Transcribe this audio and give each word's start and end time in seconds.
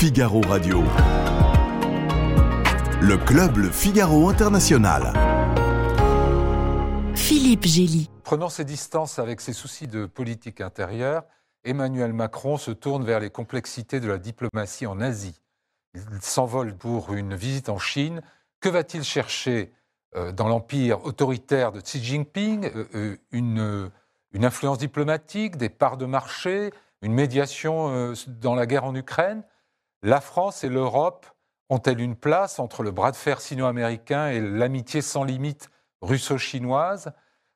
Figaro 0.00 0.40
Radio. 0.42 0.84
Le 3.02 3.16
club 3.16 3.56
Le 3.56 3.68
Figaro 3.68 4.28
International. 4.28 5.12
Philippe 7.16 7.66
Gély. 7.66 8.08
Prenant 8.22 8.48
ses 8.48 8.64
distances 8.64 9.18
avec 9.18 9.40
ses 9.40 9.52
soucis 9.52 9.88
de 9.88 10.06
politique 10.06 10.60
intérieure, 10.60 11.24
Emmanuel 11.64 12.12
Macron 12.12 12.58
se 12.58 12.70
tourne 12.70 13.04
vers 13.04 13.18
les 13.18 13.30
complexités 13.30 13.98
de 13.98 14.06
la 14.06 14.18
diplomatie 14.18 14.86
en 14.86 15.00
Asie. 15.00 15.40
Il 15.96 16.02
s'envole 16.20 16.76
pour 16.76 17.12
une 17.12 17.34
visite 17.34 17.68
en 17.68 17.80
Chine. 17.80 18.22
Que 18.60 18.68
va-t-il 18.68 19.02
chercher 19.02 19.72
euh, 20.14 20.30
dans 20.30 20.46
l'empire 20.46 21.04
autoritaire 21.04 21.72
de 21.72 21.80
Xi 21.80 22.00
Jinping 22.00 22.66
euh, 22.66 22.84
euh, 22.94 23.16
une, 23.32 23.90
une 24.30 24.44
influence 24.44 24.78
diplomatique, 24.78 25.56
des 25.56 25.68
parts 25.68 25.96
de 25.96 26.06
marché, 26.06 26.72
une 27.02 27.14
médiation 27.14 28.14
dans 28.28 28.54
la 28.54 28.66
guerre 28.66 28.84
en 28.84 28.94
Ukraine? 28.94 29.42
La 30.02 30.20
France 30.20 30.62
et 30.62 30.68
l'Europe 30.68 31.26
ont-elles 31.70 32.00
une 32.00 32.14
place 32.14 32.60
entre 32.60 32.84
le 32.84 32.92
bras 32.92 33.10
de 33.10 33.16
fer 33.16 33.40
sino-américain 33.40 34.28
et 34.28 34.40
l'amitié 34.40 35.02
sans 35.02 35.24
limite 35.24 35.70
russo-chinoise? 36.02 37.12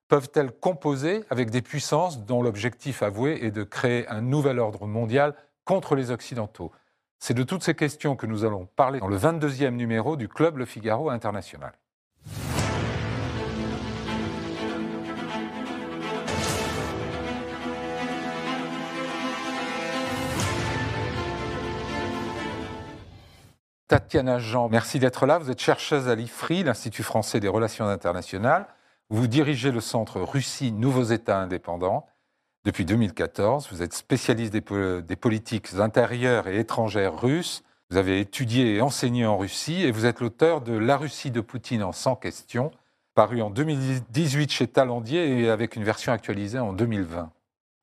Peuvent-elles 0.09 0.51
composer 0.51 1.25
avec 1.31 1.51
des 1.51 1.63
puissances 1.63 2.25
dont 2.25 2.43
l'objectif 2.43 3.03
avoué 3.03 3.45
est 3.45 3.53
de 3.53 3.63
créer 3.63 4.09
un 4.09 4.21
nouvel 4.21 4.59
ordre 4.59 4.87
mondial 4.87 5.35
contre 5.65 5.95
les 5.95 6.11
Occidentaux? 6.11 6.73
C'est 7.21 7.35
de 7.35 7.45
toutes 7.45 7.63
ces 7.63 7.75
questions 7.75 8.17
que 8.17 8.27
nous 8.27 8.45
allons 8.45 8.67
parler 8.67 8.99
dans 8.99 9.07
le 9.07 9.17
22e 9.17 9.71
numéro 9.71 10.17
du 10.17 10.29
Club 10.29 10.57
Le 10.57 10.65
Figaro 10.65 11.11
International. 11.11 11.73
Tatiana 23.93 24.39
Jean, 24.39 24.71
merci 24.71 24.99
d'être 24.99 25.27
là. 25.27 25.37
Vous 25.37 25.51
êtes 25.51 25.61
chercheuse 25.61 26.09
à 26.09 26.15
l'IFRI, 26.15 26.63
l'Institut 26.63 27.03
français 27.03 27.41
des 27.41 27.49
relations 27.49 27.87
internationales. 27.87 28.67
Vous 29.11 29.27
dirigez 29.27 29.71
le 29.71 29.83
centre 29.83 30.19
Russie 30.23 30.73
Nouveaux 30.73 31.03
États 31.03 31.39
indépendants 31.39 32.07
depuis 32.65 32.87
2014. 32.87 33.69
Vous 33.71 33.83
êtes 33.83 33.93
spécialiste 33.93 34.51
des, 34.51 35.03
des, 35.03 35.17
politiques 35.17 35.75
intérieures 35.75 36.49
et 36.49 36.59
étrangères 36.59 37.21
russes. 37.21 37.65
Vous 37.91 37.99
avez 37.99 38.19
étudié 38.19 38.77
et 38.77 38.81
enseigné 38.81 39.27
en 39.27 39.37
Russie 39.37 39.83
et 39.83 39.91
vous 39.91 40.07
êtes 40.07 40.21
l'auteur 40.21 40.63
de 40.63 40.73
La 40.73 40.97
Russie 40.97 41.31
de 41.31 41.43
Poutine 41.43 41.83
en 41.83 41.93
100 41.93 42.17
questions, 42.17 42.71
paru 43.15 43.43
en 43.43 43.51
2018 43.51 44.51
chez 44.51 44.69
Talandier 44.69 45.39
et 45.39 45.51
avec 45.51 45.77
une 45.77 45.85
version 45.85 46.13
actualisée 46.13 46.59
en 46.59 46.73
2020. 46.73 47.31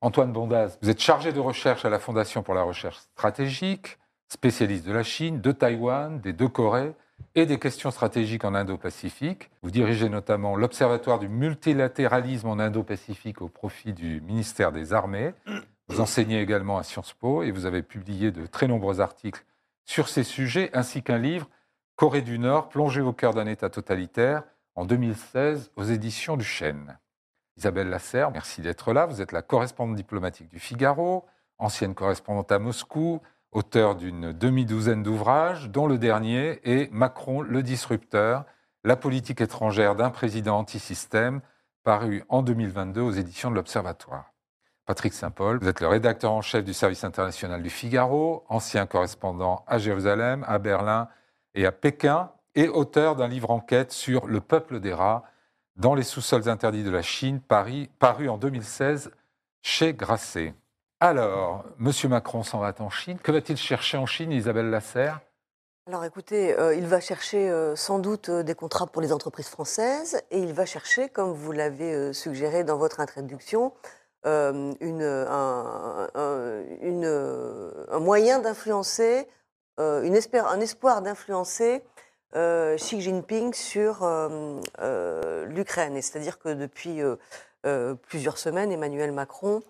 Antoine 0.00 0.32
Bondaz, 0.32 0.76
vous 0.82 0.90
êtes 0.90 1.00
chargé 1.00 1.32
de 1.32 1.38
recherche 1.38 1.84
à 1.84 1.88
la 1.88 2.00
Fondation 2.00 2.42
pour 2.42 2.54
la 2.54 2.64
recherche 2.64 2.96
stratégique 2.96 3.99
spécialiste 4.30 4.86
de 4.86 4.92
la 4.92 5.02
Chine, 5.02 5.40
de 5.40 5.52
Taïwan, 5.52 6.20
des 6.20 6.32
deux 6.32 6.48
Corées 6.48 6.94
et 7.34 7.46
des 7.46 7.58
questions 7.58 7.90
stratégiques 7.90 8.44
en 8.44 8.54
Indo-Pacifique. 8.54 9.50
Vous 9.62 9.70
dirigez 9.70 10.08
notamment 10.08 10.56
l'Observatoire 10.56 11.18
du 11.18 11.28
multilatéralisme 11.28 12.48
en 12.48 12.58
Indo-Pacifique 12.58 13.42
au 13.42 13.48
profit 13.48 13.92
du 13.92 14.20
ministère 14.22 14.72
des 14.72 14.92
Armées. 14.92 15.34
Vous 15.88 16.00
enseignez 16.00 16.40
également 16.40 16.78
à 16.78 16.84
Sciences 16.84 17.12
Po 17.12 17.42
et 17.42 17.50
vous 17.50 17.66
avez 17.66 17.82
publié 17.82 18.30
de 18.30 18.46
très 18.46 18.68
nombreux 18.68 19.00
articles 19.00 19.44
sur 19.84 20.08
ces 20.08 20.22
sujets, 20.22 20.70
ainsi 20.72 21.02
qu'un 21.02 21.18
livre, 21.18 21.48
Corée 21.96 22.22
du 22.22 22.38
Nord, 22.38 22.68
plongé 22.68 23.00
au 23.00 23.12
cœur 23.12 23.34
d'un 23.34 23.46
État 23.46 23.68
totalitaire, 23.68 24.44
en 24.76 24.84
2016 24.84 25.72
aux 25.74 25.82
éditions 25.82 26.36
du 26.36 26.44
Chêne. 26.44 26.96
Isabelle 27.56 27.90
Lasserre, 27.90 28.30
merci 28.30 28.62
d'être 28.62 28.92
là. 28.92 29.04
Vous 29.04 29.20
êtes 29.20 29.32
la 29.32 29.42
correspondante 29.42 29.96
diplomatique 29.96 30.48
du 30.48 30.60
Figaro, 30.60 31.26
ancienne 31.58 31.94
correspondante 31.94 32.52
à 32.52 32.58
Moscou, 32.58 33.20
auteur 33.52 33.96
d'une 33.96 34.32
demi-douzaine 34.32 35.02
d'ouvrages, 35.02 35.70
dont 35.70 35.86
le 35.86 35.98
dernier 35.98 36.60
est 36.64 36.90
Macron 36.92 37.42
le 37.42 37.62
disrupteur, 37.62 38.44
la 38.84 38.96
politique 38.96 39.40
étrangère 39.40 39.96
d'un 39.96 40.10
président 40.10 40.58
anti-système, 40.58 41.40
paru 41.82 42.24
en 42.28 42.42
2022 42.42 43.00
aux 43.00 43.10
éditions 43.10 43.50
de 43.50 43.56
l'Observatoire. 43.56 44.32
Patrick 44.86 45.12
Saint-Paul, 45.12 45.58
vous 45.60 45.68
êtes 45.68 45.80
le 45.80 45.88
rédacteur 45.88 46.32
en 46.32 46.42
chef 46.42 46.64
du 46.64 46.74
service 46.74 47.04
international 47.04 47.62
du 47.62 47.70
Figaro, 47.70 48.44
ancien 48.48 48.86
correspondant 48.86 49.64
à 49.66 49.78
Jérusalem, 49.78 50.44
à 50.48 50.58
Berlin 50.58 51.08
et 51.54 51.66
à 51.66 51.72
Pékin, 51.72 52.30
et 52.54 52.68
auteur 52.68 53.14
d'un 53.16 53.28
livre 53.28 53.50
enquête 53.50 53.92
sur 53.92 54.26
le 54.26 54.40
peuple 54.40 54.80
des 54.80 54.92
rats 54.92 55.22
dans 55.76 55.94
les 55.94 56.02
sous-sols 56.02 56.48
interdits 56.48 56.82
de 56.82 56.90
la 56.90 57.02
Chine, 57.02 57.40
paru 57.40 58.28
en 58.28 58.36
2016 58.36 59.12
chez 59.62 59.94
Grasset. 59.94 60.54
Alors, 61.02 61.64
M. 61.80 61.90
Macron 62.10 62.42
s'en 62.42 62.58
va 62.58 62.74
en 62.78 62.90
Chine. 62.90 63.18
Que 63.22 63.32
va-t-il 63.32 63.56
chercher 63.56 63.96
en 63.96 64.04
Chine, 64.04 64.32
Isabelle 64.32 64.68
Lasserre? 64.68 65.20
Alors 65.86 66.04
écoutez, 66.04 66.56
euh, 66.58 66.74
il 66.74 66.86
va 66.86 67.00
chercher 67.00 67.48
euh, 67.50 67.74
sans 67.74 67.98
doute 67.98 68.28
euh, 68.28 68.42
des 68.42 68.54
contrats 68.54 68.86
pour 68.86 69.00
les 69.00 69.12
entreprises 69.12 69.48
françaises 69.48 70.22
et 70.30 70.38
il 70.38 70.52
va 70.52 70.66
chercher, 70.66 71.08
comme 71.08 71.32
vous 71.32 71.52
l'avez 71.52 72.12
suggéré 72.12 72.64
dans 72.64 72.76
votre 72.76 73.00
introduction, 73.00 73.72
un, 74.24 74.52
moyen 77.98 78.38
d'influencer, 78.38 79.26
un 79.78 80.60
espoir 80.60 81.00
d'influencer 81.00 81.82
Xi 82.34 83.00
Jinping 83.00 83.54
sur 83.54 84.06
l'Ukraine. 85.48 86.00
C'est-à-dire 86.02 86.38
que 86.38 86.50
depuis 86.50 87.00
plusieurs 88.02 88.36
semaines, 88.36 88.70
Emmanuel 88.70 89.12
Macron 89.12 89.62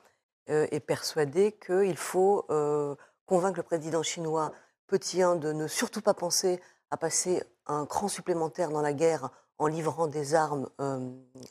est 0.46 0.80
persuadé 0.80 1.52
qu'il 1.52 1.96
faut 1.96 2.44
euh, 2.50 2.94
convaincre 3.26 3.58
le 3.58 3.62
président 3.62 4.02
chinois 4.02 4.52
petit 4.86 5.22
1 5.22 5.36
de 5.36 5.52
ne 5.52 5.68
surtout 5.68 6.00
pas 6.00 6.14
penser 6.14 6.60
à 6.90 6.96
passer 6.96 7.42
un 7.66 7.86
cran 7.86 8.08
supplémentaire 8.08 8.70
dans 8.70 8.82
la 8.82 8.92
guerre 8.92 9.30
en 9.58 9.68
livrant 9.68 10.08
des 10.08 10.34
armes 10.34 10.68
euh, 10.80 11.08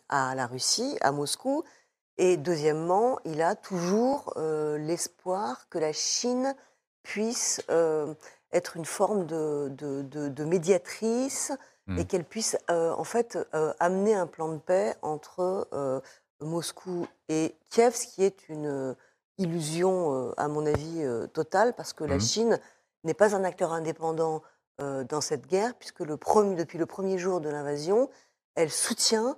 à 0.10 0.36
la 0.36 0.48
Russie, 0.48 0.98
à 1.02 1.12
Moscou. 1.12 1.64
Et 2.18 2.36
deuxièmement, 2.36 3.20
il 3.24 3.42
a 3.42 3.56
toujours 3.56 4.34
l'espoir 4.36 5.70
que 5.70 5.78
la 5.78 5.94
Chine 5.94 6.54
puisse 7.02 7.62
être 8.52 8.76
une 8.76 8.84
forme 8.84 9.26
de, 9.26 9.70
de, 9.70 10.44
médiatrice 10.44 11.54
mmh. 11.88 12.00
et 12.00 12.06
qu'elle 12.06 12.26
puisse 12.26 12.58
en 12.68 13.06
fait 13.06 13.38
amener 13.80 14.16
un 14.16 14.28
plan 14.28 14.50
de 14.50 14.58
paix 14.58 14.98
entre 15.02 15.70
Moscou 16.42 17.08
et 17.28 17.56
Kiev, 17.70 17.94
ce 17.96 18.08
qui 18.08 18.24
est 18.24 18.50
une 18.50 18.68
euh, 18.68 18.94
illusion, 19.38 20.14
euh, 20.14 20.34
à 20.38 20.48
mon 20.48 20.66
avis, 20.66 21.04
euh, 21.04 21.28
totale, 21.28 21.74
parce 21.76 21.94
que 21.94 22.04
la 22.04 22.18
mmh. 22.18 22.22
Chine 22.22 22.60
n'est 23.04 23.14
pas 23.14 23.36
un 23.36 23.44
acteur 23.44 23.74
indépendant 23.74 24.42
dans 25.10 25.20
cette 25.20 25.46
guerre, 25.46 25.74
puisque 25.74 26.00
le 26.00 26.16
premier, 26.16 26.56
depuis 26.56 26.78
le 26.78 26.86
premier 26.86 27.18
jour 27.18 27.42
de 27.42 27.50
l'invasion, 27.50 28.10
elle 28.56 28.72
soutient 28.72 29.36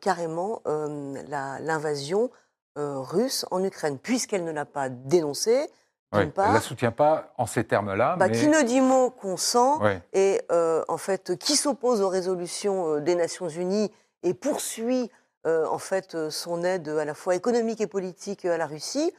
carrément 0.00 0.62
l'invasion 0.64 2.30
russe 2.76 3.46
en 3.50 3.64
Ukraine, 3.64 3.98
puisqu'elle 3.98 4.44
ne 4.44 4.52
l'a 4.52 4.64
pas 4.64 4.88
dénoncée. 4.88 5.68
elle 6.12 6.28
ne 6.28 6.52
la 6.52 6.60
soutient 6.60 6.92
pas 6.92 7.32
en 7.36 7.46
ces 7.46 7.64
termes-là. 7.64 8.14
Bah, 8.14 8.28
qui 8.28 8.46
ne 8.46 8.62
dit 8.62 8.80
mot 8.80 9.10
consent, 9.10 9.80
et 10.12 10.40
en 10.50 10.98
fait, 10.98 11.36
qui 11.36 11.56
s'oppose 11.56 12.00
aux 12.00 12.08
résolutions 12.08 13.00
des 13.00 13.16
Nations 13.16 13.48
Unies 13.48 13.90
et 14.22 14.34
poursuit 14.34 15.10
en 15.46 15.78
fait, 15.78 16.14
euh, 16.14 16.30
son 16.30 16.64
aide 16.64 16.88
à 16.88 17.04
la 17.04 17.14
fois 17.14 17.34
économique 17.34 17.80
et 17.80 17.86
politique 17.86 18.44
à 18.44 18.56
la 18.56 18.66
Russie, 18.66 19.12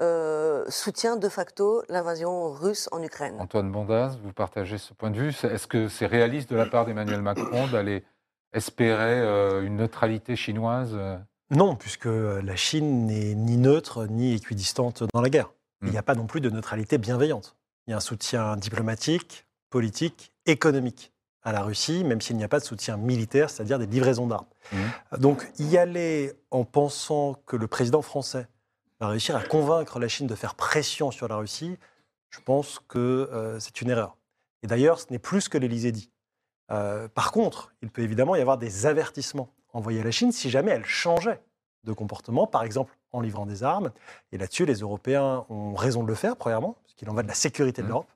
euh, 0.00 0.64
soutient 0.68 1.16
de 1.16 1.28
facto 1.28 1.82
l'invasion 1.88 2.50
russe 2.50 2.88
en 2.90 3.02
Ukraine. 3.02 3.36
Antoine 3.38 3.70
Bondaz, 3.70 4.18
vous 4.22 4.32
partagez 4.32 4.78
ce 4.78 4.92
point 4.92 5.10
de 5.10 5.18
vue 5.18 5.28
Est-ce 5.28 5.66
que 5.66 5.88
c'est 5.88 6.06
réaliste 6.06 6.50
de 6.50 6.56
la 6.56 6.66
part 6.66 6.86
d'Emmanuel 6.86 7.22
Macron 7.22 7.68
d'aller 7.68 8.04
espérer 8.52 9.20
une 9.64 9.76
neutralité 9.76 10.36
chinoise 10.36 10.96
Non, 11.50 11.76
puisque 11.76 12.06
la 12.06 12.56
Chine 12.56 13.06
n'est 13.06 13.34
ni 13.34 13.56
neutre 13.56 14.06
ni 14.06 14.34
équidistante 14.34 15.04
dans 15.12 15.20
la 15.20 15.30
guerre. 15.30 15.52
Il 15.82 15.90
n'y 15.90 15.96
a 15.96 16.00
hmm. 16.00 16.04
pas 16.04 16.14
non 16.14 16.26
plus 16.26 16.40
de 16.40 16.50
neutralité 16.50 16.98
bienveillante. 16.98 17.56
Il 17.86 17.90
y 17.90 17.94
a 17.94 17.98
un 17.98 18.00
soutien 18.00 18.56
diplomatique, 18.56 19.46
politique, 19.70 20.32
économique 20.46 21.13
à 21.44 21.52
la 21.52 21.62
Russie, 21.62 22.04
même 22.04 22.20
s'il 22.20 22.36
n'y 22.36 22.44
a 22.44 22.48
pas 22.48 22.58
de 22.58 22.64
soutien 22.64 22.96
militaire, 22.96 23.50
c'est-à-dire 23.50 23.78
des 23.78 23.86
livraisons 23.86 24.26
d'armes. 24.26 24.46
Mmh. 24.72 25.18
Donc 25.18 25.46
y 25.58 25.76
aller 25.76 26.32
en 26.50 26.64
pensant 26.64 27.34
que 27.46 27.56
le 27.56 27.66
président 27.66 28.02
français 28.02 28.48
va 29.00 29.08
réussir 29.08 29.36
à 29.36 29.42
convaincre 29.42 29.98
la 29.98 30.08
Chine 30.08 30.26
de 30.26 30.34
faire 30.34 30.54
pression 30.54 31.10
sur 31.10 31.28
la 31.28 31.36
Russie, 31.36 31.76
je 32.30 32.40
pense 32.40 32.80
que 32.88 32.98
euh, 32.98 33.60
c'est 33.60 33.80
une 33.80 33.90
erreur. 33.90 34.16
Et 34.62 34.66
d'ailleurs, 34.66 34.98
ce 34.98 35.06
n'est 35.10 35.18
plus 35.18 35.42
ce 35.42 35.48
que 35.48 35.58
l'Élysée 35.58 35.92
dit. 35.92 36.10
Euh, 36.70 37.08
par 37.08 37.30
contre, 37.30 37.72
il 37.82 37.90
peut 37.90 38.02
évidemment 38.02 38.34
y 38.34 38.40
avoir 38.40 38.56
des 38.56 38.86
avertissements 38.86 39.50
envoyés 39.72 40.00
à 40.00 40.04
la 40.04 40.10
Chine 40.10 40.32
si 40.32 40.48
jamais 40.50 40.70
elle 40.70 40.86
changeait 40.86 41.40
de 41.84 41.92
comportement, 41.92 42.46
par 42.46 42.64
exemple 42.64 42.96
en 43.12 43.20
livrant 43.20 43.46
des 43.46 43.62
armes. 43.62 43.92
Et 44.32 44.38
là-dessus, 44.38 44.64
les 44.64 44.78
Européens 44.78 45.44
ont 45.50 45.74
raison 45.74 46.02
de 46.02 46.08
le 46.08 46.14
faire, 46.14 46.36
premièrement, 46.36 46.76
parce 46.82 46.94
qu'il 46.94 47.08
en 47.10 47.14
va 47.14 47.22
de 47.22 47.28
la 47.28 47.34
sécurité 47.34 47.82
de 47.82 47.86
mmh. 47.86 47.90
l'Europe. 47.90 48.10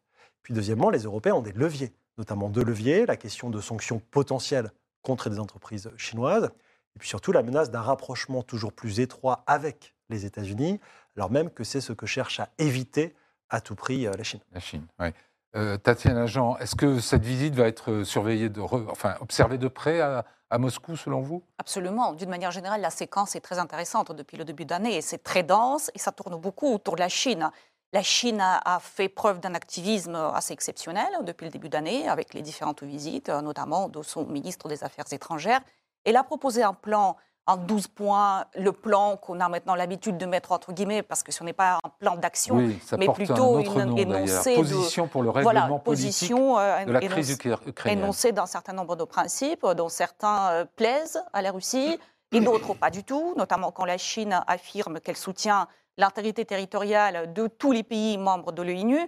Puis 0.49 0.55
deuxièmement, 0.55 0.89
les 0.89 1.03
Européens 1.03 1.35
ont 1.35 1.43
des 1.43 1.53
leviers 1.53 1.93
notamment 2.19 2.49
deux 2.49 2.65
leviers, 2.65 3.07
la 3.07 3.17
question 3.17 3.49
de 3.49 3.61
sanctions 3.61 4.01
potentielles 4.11 4.71
contre 5.03 5.31
des 5.31 5.39
entreprises 5.39 5.91
chinoises, 5.97 6.51
et 6.97 6.99
puis 6.99 7.09
surtout 7.09 7.33
la 7.33 7.43
menace 7.43 7.71
d'un 7.71 7.81
rapprochement 7.81 8.43
toujours 8.43 8.73
plus 8.73 9.01
étroit 9.01 9.45
avec 9.47 9.95
les 10.11 10.27
États-Unis, 10.27 10.81
alors 11.17 11.31
même 11.31 11.49
que 11.51 11.65
c'est 11.65 11.81
ce 11.81 11.93
que 11.93 12.07
cherche 12.07 12.41
à 12.41 12.49
éviter 12.59 13.15
à 13.51 13.61
tout 13.61 13.77
prix 13.77 14.07
euh, 14.07 14.13
la 14.17 14.25
Chine. 14.25 14.41
La 14.53 14.61
Chine, 14.61 14.87
oui. 14.99 15.09
Euh, 15.57 15.79
Tatiana 15.79 16.27
Jean, 16.27 16.59
est-ce 16.59 16.77
que 16.77 17.01
cette 17.01 17.25
visite 17.25 17.55
va 17.55 17.67
être 17.69 18.03
surveillée, 18.03 18.51
de 18.51 18.61
enfin 18.61 19.17
observée 19.21 19.57
de 19.57 19.69
près 19.69 20.01
à, 20.01 20.25
Moscou, 20.59 20.95
selon 20.95 21.23
vous? 21.23 21.43
Absolument. 21.57 22.13
D'une 22.13 22.29
manière 22.29 22.51
générale, 22.51 22.83
la 22.83 22.91
séquence 22.91 23.35
est 23.35 23.41
très 23.41 23.59
intéressante 23.59 24.13
depuis 24.13 24.37
le 24.37 24.45
début 24.45 24.67
d'année. 24.67 25.01
C'est 25.01 25.23
très 25.23 25.43
dense 25.43 25.91
et 25.95 25.99
ça 25.99 26.13
tourne 26.13 26.39
beaucoup 26.39 26.75
autour 26.75 26.97
de 26.97 27.01
la 27.01 27.09
Chine. 27.09 27.51
La 27.93 28.03
Chine 28.03 28.41
a, 28.41 28.79
fait 28.81 29.09
preuve 29.09 29.41
d'un 29.41 29.55
activisme 29.55 30.15
assez 30.15 30.53
exceptionnel 30.53 31.09
depuis 31.23 31.47
le 31.47 31.51
début 31.51 31.71
d'année, 31.71 32.07
avec 32.07 32.35
les 32.35 32.43
différentes 32.43 32.83
visites, 32.83 33.31
notamment 33.31 33.89
de 33.89 34.03
son 34.03 34.27
ministre 34.27 34.69
des 34.69 34.85
Affaires 34.85 35.11
étrangères. 35.11 35.61
Elle 36.05 36.17
a 36.17 36.23
proposé 36.23 36.63
un 36.63 36.75
plan 36.75 37.17
en 37.49 37.57
12 37.57 37.89
points 37.89 38.45
le 38.57 38.73
plan 38.73 39.17
qu'on 39.17 39.41
a 39.41 39.49
maintenant 39.49 39.75
l'habitude 39.75 40.19
de 40.19 40.27
mettre 40.27 40.53
entre 40.53 40.73
guillemets, 40.73 41.03
parce 41.03 41.23
que 41.23 41.33
ce 41.33 41.43
n'est 41.43 41.55
pas 41.55 41.79
un 41.83 41.89
plan 41.99 42.17
d'action, 42.17 42.57
mais 42.99 43.09
plutôt 43.09 43.61
une 43.61 44.27
position 44.55 45.09
pour 45.09 45.23
le 45.23 45.31
règlement 45.31 45.79
position, 45.79 46.59
euh, 46.59 46.85
de 46.85 46.93
la 46.93 47.01
crise 47.01 47.31
ukrainienne. 47.31 48.01
Énoncé 48.01 48.33
d'un 48.33 48.45
certain 48.45 48.75
nombre 48.75 48.97
de 48.97 49.05
principes, 49.05 49.67
dont 49.67 49.89
certains 49.89 50.51
euh, 50.51 50.65
plaisent 50.77 51.23
à 51.33 51.41
la 51.41 51.51
Russie 51.51 51.99
et 52.33 52.41
d'autres 52.41 52.75
pas 52.75 52.91
du 52.91 53.03
tout, 53.03 53.35
notamment 53.39 53.73
quand 53.73 53.87
la 53.87 53.97
Chine 53.97 54.43
affirme 54.47 55.01
qu'elle 55.01 55.17
soutient 55.17 55.69
l'intégrité 55.99 56.47
territoriale 56.47 57.33
de 57.33 57.47
tous 57.49 57.73
les 57.73 57.83
pays 57.83 58.17
membres 58.17 58.53
de 58.53 58.63
l'ONU. 58.63 58.99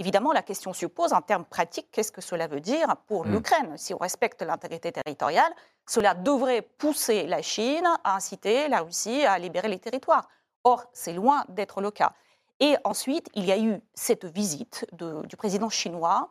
Évidemment, 0.00 0.32
la 0.32 0.42
question 0.42 0.72
se 0.72 0.86
pose 0.86 1.12
en 1.12 1.20
termes 1.20 1.44
pratiques, 1.44 1.88
qu'est-ce 1.92 2.10
que 2.10 2.22
cela 2.22 2.48
veut 2.48 2.60
dire 2.60 2.96
pour 3.06 3.26
hmm. 3.26 3.32
l'Ukraine? 3.32 3.76
Si 3.76 3.94
on 3.94 3.98
respecte 3.98 4.42
l'intégrité 4.42 4.90
territoriale, 4.90 5.52
cela 5.86 6.14
devrait 6.14 6.62
pousser 6.62 7.26
la 7.26 7.42
Chine 7.42 7.86
à 8.02 8.16
inciter 8.16 8.68
la 8.68 8.80
Russie 8.80 9.24
à 9.24 9.38
libérer 9.38 9.68
les 9.68 9.78
territoires. 9.78 10.26
Or, 10.64 10.84
c'est 10.92 11.12
loin 11.12 11.44
d'être 11.50 11.80
le 11.80 11.90
cas. 11.90 12.14
Et 12.60 12.76
ensuite, 12.84 13.28
il 13.34 13.44
y 13.44 13.52
a 13.52 13.58
eu 13.58 13.80
cette 13.94 14.24
visite 14.24 14.86
du 14.92 15.36
président 15.36 15.68
chinois 15.68 16.30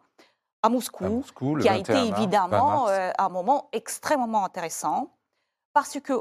à 0.61 0.69
Moscou, 0.69 1.23
qui 1.61 1.69
a 1.69 1.77
été 1.77 1.93
évidemment 1.93 2.89
euh, 2.89 3.11
un 3.17 3.29
moment 3.29 3.69
extrêmement 3.71 4.43
intéressant, 4.43 5.15
parce 5.73 5.99
que, 5.99 6.13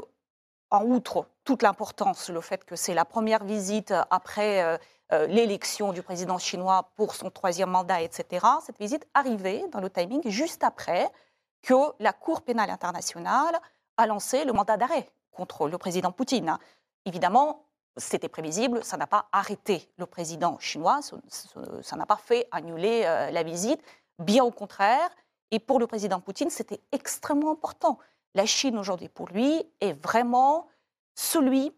en 0.71 0.85
outre 0.85 1.27
toute 1.49 1.63
l'importance, 1.63 2.29
le 2.29 2.41
fait 2.41 2.63
que 2.63 2.75
c'est 2.75 2.93
la 2.93 3.05
première 3.05 3.43
visite 3.43 3.91
après 4.11 4.61
euh, 4.61 4.77
euh, 5.11 5.25
l'élection 5.25 5.93
du 5.93 6.03
président 6.03 6.37
chinois 6.37 6.91
pour 6.95 7.15
son 7.15 7.31
troisième 7.31 7.71
mandat, 7.71 8.03
etc., 8.03 8.45
cette 8.63 8.77
visite 8.77 9.07
arrivait 9.15 9.65
dans 9.71 9.79
le 9.79 9.89
timing 9.89 10.21
juste 10.29 10.63
après 10.63 11.09
que 11.63 11.73
la 11.99 12.13
Cour 12.13 12.43
pénale 12.43 12.69
internationale 12.69 13.59
a 13.97 14.05
lancé 14.05 14.45
le 14.45 14.53
mandat 14.53 14.77
d'arrêt 14.77 15.09
contre 15.31 15.67
le 15.67 15.79
président 15.79 16.11
Poutine. 16.11 16.59
Évidemment, 17.05 17.65
c'était 17.97 18.29
prévisible, 18.29 18.83
ça 18.83 18.97
n'a 18.97 19.07
pas 19.07 19.25
arrêté 19.31 19.89
le 19.97 20.05
président 20.05 20.59
chinois, 20.59 20.99
ça 21.81 21.95
n'a 21.95 22.05
pas 22.05 22.17
fait 22.17 22.47
annuler 22.51 23.05
euh, 23.05 23.31
la 23.31 23.41
visite, 23.41 23.81
bien 24.19 24.43
au 24.43 24.51
contraire. 24.51 25.09
Et 25.49 25.57
pour 25.57 25.79
le 25.79 25.87
président 25.87 26.19
Poutine, 26.19 26.51
c'était 26.51 26.81
extrêmement 26.91 27.53
important. 27.53 27.97
La 28.35 28.45
Chine 28.45 28.77
aujourd'hui, 28.77 29.09
pour 29.09 29.29
lui, 29.29 29.63
est 29.81 29.93
vraiment 29.93 30.67
celui, 31.19 31.73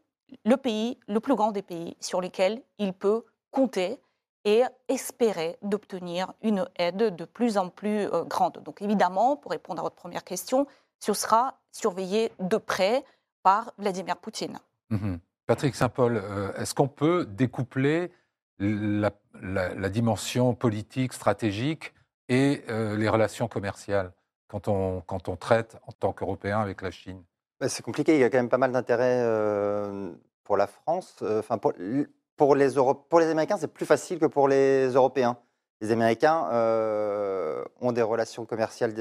le 0.45 0.55
pays, 0.55 0.99
le 1.07 1.19
plus 1.19 1.35
grand 1.35 1.51
des 1.51 1.63
pays 1.63 1.97
sur 1.99 2.21
lesquels 2.21 2.61
il 2.77 2.93
peut 2.93 3.23
compter 3.49 3.99
et 4.45 4.61
espérer 4.87 5.57
d'obtenir 5.63 6.33
une 6.43 6.67
aide 6.75 7.15
de 7.15 7.25
plus 7.25 7.57
en 7.57 7.69
plus 7.69 8.05
euh, 8.13 8.23
grande. 8.23 8.61
Donc 8.63 8.81
évidemment, 8.83 9.35
pour 9.35 9.51
répondre 9.51 9.79
à 9.79 9.83
votre 9.83 9.95
première 9.95 10.23
question, 10.23 10.67
ce 10.99 11.13
sera 11.13 11.59
surveillé 11.71 12.31
de 12.39 12.57
près 12.57 13.03
par 13.41 13.73
Vladimir 13.79 14.17
Poutine. 14.17 14.59
Mhm. 14.91 15.19
Patrick 15.47 15.75
Saint-Paul, 15.75 16.17
euh, 16.17 16.53
est-ce 16.53 16.75
qu'on 16.75 16.87
peut 16.87 17.25
découpler 17.25 18.11
la, 18.59 19.89
dimension 19.89 20.53
politique, 20.53 21.13
stratégique 21.13 21.95
et 22.29 22.63
euh, 22.69 22.95
les 22.95 23.09
relations 23.09 23.47
commerciales 23.47 24.13
quand 24.47 24.67
on, 24.67 25.01
quand 25.01 25.29
on 25.29 25.35
traite 25.35 25.77
en 25.87 25.91
tant 25.93 26.13
qu'Européen 26.13 26.59
avec 26.59 26.83
la 26.83 26.91
Chine? 26.91 27.23
C'est 27.67 27.83
compliqué, 27.83 28.15
il 28.15 28.19
y 28.19 28.23
a 28.23 28.29
quand 28.29 28.37
même 28.37 28.49
pas 28.49 28.57
mal 28.57 28.71
d'intérêt 28.71 29.23
pour 30.43 30.57
la 30.57 30.67
France. 30.67 31.15
Enfin, 31.21 31.57
pour, 31.57 32.55
les, 32.55 32.77
Américains, 33.29 33.57
c'est 33.57 33.71
plus 33.71 33.85
facile 33.85 34.19
que 34.19 34.25
pour 34.25 34.47
les 34.47 34.87
Européens. 34.87 35.37
Les 35.81 35.91
Américains 35.91 36.47
euh, 36.51 37.63
ont 37.81 37.91
des 37.91 38.01
relations 38.01 38.45
commerciales 38.45 38.93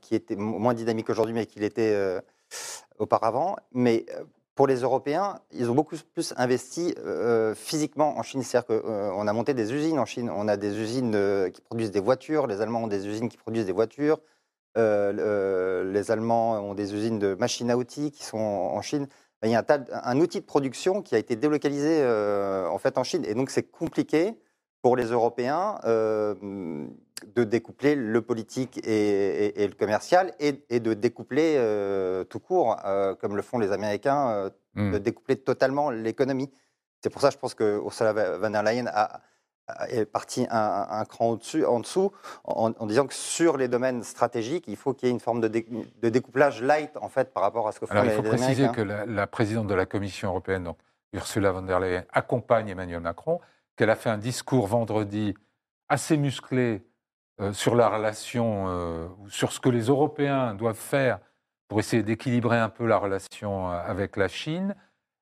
qui 0.00 0.14
étaient 0.14 0.36
moins 0.36 0.74
dynamiques 0.74 1.10
aujourd'hui, 1.10 1.34
mais 1.34 1.46
qui 1.46 1.58
l'étaient 1.58 1.94
euh, 1.94 2.20
auparavant. 2.98 3.56
Mais 3.72 4.06
euh, 4.16 4.24
pour 4.54 4.68
les 4.68 4.76
Européens, 4.76 5.40
ils 5.50 5.70
ont 5.70 5.74
beaucoup 5.74 5.96
plus 6.14 6.34
investi 6.36 6.94
physiquement 7.54 8.18
en 8.18 8.22
Chine. 8.22 8.42
C'est-à-dire 8.42 8.82
qu'on 8.82 9.26
a 9.26 9.32
monté 9.32 9.54
des 9.54 9.72
usines 9.72 9.98
en 9.98 10.04
Chine. 10.04 10.30
On 10.30 10.46
a 10.46 10.56
des 10.56 10.76
usines 10.78 11.50
qui 11.52 11.62
produisent 11.62 11.90
des 11.90 12.00
voitures. 12.00 12.46
Les 12.46 12.60
Allemands 12.60 12.84
ont 12.84 12.88
des 12.88 13.08
usines 13.08 13.28
qui 13.28 13.38
produisent 13.38 13.66
des 13.66 13.72
voitures. 13.72 14.18
Les 14.76 16.10
Allemands 16.10 16.60
ont 16.60 16.74
des 16.74 16.94
usines 16.94 17.18
de 17.18 17.34
machines 17.34 17.70
à 17.70 17.76
outils 17.76 18.10
qui 18.10 18.24
sont 18.24 18.38
en 18.38 18.80
Chine. 18.82 19.06
Il 19.44 19.50
y 19.50 19.56
a 19.56 19.64
un, 20.04 20.20
outil 20.20 20.40
de 20.40 20.46
production 20.46 21.02
qui 21.02 21.16
a 21.16 21.18
été 21.18 21.34
délocalisé 21.34 22.00
euh, 22.02 22.68
en 22.68 22.78
fait 22.78 22.96
en 22.96 23.02
Chine. 23.02 23.24
Et 23.26 23.34
donc 23.34 23.50
c'est 23.50 23.64
compliqué 23.64 24.38
pour 24.82 24.96
les 24.96 25.06
Européens 25.06 25.80
euh, 25.84 26.34
de 27.34 27.44
découpler 27.44 27.96
le 27.96 28.22
politique 28.22 28.80
et, 28.86 29.52
le 29.56 29.74
commercial 29.74 30.32
et, 30.38 30.52
de 30.80 30.94
découpler 30.94 31.56
euh, 31.56 32.24
tout 32.24 32.40
court, 32.40 32.76
comme 33.20 33.36
le 33.36 33.42
font 33.42 33.58
les 33.58 33.72
Américains, 33.72 34.50
de 34.76 34.80
hmm. 34.80 34.98
découpler 34.98 35.36
totalement 35.36 35.90
l'économie. 35.90 36.50
C'est 37.00 37.10
pour 37.10 37.20
ça, 37.20 37.30
je 37.30 37.36
pense 37.38 37.54
que 37.54 37.80
Ursula 37.84 38.12
von 38.38 38.50
der 38.50 38.62
Leyen 38.62 38.86
a, 38.86 39.20
est 39.88 40.04
parti 40.04 40.46
un, 40.50 41.04
cran 41.04 41.30
au-dessus, 41.30 41.64
en 41.64 41.80
dessous, 41.80 42.12
en, 42.44 42.86
disant 42.86 43.06
que 43.06 43.14
sur 43.14 43.56
les 43.56 43.68
domaines 43.68 44.02
stratégiques, 44.02 44.64
il 44.66 44.76
faut 44.76 44.92
qu'il 44.92 45.08
y 45.08 45.10
ait 45.10 45.14
une 45.14 45.20
forme 45.20 45.40
de, 45.40 45.48
découplage 46.08 46.62
light 46.62 46.96
en 46.96 47.08
fait 47.08 47.32
par 47.32 47.42
rapport 47.42 47.68
à 47.68 47.72
ce 47.72 47.80
que 47.80 47.86
font 47.86 47.92
Alors, 47.92 48.04
les, 48.04 48.12
Il 48.12 48.16
faut 48.16 48.22
préciser 48.22 48.68
que 48.68 48.82
la, 48.82 49.26
présidente 49.26 49.66
de 49.68 49.74
la 49.74 49.86
Commission 49.86 50.28
européenne, 50.28 50.64
donc 50.64 50.78
Ursula 51.12 51.52
von 51.52 51.62
der 51.62 51.80
Leyen, 51.80 52.04
accompagne 52.12 52.68
Emmanuel 52.68 53.00
Macron, 53.00 53.40
qu'elle 53.76 53.90
a 53.90 53.96
fait 53.96 54.10
un 54.10 54.18
discours 54.18 54.66
vendredi 54.66 55.34
assez 55.88 56.16
musclé 56.16 56.82
euh, 57.40 57.52
sur 57.52 57.74
la 57.74 57.88
relation, 57.88 58.66
euh, 58.68 59.08
sur 59.28 59.52
ce 59.52 59.60
que 59.60 59.68
les 59.68 59.84
Européens 59.86 60.54
doivent 60.54 60.74
faire 60.74 61.18
pour 61.68 61.80
essayer 61.80 62.02
d'équilibrer 62.02 62.58
un 62.58 62.68
peu 62.68 62.86
la 62.86 62.98
relation 62.98 63.70
euh, 63.70 63.80
avec 63.86 64.16
la 64.16 64.28
Chine. 64.28 64.74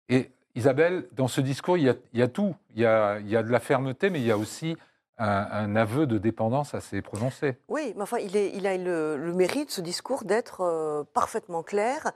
Et 0.09 0.33
Isabelle, 0.55 1.07
dans 1.13 1.29
ce 1.29 1.41
discours, 1.41 1.79
il 1.79 1.85
y 2.13 2.23
a, 2.23 2.29
tout. 2.29 2.55
Il 2.75 2.81
y 2.81 2.87
a, 2.87 3.21
de 3.21 3.51
la 3.51 3.61
fermeté, 3.61 4.11
mais 4.11 4.21
il 4.21 4.27
y 4.27 4.33
a 4.33 4.39
aussi 4.39 4.77
un, 5.19 5.77
aveu 5.77 6.07
de 6.07 6.19
dépendance 6.19 6.75
assez 6.75 7.03
prononcé. 7.03 7.57
Oui, 7.69 7.93
mais 7.97 8.03
enfin, 8.03 8.19
il, 8.19 8.67
a 8.67 8.77
le, 8.77 9.33
mérite, 9.35 9.71
ce 9.71 9.81
discours, 9.81 10.25
d'être 10.25 10.63
euh, 10.63 11.05
parfaitement 11.13 11.63
clair 11.63 12.13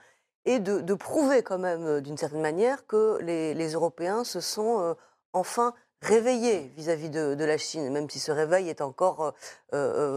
et 0.46 0.58
de, 0.58 0.94
prouver 0.94 1.42
quand 1.42 1.58
même, 1.58 1.84
euh, 1.84 2.00
d'une 2.00 2.16
certaine 2.16 2.40
manière, 2.40 2.86
que 2.86 3.18
les, 3.20 3.72
Européens 3.72 4.24
se 4.24 4.40
sont 4.40 4.80
euh, 4.80 4.94
enfin 5.32 5.74
réveillés 6.00 6.72
vis-à-vis 6.76 7.10
de, 7.10 7.44
la 7.44 7.56
Chine, 7.56 7.90
même 7.92 8.10
si 8.10 8.18
ce 8.18 8.32
réveil 8.32 8.68
est 8.68 8.82
encore 8.82 9.32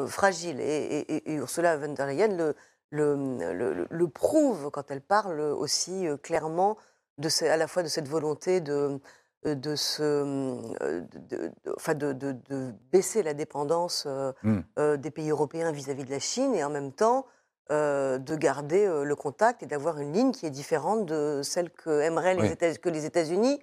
fragile. 0.07 0.59
Et, 0.59 1.33
Ursula 1.33 1.77
von 1.77 1.93
der 1.93 2.07
Leyen 2.07 2.53
le, 2.89 4.07
prouve 4.07 4.69
quand 4.71 4.91
elle 4.91 5.01
parle 5.01 5.39
aussi 5.39 6.07
clairement 6.24 6.77
de 7.17 7.29
à 7.47 7.57
la 7.57 7.67
fois 7.67 7.83
de 7.83 7.88
cette 7.88 8.07
volonté 8.07 8.62
de, 8.62 9.00
euh, 9.45 9.55
de, 9.55 9.75
se, 9.75 10.01
euh, 10.01 11.01
de, 11.29 12.13
de, 12.13 12.31
de, 12.31 12.74
baisser 12.91 13.21
la 13.21 13.33
dépendance 13.33 14.05
euh, 14.07 14.31
mmh. 14.43 14.97
des 14.97 15.12
pays 15.12 15.29
européens 15.29 15.71
vis-à-vis 15.71 16.05
de 16.05 16.12
la 16.12 16.19
Chine 16.19 16.55
et 16.55 16.63
en 16.63 16.69
même 16.69 16.91
temps 16.91 17.25
de 17.69 18.36
garder 18.36 18.88
le 19.03 19.15
contact 19.17 19.62
et 19.62 19.65
d'avoir 19.65 20.00
une 20.00 20.13
ligne 20.13 20.31
qui 20.31 20.45
est 20.45 20.50
différente 20.50 21.05
de 21.05 21.41
celle 21.43 21.69
que, 21.69 22.00
aimeraient 22.00 22.33
les 22.33 22.53
États, 22.53 22.74
que 22.75 22.88
les 22.88 23.03
États-Unis 23.03 23.62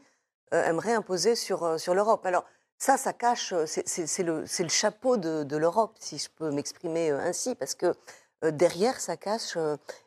aimeraient 0.52 0.92
imposer 0.92 1.34
sur, 1.34 1.80
sur 1.80 1.94
l'Europe. 1.94 2.26
Alors 2.26 2.44
ça, 2.76 2.98
ça 2.98 3.14
cache, 3.14 3.54
c'est 3.64 4.22
le, 4.22 4.42
le, 4.42 4.68
chapeau 4.68 5.16
de, 5.16 5.56
l'Europe, 5.56 5.96
si 6.00 6.18
je 6.18 6.28
peux 6.36 6.50
m'exprimer 6.50 7.12
ainsi, 7.12 7.54
parce 7.54 7.74
que 7.74 7.94
derrière, 8.42 9.00
ça 9.00 9.16
cache 9.16 9.56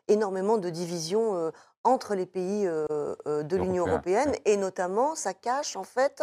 énormément 0.06 0.58
de 0.58 0.70
divisions 0.70 1.50
entre 1.84 2.14
les 2.14 2.26
pays 2.26 2.66
euh, 2.66 2.86
euh, 3.26 3.42
de 3.42 3.56
l'Union 3.56 3.86
européenne 3.86 4.34
et 4.44 4.56
notamment 4.56 5.14
ça 5.14 5.34
cache 5.34 5.76
en 5.76 5.84
fait 5.84 6.22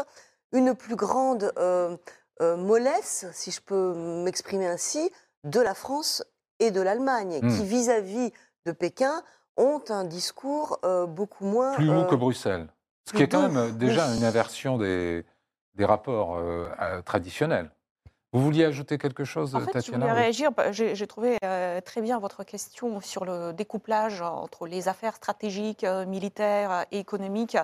une 0.52 0.76
plus 0.76 0.96
grande 0.96 1.52
euh, 1.58 1.98
mollesse, 2.40 3.26
si 3.34 3.52
je 3.52 3.62
peux 3.62 3.94
m'exprimer 4.24 4.68
ainsi, 4.68 5.12
de 5.44 5.60
la 5.60 5.74
France 5.74 6.24
et 6.60 6.72
de 6.72 6.82
l'Allemagne, 6.82 7.40
qui 7.40 7.62
hmm. 7.62 7.66
vis-à-vis 7.66 8.32
de 8.66 8.72
Pékin 8.72 9.22
ont 9.58 9.82
un 9.90 10.04
discours 10.04 10.80
beaucoup 11.08 11.46
moins... 11.46 11.76
Plus 11.76 11.90
haut 11.90 12.06
que 12.06 12.16
Bruxelles. 12.16 12.68
Ce 13.08 13.14
qui 13.14 13.24
est 13.24 13.28
quand 13.28 13.50
même 13.50 13.78
déjà 13.78 14.06
une 14.14 14.24
inversion 14.24 14.78
des, 14.78 15.26
des 15.76 15.86
rapports 15.86 16.42
traditionnels. 17.06 17.70
Vous 18.36 18.42
vouliez 18.42 18.66
ajouter 18.66 18.98
quelque 18.98 19.24
chose, 19.24 19.56
en 19.56 19.62
fait, 19.62 19.72
Tatiana 19.72 20.06
Je 20.06 20.12
voulais 20.12 20.22
réagir. 20.22 20.52
Bah, 20.52 20.72
j'ai 20.72 21.08
trouvé 21.08 21.38
euh, 21.44 21.80
très 21.82 22.02
bien 22.02 22.20
votre 22.20 22.44
question 22.44 23.00
sur 23.00 23.24
le 23.24 23.54
découplage 23.54 24.22
entre 24.22 24.68
les 24.68 24.88
affaires 24.88 25.16
stratégiques, 25.16 25.84
euh, 25.84 26.06
militaires 26.06 26.86
et 26.92 27.00
économiques. 27.00 27.58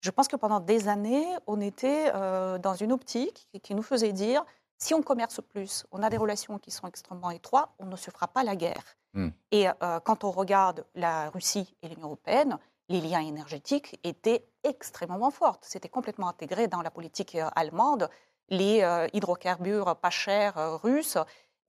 Je 0.00 0.10
pense 0.10 0.28
que 0.28 0.36
pendant 0.36 0.60
des 0.60 0.88
années, 0.88 1.26
on 1.46 1.60
était 1.60 2.10
euh, 2.14 2.58
dans 2.58 2.74
une 2.74 2.92
optique 2.92 3.48
qui 3.62 3.74
nous 3.74 3.82
faisait 3.82 4.12
dire 4.12 4.44
si 4.78 4.94
on 4.94 5.02
commerce 5.02 5.40
plus, 5.40 5.86
on 5.90 6.02
a 6.02 6.10
des 6.10 6.16
relations 6.16 6.58
qui 6.58 6.70
sont 6.70 6.86
extrêmement 6.86 7.30
étroites, 7.30 7.70
on 7.78 7.86
ne 7.86 7.96
se 7.96 8.10
fera 8.10 8.28
pas 8.28 8.44
la 8.44 8.56
guerre. 8.56 8.96
Hmm. 9.14 9.30
Et 9.50 9.68
euh, 9.68 10.00
quand 10.00 10.24
on 10.24 10.30
regarde 10.30 10.84
la 10.94 11.30
Russie 11.30 11.74
et 11.82 11.88
l'Union 11.88 12.08
européenne, 12.08 12.58
les 12.88 13.00
liens 13.00 13.20
énergétiques 13.20 13.98
étaient 14.04 14.46
extrêmement 14.62 15.30
forts. 15.30 15.58
C'était 15.62 15.88
complètement 15.88 16.28
intégré 16.28 16.68
dans 16.68 16.82
la 16.82 16.90
politique 16.90 17.34
euh, 17.34 17.48
allemande. 17.56 18.08
Les 18.48 18.82
euh, 18.82 19.08
hydrocarbures 19.12 19.96
pas 19.96 20.10
chers 20.10 20.56
euh, 20.58 20.76
russes 20.76 21.18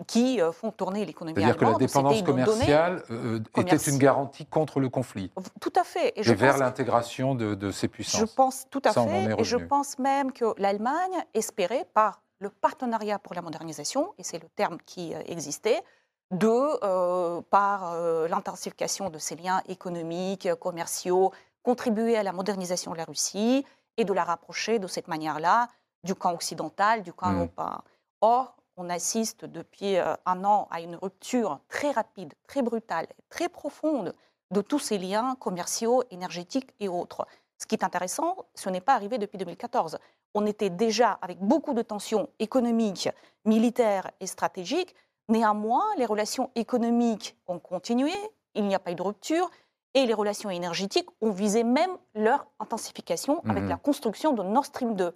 qui 0.05 0.39
euh, 0.39 0.51
font 0.51 0.71
tourner 0.71 1.05
l'économie 1.05 1.35
C'est-à-dire 1.35 1.55
allemande. 1.57 1.77
que 1.77 1.81
la 1.83 1.87
dépendance 1.87 2.21
commerciale 2.21 3.03
euh, 3.09 3.39
était 3.57 3.77
une 3.89 3.97
garantie 3.97 4.45
contre 4.45 4.79
le 4.79 4.89
conflit 4.89 5.31
Tout 5.59 5.73
à 5.75 5.83
fait. 5.83 6.13
et, 6.15 6.21
je 6.23 6.33
vers 6.33 6.51
pense- 6.53 6.59
l'intégration 6.61 7.33
de, 7.33 7.55
de 7.55 7.71
ces 7.71 7.87
Je 7.87 7.91
puissances. 7.91 8.31
pense 8.33 8.67
tout 8.69 8.81
à 8.85 8.91
Ça, 8.93 9.03
fait. 9.03 9.35
Et 9.39 9.43
je 9.43 9.57
pense 9.57 9.97
même 9.97 10.31
que 10.31 10.45
l'Allemagne 10.59 11.17
espérait, 11.33 11.87
par 11.95 12.21
le 12.39 12.51
partenariat 12.51 13.17
pour 13.17 13.33
la 13.33 13.41
modernisation, 13.41 14.13
et 14.19 14.23
c'est 14.23 14.37
le 14.37 14.47
terme 14.49 14.77
qui 14.85 15.13
existait, 15.25 15.81
de, 16.29 16.47
euh, 16.83 17.41
par 17.49 17.93
euh, 17.93 18.27
l'intensification 18.27 19.09
de 19.09 19.17
ses 19.17 19.35
liens 19.35 19.63
économiques, 19.67 20.47
commerciaux, 20.59 21.31
contribuer 21.63 22.17
à 22.17 22.21
la 22.21 22.33
modernisation 22.33 22.91
de 22.91 22.97
la 22.97 23.05
Russie 23.05 23.65
et 23.97 24.05
de 24.05 24.13
la 24.13 24.23
rapprocher 24.23 24.77
de 24.77 24.85
cette 24.85 25.07
manière-là 25.07 25.69
du 26.03 26.15
camp 26.15 26.33
occidental, 26.33 27.03
du 27.03 27.13
camp 27.13 27.31
Mm. 27.31 27.37
européen. 27.37 27.81
Or, 28.21 28.55
on 28.77 28.89
assiste 28.89 29.45
depuis 29.45 29.97
euh, 29.97 30.13
un 30.25 30.43
an 30.43 30.67
à 30.71 30.81
une 30.81 30.95
rupture 30.95 31.59
très 31.67 31.91
rapide, 31.91 32.33
très 32.47 32.61
brutale, 32.61 33.07
très 33.29 33.49
profonde 33.49 34.13
de 34.51 34.61
tous 34.61 34.79
ces 34.79 34.97
liens 34.97 35.35
commerciaux, 35.39 36.03
énergétiques 36.11 36.73
et 36.79 36.87
autres. 36.87 37.25
Ce 37.57 37.65
qui 37.65 37.75
est 37.75 37.83
intéressant, 37.83 38.37
ce 38.53 38.69
n'est 38.69 38.81
pas 38.81 38.93
arrivé 38.93 39.17
depuis 39.17 39.37
2014. 39.37 39.97
On 40.35 40.45
était 40.45 40.69
déjà 40.69 41.17
avec 41.21 41.39
beaucoup 41.39 41.73
de 41.73 41.81
tensions 41.81 42.29
économiques, 42.39 43.09
militaires 43.45 44.11
et 44.19 44.27
stratégiques. 44.27 44.95
Néanmoins, 45.29 45.83
les 45.97 46.05
relations 46.05 46.51
économiques 46.55 47.35
ont 47.47 47.59
continué, 47.59 48.13
il 48.53 48.65
n'y 48.67 48.75
a 48.75 48.79
pas 48.79 48.91
eu 48.91 48.95
de 48.95 49.01
rupture, 49.01 49.49
et 49.95 50.05
les 50.05 50.13
relations 50.13 50.49
énergétiques 50.51 51.09
ont 51.21 51.31
visé 51.31 51.63
même 51.63 51.89
leur 52.13 52.45
intensification 52.59 53.41
avec 53.49 53.63
Mhm. 53.63 53.69
la 53.69 53.77
construction 53.77 54.33
de 54.33 54.43
Nord 54.43 54.65
Stream 54.65 54.95
2. 54.95 55.11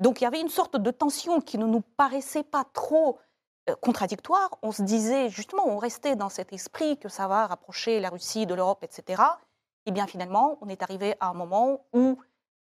Donc 0.00 0.20
il 0.20 0.24
y 0.24 0.26
avait 0.26 0.40
une 0.40 0.48
sorte 0.48 0.76
de 0.76 0.90
tension 0.90 1.40
qui 1.40 1.58
ne 1.58 1.66
nous 1.66 1.80
paraissait 1.80 2.42
pas 2.42 2.64
trop 2.72 3.18
euh, 3.68 3.74
contradictoire. 3.76 4.50
On 4.62 4.72
se 4.72 4.82
disait, 4.82 5.28
justement, 5.30 5.66
on 5.66 5.78
restait 5.78 6.16
dans 6.16 6.28
cet 6.28 6.52
esprit 6.52 6.98
que 6.98 7.08
ça 7.08 7.26
va 7.28 7.46
rapprocher 7.46 8.00
la 8.00 8.10
Russie 8.10 8.46
de 8.46 8.54
l'Europe, 8.54 8.84
etc. 8.84 9.22
Et 9.86 9.92
bien 9.92 10.06
finalement, 10.06 10.58
on 10.60 10.68
est 10.68 10.82
arrivé 10.82 11.14
à 11.20 11.28
un 11.28 11.34
moment 11.34 11.86
où 11.92 12.18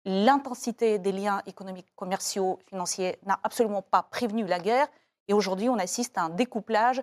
l'intensité 0.05 0.99
des 0.99 1.13
liens 1.13 1.43
économiques, 1.47 1.95
commerciaux, 1.95 2.59
financiers 2.69 3.19
n'a 3.25 3.39
absolument 3.43 3.83
pas 3.83 4.03
prévenu 4.03 4.45
la 4.47 4.59
guerre. 4.59 4.89
Et 5.29 5.33
aujourd'hui, 5.33 5.69
on 5.69 5.79
assiste 5.79 6.19
à 6.19 6.23
un 6.23 6.29
découplage 6.31 7.03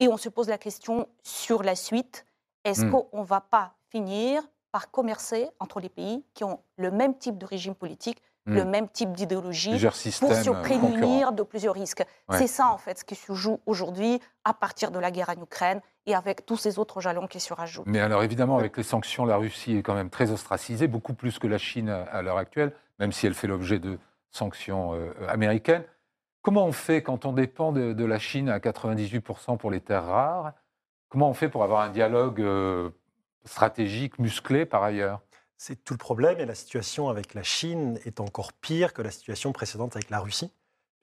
et 0.00 0.08
on 0.08 0.16
se 0.16 0.28
pose 0.28 0.48
la 0.48 0.58
question 0.58 1.06
sur 1.22 1.62
la 1.62 1.76
suite. 1.76 2.26
Est-ce 2.64 2.84
Mm. 2.84 2.90
qu'on 2.90 3.20
ne 3.20 3.24
va 3.24 3.40
pas 3.40 3.74
finir 3.90 4.42
par 4.72 4.90
commercer 4.90 5.48
entre 5.60 5.80
les 5.80 5.88
pays 5.88 6.24
qui 6.34 6.44
ont 6.44 6.60
le 6.76 6.90
même 6.90 7.16
type 7.16 7.38
de 7.38 7.46
régime 7.46 7.74
politique, 7.74 8.22
Mm. 8.46 8.54
le 8.54 8.64
même 8.64 8.88
type 8.88 9.12
d'idéologie, 9.12 9.78
pour 9.78 9.94
se 9.94 10.24
euh, 10.24 10.28
concurrents. 10.28 10.62
prémunir 10.62 11.32
de 11.32 11.42
plusieurs 11.42 11.74
risques. 11.74 12.02
Ouais. 12.28 12.38
C'est 12.38 12.46
ça, 12.46 12.68
en 12.68 12.78
fait, 12.78 12.98
ce 12.98 13.04
qui 13.04 13.14
se 13.14 13.34
joue 13.34 13.60
aujourd'hui 13.66 14.18
à 14.44 14.54
partir 14.54 14.90
de 14.90 14.98
la 14.98 15.10
guerre 15.10 15.28
en 15.28 15.42
Ukraine 15.42 15.82
et 16.06 16.14
avec 16.14 16.46
tous 16.46 16.56
ces 16.56 16.78
autres 16.78 17.00
jalons 17.00 17.26
qui 17.26 17.38
se 17.38 17.52
rajoutent. 17.52 17.86
Mais 17.86 18.00
alors 18.00 18.22
évidemment, 18.22 18.56
avec 18.56 18.76
les 18.78 18.82
sanctions, 18.82 19.26
la 19.26 19.36
Russie 19.36 19.76
est 19.76 19.82
quand 19.82 19.94
même 19.94 20.08
très 20.08 20.30
ostracisée, 20.30 20.88
beaucoup 20.88 21.12
plus 21.12 21.38
que 21.38 21.46
la 21.46 21.58
Chine 21.58 21.90
à, 21.90 22.02
à 22.04 22.22
l'heure 22.22 22.38
actuelle, 22.38 22.72
même 22.98 23.12
si 23.12 23.26
elle 23.26 23.34
fait 23.34 23.46
l'objet 23.46 23.78
de 23.78 23.98
sanctions 24.30 24.94
euh, 24.94 25.12
américaines. 25.28 25.84
Comment 26.42 26.64
on 26.64 26.72
fait 26.72 27.02
quand 27.02 27.26
on 27.26 27.34
dépend 27.34 27.72
de, 27.72 27.92
de 27.92 28.04
la 28.04 28.18
Chine 28.18 28.48
à 28.48 28.58
98% 28.58 29.58
pour 29.58 29.70
les 29.70 29.80
terres 29.80 30.06
rares? 30.06 30.54
Comment 31.10 31.28
on 31.28 31.34
fait 31.34 31.50
pour 31.50 31.62
avoir 31.62 31.82
un 31.82 31.90
dialogue 31.90 32.40
euh, 32.40 32.88
stratégique, 33.44 34.18
musclé 34.18 34.64
par 34.64 34.82
ailleurs? 34.82 35.20
C'est 35.62 35.84
tout 35.84 35.92
le 35.92 35.98
problème 35.98 36.40
et 36.40 36.46
la 36.46 36.54
situation 36.54 37.10
avec 37.10 37.34
la 37.34 37.42
Chine 37.42 38.00
est 38.06 38.20
encore 38.20 38.54
pire 38.54 38.94
que 38.94 39.02
la 39.02 39.10
situation 39.10 39.52
précédente 39.52 39.94
avec 39.94 40.08
la 40.08 40.18
Russie, 40.18 40.50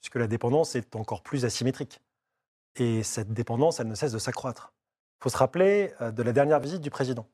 puisque 0.02 0.16
la 0.16 0.26
dépendance 0.26 0.76
est 0.76 0.96
encore 0.96 1.22
plus 1.22 1.46
asymétrique. 1.46 2.02
Et 2.76 3.04
cette 3.04 3.32
dépendance, 3.32 3.80
elle 3.80 3.88
ne 3.88 3.94
cesse 3.94 4.14
de 4.14 4.18
s'accroître. 4.18 4.74
Il 5.20 5.26
faut 5.26 5.30
se 5.30 5.38
rappeler 5.38 5.94
euh, 6.02 6.10
de 6.10 6.24
la 6.24 6.34
dernière 6.34 6.60
visite 6.60 6.82
du 6.82 6.90
président, 6.90 7.28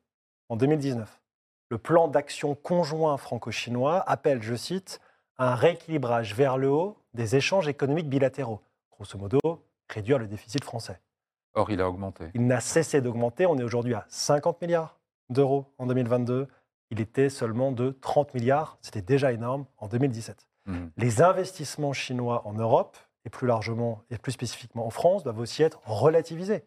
en 0.49 0.57
2019. 0.57 1.21
Le 1.69 1.77
plan 1.77 2.09
d'action 2.09 2.55
conjoint 2.55 3.15
franco-chinois 3.15 4.03
appelle, 4.05 4.43
je 4.43 4.55
cite, 4.55 4.99
un 5.37 5.55
rééquilibrage 5.55 6.35
vers 6.35 6.57
le 6.57 6.71
haut 6.71 6.97
des 7.13 7.37
échanges 7.37 7.69
économiques 7.69 8.09
bilatéraux. 8.09 8.59
Grosso 8.91 9.17
modo, 9.17 9.39
réduire 9.87 10.19
le 10.19 10.27
déficit 10.27 10.65
français. 10.65 10.99
Or, 11.53 11.71
il 11.71 11.79
a 11.79 11.87
augmenté. 11.87 12.31
Il 12.33 12.47
n'a 12.47 12.59
cessé 12.59 12.99
d'augmenter. 12.99 13.45
On 13.45 13.57
est 13.57 13.63
aujourd'hui 13.63 13.93
à 13.93 14.03
50 14.09 14.61
milliards 14.61 14.99
d'euros 15.29 15.73
en 15.77 15.87
2022. 15.87 16.49
Il 16.93 17.01
était 17.01 17.29
seulement 17.29 17.71
de 17.71 17.97
30 18.01 18.35
milliards. 18.35 18.77
C'était 18.83 19.01
déjà 19.01 19.31
énorme 19.31 19.65
en 19.79 19.87
2017. 19.87 20.47
Mhm. 20.67 20.91
Les 20.97 21.23
investissements 21.23 21.91
chinois 21.91 22.43
en 22.45 22.53
Europe, 22.53 22.97
et 23.25 23.31
plus 23.31 23.47
largement 23.47 24.03
et 24.11 24.19
plus 24.19 24.31
spécifiquement 24.31 24.85
en 24.85 24.91
France, 24.91 25.23
doivent 25.23 25.39
aussi 25.39 25.63
être 25.63 25.81
relativisés. 25.85 26.63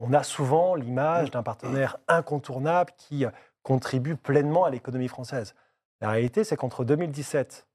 On 0.00 0.14
a 0.14 0.22
souvent 0.22 0.76
l'image 0.76 1.30
d'un 1.30 1.42
partenaire 1.42 1.98
incontournable 2.08 2.90
qui 2.96 3.26
euh, 3.26 3.30
contribue 3.62 4.16
pleinement 4.16 4.64
à 4.64 4.70
l'économie 4.70 5.08
française. 5.08 5.54
La 6.00 6.08
réalité, 6.08 6.42
c'est 6.42 6.56
qu'entre 6.56 6.86
2017 6.86 7.66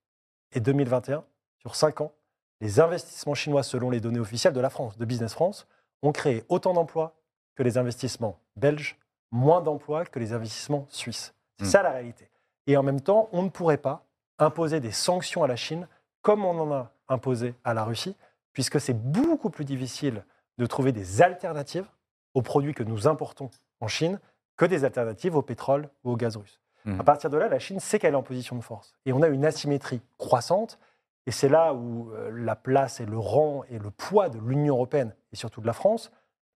et 0.53 0.60
2021, 0.60 1.24
sur 1.60 1.75
5 1.75 2.01
ans, 2.01 2.13
les 2.62 2.79
investissements 2.79 3.36
chinois, 3.36 3.62
selon 3.62 3.91
les 3.91 4.00
données 4.00 4.20
officielles 4.20 4.53
de 4.53 4.60
la 4.60 4.72
France, 4.72 4.98
de 4.98 5.05
Business 5.05 5.34
France, 5.34 5.67
ont 6.01 6.13
créé 6.13 6.46
autant 6.50 6.74
d'emplois 6.74 7.15
que 7.53 7.62
les 7.62 7.77
investissements 7.77 8.39
belges, 8.55 8.98
moins 9.29 9.62
d'emplois 9.62 10.03
que 10.05 10.17
les 10.17 10.34
investissements 10.34 10.88
suisses. 10.89 11.36
C'est 11.62 11.68
Mm. 11.68 11.70
ça 11.70 11.84
la 11.84 11.91
réalité. 11.91 12.30
Et 12.68 12.75
en 12.77 12.84
même 12.84 13.01
temps, 13.01 13.30
on 13.32 13.44
ne 13.44 13.50
pourrait 13.50 13.77
pas 13.77 14.06
imposer 14.39 14.80
des 14.80 14.91
sanctions 14.91 15.44
à 15.44 15.48
la 15.48 15.56
Chine 15.56 15.88
comme 16.22 16.46
on 16.46 16.60
en 16.60 16.72
a 16.72 16.91
imposé 17.10 17.56
à 17.63 17.74
la 17.74 17.84
Russie, 17.84 18.15
puisque 18.53 18.80
c'est 18.80 18.94
beaucoup 18.94 19.50
plus 19.50 19.65
difficile 19.65 20.24
de 20.58 20.65
trouver 20.65 20.91
des 20.91 21.22
alternatives 21.22 21.88
aux 22.34 22.41
produits 22.41 22.74
que 22.74 22.84
nous 22.84 23.08
importons 23.08 23.50
en 23.80 23.88
Chine 23.88 24.20
que 24.58 24.65
des 24.65 24.84
alternatives 24.84 25.36
au 25.36 25.41
pétrole 25.41 25.89
ou 26.03 26.12
au 26.12 26.15
gaz 26.15 26.38
russe. 26.38 26.60
Mhm. 26.86 27.00
À 27.00 27.03
partir 27.03 27.30
de 27.30 27.38
là, 27.38 27.48
la 27.48 27.60
Chine 27.60 27.80
sait 27.80 28.00
qu'elle 28.00 28.13
est 28.13 28.18
en 28.18 28.24
position 28.24 28.56
de 28.56 28.62
force. 28.62 28.94
Et 29.06 29.13
on 29.13 29.22
a 29.22 29.27
une 29.27 29.46
asymétrie 29.46 30.01
croissante. 30.18 30.80
Et 31.27 31.32
c'est 31.32 31.50
là 31.50 31.74
où 31.74 32.12
euh, 32.12 32.32
la 32.34 32.56
place 32.56 33.00
et 33.00 33.06
le 33.06 33.18
rang 33.20 33.63
et 33.70 33.77
le 33.77 33.91
poids 33.91 34.30
de 34.30 34.39
l'Union 34.39 34.75
européenne, 34.75 35.13
et 35.32 35.36
surtout 35.36 35.62
de 35.62 35.68
la 35.68 35.74
France, 35.74 36.12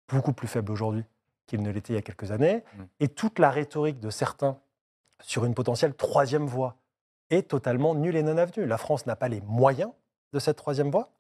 beaucoup 0.09 0.33
plus 0.33 0.47
faible 0.49 0.71
aujourd'hui 0.71 1.05
qu'il 1.47 1.63
ne 1.63 1.71
l'était 1.71 1.93
il 1.95 1.97
y 1.97 1.99
a 1.99 2.03
quelques 2.03 2.31
années. 2.31 2.63
Mhm. 2.77 2.87
Et 3.01 3.09
toute 3.09 3.39
la 3.41 3.51
rhétorique 3.51 3.99
de 4.01 4.11
certains 4.11 4.59
sur 5.23 5.45
une 5.45 5.55
potentielle 5.55 5.95
troisième 5.95 6.47
voie 6.47 6.77
est 7.31 7.49
totalement 7.49 7.95
nulle 7.95 8.17
et 8.17 8.23
non 8.23 8.37
avenue. 8.37 8.67
La 8.67 8.79
France 8.79 9.07
n'a 9.07 9.17
pas 9.17 9.29
les 9.29 9.41
moyens 9.41 9.91
de 10.33 10.39
cette 10.39 10.57
troisième 10.57 10.91
voie. 10.91 11.11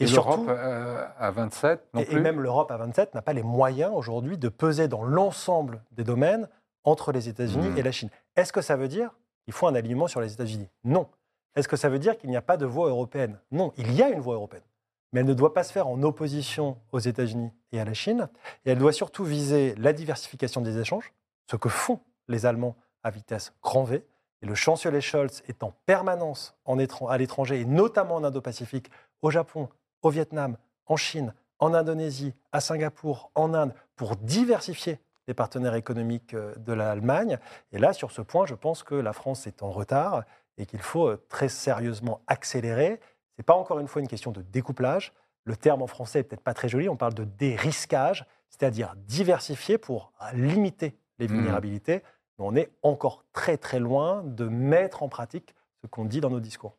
Et, 0.00 0.04
Et, 0.04 0.06
l'Europe 0.08 0.46
euh, 0.48 1.06
à 1.18 1.30
27 1.30 1.80
non 1.94 2.00
et, 2.00 2.02
et 2.02 2.06
plus 2.06 2.20
même 2.20 2.40
l'Europe 2.40 2.70
à 2.72 2.76
27 2.76 3.14
n'a 3.14 3.22
pas 3.22 3.32
les 3.32 3.44
moyens 3.44 3.92
aujourd'hui 3.94 4.36
de 4.36 4.48
peser 4.48 4.88
dans 4.88 5.04
l'ensemble 5.04 5.82
des 5.92 6.02
domaines 6.04 6.48
entre 6.82 7.12
les 7.12 7.28
États-Unis 7.28 7.68
Mhm. 7.68 7.78
et 7.78 7.82
la 7.82 7.92
Chine. 7.92 8.10
Est-ce 8.36 8.52
que 8.52 8.60
ça 8.60 8.76
veut 8.76 8.88
dire 8.88 9.10
qu'il 9.44 9.54
faut 9.54 9.66
un 9.68 9.74
alignement 9.74 10.08
sur 10.08 10.20
les 10.20 10.32
États-Unis? 10.32 10.68
Non. 10.82 11.06
Est-ce 11.54 11.68
que 11.68 11.76
ça 11.76 11.88
veut 11.88 12.00
dire 12.00 12.18
qu'il 12.18 12.28
n'y 12.30 12.36
a 12.36 12.42
pas 12.42 12.56
de 12.56 12.66
voie 12.66 12.88
européenne? 12.88 13.38
Non, 13.52 13.72
il 13.76 13.92
y 13.94 14.02
a 14.02 14.08
une 14.10 14.20
voie 14.20 14.34
européenne. 14.34 14.64
Mais 15.12 15.20
elle 15.20 15.26
ne 15.26 15.34
doit 15.34 15.54
pas 15.54 15.62
se 15.62 15.72
faire 15.72 15.86
en 15.86 16.02
opposition 16.02 16.76
aux 16.90 16.98
États-Unis 16.98 17.52
et 17.70 17.78
à 17.80 17.84
la 17.84 17.94
Chine. 17.94 18.28
Et 18.66 18.72
elle 18.72 18.78
doit 18.78 18.92
surtout 18.92 19.22
viser 19.24 19.76
la 19.76 19.92
diversification 19.92 20.60
des 20.60 20.78
échanges, 20.78 21.12
ce 21.48 21.54
que 21.54 21.68
font 21.68 22.00
les 22.26 22.44
Allemands 22.46 22.74
à 23.04 23.10
vitesse 23.10 23.52
grand 23.62 23.84
V. 23.84 24.04
Et 24.42 24.46
le 24.46 24.54
chancelier 24.54 25.00
Scholz 25.00 25.42
est 25.48 25.62
en 25.62 25.72
permanence 25.86 26.54
en 26.64 26.78
étran- 26.78 27.08
à 27.08 27.16
l'étranger, 27.16 27.60
et 27.60 27.64
notamment 27.64 28.16
en 28.16 28.24
Indo-Pacifique, 28.24 28.90
au 29.22 29.30
Japon, 29.30 29.68
au 30.02 30.10
Vietnam, 30.10 30.56
en 30.86 30.96
Chine, 30.96 31.32
en 31.60 31.72
Indonésie, 31.72 32.34
à 32.52 32.60
Singapour, 32.60 33.30
en 33.34 33.54
Inde, 33.54 33.72
pour 33.96 34.16
diversifier 34.16 34.98
les 35.28 35.32
partenaires 35.34 35.74
économiques 35.76 36.34
euh, 36.34 36.54
de 36.56 36.74
l'Allemagne. 36.74 37.38
Et 37.72 37.78
là, 37.78 37.94
sur 37.94 38.10
ce 38.10 38.20
point, 38.20 38.44
je 38.44 38.54
pense 38.54 38.82
que 38.82 38.94
la 38.94 39.14
France 39.14 39.46
est 39.46 39.62
en 39.62 39.70
retard 39.70 40.24
et 40.58 40.66
qu'il 40.66 40.82
faut 40.82 41.08
euh, 41.08 41.24
très 41.30 41.48
sérieusement 41.48 42.20
accélérer. 42.26 43.00
Ce 43.30 43.40
n'est 43.40 43.44
pas 43.44 43.54
encore 43.54 43.78
une 43.78 43.88
fois 43.88 44.02
une 44.02 44.08
question 44.08 44.30
de 44.32 44.42
découplage. 44.42 45.14
Le 45.44 45.56
terme 45.56 45.80
en 45.80 45.86
français 45.86 46.18
n'est 46.18 46.24
peut-être 46.24 46.42
pas 46.42 46.52
très 46.54 46.68
joli, 46.68 46.88
on 46.90 46.96
parle 46.96 47.14
de 47.14 47.24
dérisquage, 47.24 48.26
c'est-à-dire 48.50 48.94
diversifier 48.96 49.78
pour 49.78 50.12
limiter 50.34 50.94
les 51.18 51.28
Mhm. 51.28 51.34
vulnérabilités. 51.36 52.02
Mais 52.38 52.44
on 52.44 52.56
est 52.56 52.70
encore 52.82 53.24
très 53.32 53.56
très 53.56 53.78
loin 53.78 54.22
de 54.24 54.46
mettre 54.46 55.02
en 55.02 55.08
pratique 55.08 55.54
ce 55.82 55.86
qu'on 55.86 56.04
dit 56.04 56.20
dans 56.20 56.30
nos 56.30 56.40
discours. 56.40 56.76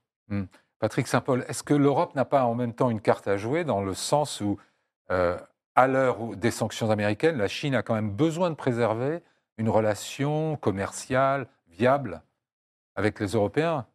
Patrick 0.79 1.07
Saint-Paul, 1.07 1.45
est-ce 1.47 1.63
que 1.63 1.73
l'Europe 1.73 2.15
n'a 2.15 2.25
pas 2.25 2.45
en 2.45 2.55
même 2.55 2.73
temps 2.73 2.89
une 2.89 3.01
carte 3.01 3.27
à 3.27 3.37
jouer 3.37 3.63
dans 3.63 3.81
le 3.81 3.93
sens 3.93 4.41
où, 4.41 4.59
euh, 5.11 5.37
à 5.75 5.87
l'heure 5.87 6.35
des 6.35 6.51
sanctions 6.51 6.89
américaines, 6.91 7.37
la 7.37 7.47
Chine 7.47 7.75
a 7.75 7.83
quand 7.83 7.95
même 7.95 8.11
besoin 8.11 8.49
de 8.49 8.55
préserver 8.55 9.21
une 9.57 9.69
relation 9.69 10.57
commerciale 10.57 11.47
viable 11.67 12.21
avec 12.95 13.19
les 13.19 13.27
Européens? 13.27 13.85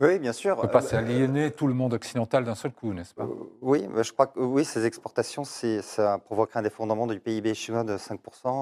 Oui, 0.00 0.18
bien 0.18 0.32
sûr. 0.32 0.54
On 0.58 0.62
ne 0.62 0.66
peut 0.66 0.72
pas 0.72 0.80
s'aliéner 0.82 1.50
tout 1.52 1.66
le 1.68 1.74
monde 1.74 1.94
occidental 1.94 2.44
d'un 2.44 2.56
seul 2.56 2.72
coup, 2.72 2.92
n'est-ce 2.92 3.14
pas? 3.14 3.22
Euh, 3.24 3.28
Oui, 3.62 3.86
je 4.02 4.12
crois 4.12 4.26
que 4.26 4.40
oui, 4.40 4.64
ces 4.64 4.84
exportations, 4.86 5.44
ça 5.44 6.18
provoquerait 6.18 6.58
un 6.60 6.62
défondement 6.62 7.06
du 7.06 7.20
PIB 7.20 7.54
chinois 7.54 7.84
de 7.84 7.96
5%. 7.96 8.18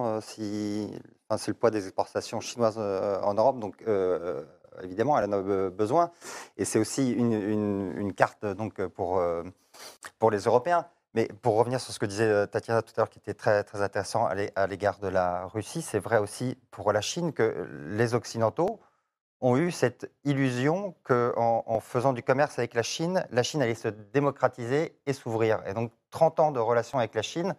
euh, 0.06 0.20
si, 0.20 0.90
enfin, 1.28 1.38
c'est 1.38 1.50
le 1.50 1.56
poids 1.56 1.70
des 1.70 1.86
exportations 1.86 2.40
chinoises 2.40 2.76
euh, 2.78 3.20
en 3.22 3.34
Europe, 3.34 3.58
donc 3.58 3.82
euh, 3.88 4.42
évidemment, 4.82 5.18
elle 5.18 5.30
en 5.30 5.32
a 5.32 5.40
be- 5.40 5.70
besoin. 5.70 6.10
Et 6.58 6.64
c'est 6.66 6.78
aussi 6.78 7.10
une, 7.12 7.32
une- 7.32 7.94
une 7.96 8.12
carte 8.12 8.44
donc, 8.44 8.84
pour, 8.88 9.18
euh, 9.18 9.42
pour 10.18 10.30
les 10.30 10.40
Européens. 10.40 10.86
Mais 11.14 11.28
pour 11.42 11.56
revenir 11.56 11.78
sur 11.80 11.92
ce 11.92 11.98
que 11.98 12.06
disait 12.06 12.24
euh, 12.28 12.46
Tatiana 12.46 12.80
tout 12.82 12.92
à 12.96 13.00
l'heure, 13.02 13.10
qui 13.10 13.18
était 13.18 13.34
très, 13.34 13.64
très 13.64 13.82
intéressant 13.82 14.26
à 14.26 14.66
l'égard 14.66 14.98
de 14.98 15.08
la 15.08 15.46
Russie, 15.46 15.82
c'est 15.82 15.98
vrai 15.98 16.18
aussi 16.18 16.56
pour 16.70 16.92
la 16.92 17.00
Chine 17.02 17.32
que 17.32 17.66
les 17.90 18.14
Occidentaux 18.14 18.80
ont 19.42 19.56
eu 19.56 19.72
cette 19.72 20.10
illusion 20.24 20.94
qu'en 21.02 21.64
en 21.66 21.80
faisant 21.80 22.12
du 22.12 22.22
commerce 22.22 22.58
avec 22.58 22.74
la 22.74 22.84
Chine, 22.84 23.26
la 23.32 23.42
Chine 23.42 23.60
allait 23.60 23.74
se 23.74 23.88
démocratiser 23.88 24.96
et 25.04 25.12
s'ouvrir. 25.12 25.60
Et 25.66 25.74
donc 25.74 25.90
30 26.10 26.40
ans 26.40 26.52
de 26.52 26.60
relations 26.60 26.98
avec 26.98 27.14
la 27.14 27.22
Chine 27.22 27.56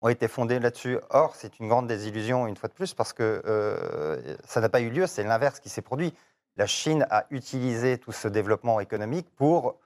ont 0.00 0.08
été 0.08 0.28
fondés 0.28 0.60
là-dessus. 0.60 0.98
Or, 1.10 1.34
c'est 1.34 1.58
une 1.58 1.68
grande 1.68 1.88
désillusion, 1.88 2.46
une 2.46 2.56
fois 2.56 2.68
de 2.68 2.74
plus, 2.74 2.94
parce 2.94 3.12
que 3.12 3.42
euh, 3.46 4.36
ça 4.44 4.60
n'a 4.60 4.68
pas 4.68 4.80
eu 4.80 4.90
lieu, 4.90 5.08
c'est 5.08 5.24
l'inverse 5.24 5.58
qui 5.58 5.68
s'est 5.68 5.82
produit. 5.82 6.14
La 6.56 6.66
Chine 6.66 7.04
a 7.10 7.26
utilisé 7.30 7.98
tout 7.98 8.12
ce 8.12 8.28
développement 8.28 8.78
économique 8.78 9.26
pour 9.34 9.76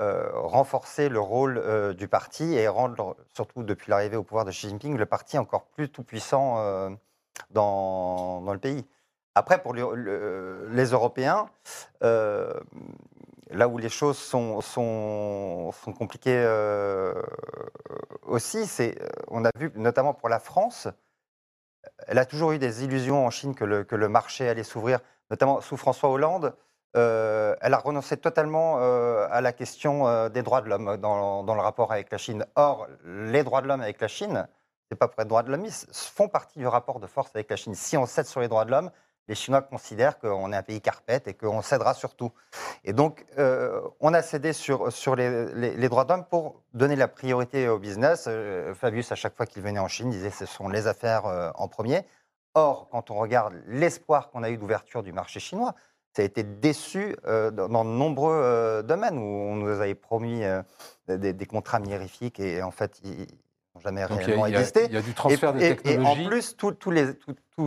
euh, 0.00 0.30
renforcer 0.32 1.08
le 1.08 1.20
rôle 1.20 1.58
euh, 1.58 1.92
du 1.92 2.08
parti 2.08 2.54
et 2.54 2.66
rendre, 2.66 3.16
surtout 3.34 3.62
depuis 3.62 3.90
l'arrivée 3.90 4.16
au 4.16 4.24
pouvoir 4.24 4.44
de 4.44 4.50
Xi 4.50 4.68
Jinping, 4.68 4.96
le 4.96 5.06
parti 5.06 5.38
encore 5.38 5.66
plus 5.66 5.88
tout-puissant 5.88 6.90
dans 7.50 8.52
le 8.52 8.58
pays. 8.58 8.84
Après, 9.34 9.62
pour 9.62 9.72
le- 9.74 9.94
le- 9.94 10.68
les 10.72 10.86
Européens, 10.90 11.48
euh, 12.02 12.52
là 13.50 13.68
où 13.68 13.78
les 13.78 13.88
choses 13.88 14.18
sont, 14.18 14.60
sont, 14.60 15.70
compliquées 15.98 16.42
euh, 16.44 17.14
aussi, 18.22 18.66
c'est, 18.66 19.00
euh, 19.00 19.08
on 19.28 19.44
a 19.44 19.50
vu 19.56 19.70
notamment 19.76 20.12
pour 20.14 20.28
la 20.28 20.38
France, 20.40 20.88
elle 22.06 22.18
a 22.18 22.24
toujours 22.26 22.52
eu 22.52 22.58
des 22.58 22.84
illusions 22.84 23.26
en 23.26 23.30
Chine 23.30 23.54
que 23.54 23.64
le, 23.64 23.84
que 23.84 23.96
le 23.96 24.08
marché 24.08 24.48
allait 24.48 24.64
s'ouvrir, 24.64 25.00
notamment 25.30 25.60
sous 25.60 25.76
François 25.76 26.10
Hollande. 26.10 26.54
elle 26.94 27.74
a 27.74 27.78
renoncé 27.78 28.16
totalement 28.16 28.78
à 28.78 29.40
la 29.40 29.52
question 29.52 30.28
des 30.30 30.42
droits 30.42 30.62
de 30.62 30.68
l'homme 30.68 30.96
dans, 30.96 31.44
dans 31.44 31.54
le 31.54 31.60
rapport 31.60 31.92
avec 31.92 32.10
la 32.10 32.18
Chine. 32.18 32.44
Or, 32.56 32.88
les 33.04 33.44
droits 33.44 33.62
de 33.62 33.68
l'homme 33.68 33.82
avec 33.82 34.00
la 34.00 34.08
Chine, 34.08 34.48
c'est 34.90 34.96
pas 34.98 35.06
pour 35.06 35.20
être 35.20 35.28
droits 35.28 35.42
de 35.44 35.50
l'homme, 35.52 35.64
ils 35.66 35.72
font 35.92 36.28
partie 36.28 36.58
du 36.58 36.66
rapport 36.66 36.98
de 36.98 37.06
force 37.06 37.30
avec 37.34 37.48
la 37.50 37.56
Chine. 37.56 37.74
Si 37.74 37.96
on 37.96 38.06
cède 38.06 38.26
sur 38.26 38.40
les 38.40 38.48
droits 38.48 38.64
de 38.64 38.70
l'homme, 38.70 38.90
les 39.28 39.34
Chinois 39.34 39.60
considèrent 39.62 40.18
qu'on 40.18 40.52
est 40.52 40.56
un 40.56 40.62
pays 40.62 40.80
carpette 40.80 41.28
et 41.28 41.34
qu'on 41.34 41.60
cédera 41.62 41.94
sur 41.94 42.14
tout. 42.16 42.32
Et 42.84 42.92
donc, 42.92 43.24
euh, 43.38 43.80
on 44.00 44.14
a 44.14 44.22
cédé 44.22 44.52
sur, 44.52 44.90
sur 44.92 45.14
les, 45.16 45.46
les- 45.54 45.76
les 45.76 45.88
droits 45.88 46.04
d'homme 46.04 46.24
pour 46.24 46.62
donner 46.72 46.96
la 46.96 47.08
priorité 47.08 47.68
au 47.68 47.78
business. 47.78 48.24
Euh, 48.26 48.74
Fabius, 48.74 49.12
à 49.12 49.14
chaque 49.16 49.36
fois 49.36 49.44
qu'il 49.46 49.62
venait 49.62 49.78
en 49.78 49.88
Chine, 49.88 50.10
disait 50.10 50.30
ce 50.30 50.46
sont 50.46 50.68
les 50.68 50.86
affaires 50.86 51.26
euh, 51.26 51.50
en 51.56 51.68
premier. 51.68 52.02
Or, 52.54 52.88
quand 52.90 53.10
on 53.10 53.16
regarde 53.16 53.54
l'espoir 53.66 54.30
qu'on 54.30 54.42
a 54.42 54.50
eu 54.50 54.56
d'ouverture 54.56 55.02
du 55.02 55.12
marché 55.12 55.38
chinois, 55.40 55.74
ça 56.16 56.22
a 56.22 56.24
été 56.24 56.42
déçu 56.42 57.14
dans, 57.26 57.68
dans 57.68 57.84
de 57.84 57.90
nombreux 57.90 58.82
domaines 58.82 59.18
où 59.18 59.22
on 59.22 59.54
nous 59.56 59.68
avait 59.68 59.94
promis 59.94 60.40
des, 61.06 61.32
des 61.34 61.46
contrats 61.46 61.78
mirifiques 61.78 62.40
et 62.40 62.62
en 62.62 62.70
fait, 62.72 62.98
ils 63.04 63.26
n'ont 63.74 63.80
jamais 63.80 64.06
Donc 64.08 64.18
réellement 64.22 64.46
il 64.46 64.56
a- 64.56 64.60
existé. 64.60 64.86
il 64.86 64.94
y 64.94 64.96
a 64.96 65.02
du 65.02 65.12
transfert 65.14 65.52
de 65.52 65.60
Et- 65.60 65.76
technologie. 65.76 66.22
Et 66.22 66.26
en 66.26 66.28
plus, 66.28 66.56
tous- 66.56 66.90
les, 66.90 67.12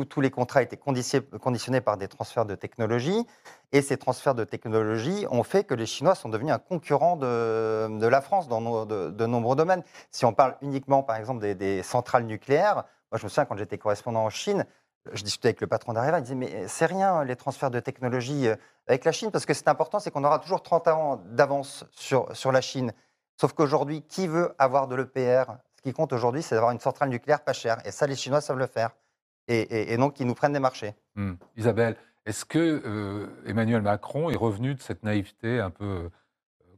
tous- 0.06 0.22
les 0.22 0.32
contrats 0.32 0.62
étaient 0.62 0.78
conditionnés 0.78 1.82
par 1.82 1.98
des 1.98 2.08
transferts 2.08 2.46
de 2.46 2.56
technologie. 2.56 3.26
Et 3.72 3.82
ces 3.82 3.98
transferts 3.98 4.36
de 4.36 4.44
technologie 4.44 5.26
ont 5.30 5.44
fait 5.44 5.64
que 5.64 5.74
les 5.74 5.86
Chinois 5.86 6.16
sont 6.16 6.30
devenus 6.30 6.54
un 6.54 6.60
concurrent 6.60 7.18
de, 7.18 8.08
la 8.08 8.22
France 8.22 8.48
dans 8.48 8.86
de, 8.86 9.26
nombreux 9.26 9.56
domaines. 9.56 9.84
Si 10.10 10.26
on 10.26 10.34
parle 10.34 10.56
uniquement, 10.62 11.04
par 11.04 11.18
exemple, 11.18 11.56
des, 11.56 11.84
centrales 11.84 12.26
nucléaires, 12.26 12.84
moi 13.12 13.20
je 13.20 13.24
me 13.24 13.30
souviens 13.30 13.46
quand 13.46 13.58
j'étais 13.58 13.78
correspondant 13.78 14.24
en 14.24 14.30
Chine, 14.30 14.66
je 15.14 15.24
discutais 15.24 15.50
avec 15.50 15.62
le 15.62 15.68
patron 15.68 15.94
d'Areva, 15.94 16.20
il 16.20 16.24
disait 16.24 16.36
Mais 16.36 16.68
c'est 16.68 16.86
rien 16.86 17.24
les 17.24 17.36
transferts 17.36 17.72
de 17.72 17.80
technologie 17.80 18.48
euh, 18.48 18.56
avec 18.88 19.04
la 19.04 19.12
Chine, 19.12 19.32
parce 19.32 19.48
que 19.48 19.54
c'est 19.54 19.68
important, 19.68 20.00
c'est 20.00 20.12
qu'on 20.12 20.24
aura 20.24 20.38
toujours 20.38 20.62
30 20.62 20.88
ans 20.90 21.22
d'avance 21.26 21.86
sur 21.92 22.52
la 22.52 22.62
Chine. 22.62 22.94
Sauf 23.42 23.54
qu'aujourd'hui, 23.54 24.04
qui 24.04 24.28
veut 24.28 24.54
avoir 24.60 24.88
de 24.88 24.94
l'EPR 24.94 25.54
Ce 25.76 25.82
qui 25.82 25.94
compte 25.94 26.14
aujourd'hui, 26.14 26.44
c'est 26.44 26.54
d'avoir 26.54 26.72
une 26.72 26.80
centrale 26.80 27.10
nucléaire 27.10 27.44
pas 27.44 27.54
chère. 27.54 27.80
Et 27.88 27.92
ça, 27.92 28.06
les 28.06 28.16
Chinois 28.16 28.40
savent 28.40 28.60
le 28.60 28.68
faire. 28.68 28.92
Et, 29.52 29.62
et- 29.62 29.94
et 29.94 29.98
donc, 29.98 30.20
ils 30.20 30.26
nous 30.28 30.34
prennent 30.34 30.54
des 30.54 30.60
marchés. 30.60 30.96
Hmm. 31.16 31.34
Isabelle, 31.58 31.96
est-ce 32.26 32.46
que 32.46 32.82
euh, 32.86 33.28
Emmanuel 33.46 33.82
Macron 33.82 34.30
est 34.30 34.36
revenu 34.36 34.76
de 34.76 34.82
cette 34.82 35.04
naïveté 35.04 35.60
un 35.60 35.70
peu 35.72 35.86
euh, 35.86 36.10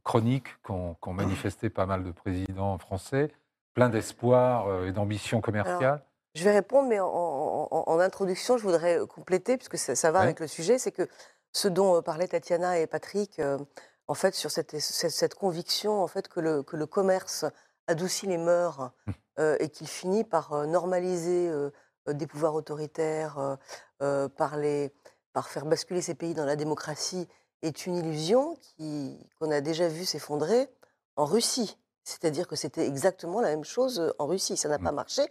chronique 0.04 0.48
qu'ont 0.64 0.96
manifesté 1.08 1.70
pas 1.70 1.86
mal 1.86 2.04
de 2.04 2.12
présidents 2.12 2.78
français, 2.78 3.32
plein 3.74 3.90
d'espoir 3.90 4.68
euh, 4.68 4.88
et 4.88 4.92
d'ambition 4.92 5.40
commerciale? 5.42 6.02
Je 6.36 6.44
vais 6.44 6.52
répondre, 6.52 6.90
mais 6.90 7.00
en, 7.00 7.06
en- 7.08 7.68
en- 7.70 7.84
en 7.86 8.00
introduction, 8.00 8.58
je 8.58 8.64
voudrais 8.64 9.00
compléter, 9.08 9.56
puisque 9.58 9.78
ça, 9.78 9.96
ça 9.96 10.12
va 10.12 10.20
Ouais. 10.20 10.26
avec 10.26 10.40
le 10.40 10.48
sujet, 10.48 10.80
c'est 10.80 10.92
que 10.92 11.08
ce 11.52 11.68
dont 11.68 12.02
parlaient 12.02 12.28
Tatiana 12.28 12.80
et 12.80 12.88
Patrick, 12.88 13.38
euh, 13.40 13.60
en 14.08 14.16
fait, 14.16 14.34
sur 14.34 14.50
cette, 14.50 14.80
cette, 14.80 15.12
cette 15.12 15.36
conviction 15.36 16.02
en 16.02 16.08
fait, 16.08 16.28
que, 16.28 16.40
le, 16.40 16.64
que 16.64 16.76
le 16.76 16.88
commerce 16.88 17.46
adoucit 17.88 18.26
les 18.26 18.38
mœurs 18.40 18.92
euh, 19.40 19.58
et 19.60 19.70
qu'il 19.70 19.88
finit 19.88 20.24
par 20.24 20.54
euh, 20.54 20.66
normaliser 20.66 21.48
euh, 21.50 21.70
des 22.12 22.28
pouvoirs 22.28 22.56
autoritaires, 22.56 23.38
euh, 23.40 23.56
euh, 24.02 24.28
par, 24.30 24.58
les, 24.58 24.92
par 25.32 25.48
faire 25.50 25.66
basculer 25.66 26.02
ces 26.02 26.16
pays 26.16 26.34
dans 26.34 26.46
la 26.46 26.56
démocratie, 26.58 27.28
est 27.62 27.86
une 27.86 27.96
illusion 27.96 28.58
qui- 28.62 29.18
qu'on 29.40 29.50
a 29.52 29.62
déjà 29.62 29.88
vu 29.88 30.04
s'effondrer 30.06 30.70
en 31.16 31.26
Russie. 31.26 31.78
C'est-à-dire 32.04 32.48
que 32.48 32.58
c'était 32.58 32.86
exactement 32.86 33.40
la 33.40 33.48
même 33.50 33.64
chose 33.64 34.00
euh, 34.02 34.12
en 34.20 34.28
Russie. 34.28 34.58
Ça 34.58 34.68
n'a 34.68 34.78
Mm. 34.80 34.84
pas 34.84 34.92
marché. 34.92 35.22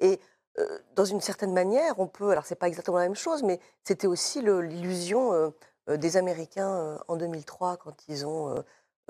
Et 0.00 0.20
euh, 0.58 0.78
dans 0.94 1.06
une 1.06 1.20
certaine 1.22 1.52
manière, 1.54 1.98
on 1.98 2.06
peut. 2.08 2.30
Alors, 2.30 2.44
c'est 2.44 2.56
pas 2.56 2.68
exactement 2.68 2.98
la 2.98 3.04
même 3.04 3.14
chose, 3.14 3.42
mais 3.42 3.58
c'était 3.84 4.06
aussi 4.06 4.42
l'illusion 4.42 5.32
euh, 5.32 5.48
euh, 5.88 5.96
des 5.96 6.18
Américains 6.18 6.68
euh, 6.74 6.98
en 7.08 7.16
2003 7.16 7.78
quand 7.78 7.94
ils 8.08 8.26
ont 8.26 8.50
euh, 8.54 8.60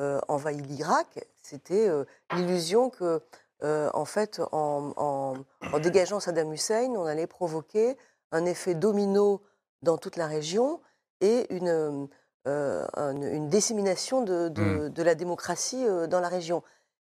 euh, 0.01 0.21
envahi 0.29 0.59
l'Irak. 0.61 1.27
C'était 1.43 1.89
euh, 1.89 2.05
l'illusion 2.35 2.91
que, 2.91 3.21
euh, 3.62 3.90
en 3.94 4.05
fait, 4.05 4.40
en, 4.53 4.92
en- 4.97 5.35
en 5.73 5.79
dégageant 5.81 6.21
Saddam 6.21 6.53
Hussein, 6.53 6.90
on 6.97 7.07
allait 7.07 7.27
provoquer 7.27 7.97
un 8.33 8.44
effet 8.47 8.75
domino 8.75 9.42
dans 9.83 9.99
toute 9.99 10.16
la 10.16 10.27
région 10.27 10.81
et 11.21 11.53
une, 11.55 12.09
euh, 12.47 12.87
un- 12.94 13.21
une 13.21 13.49
dissémination 13.49 14.23
de, 14.23 14.49
de- 14.49 14.88
de 14.88 15.03
la 15.03 15.14
démocratie 15.14 15.87
euh, 15.87 16.07
dans 16.07 16.21
la 16.21 16.29
région. 16.29 16.62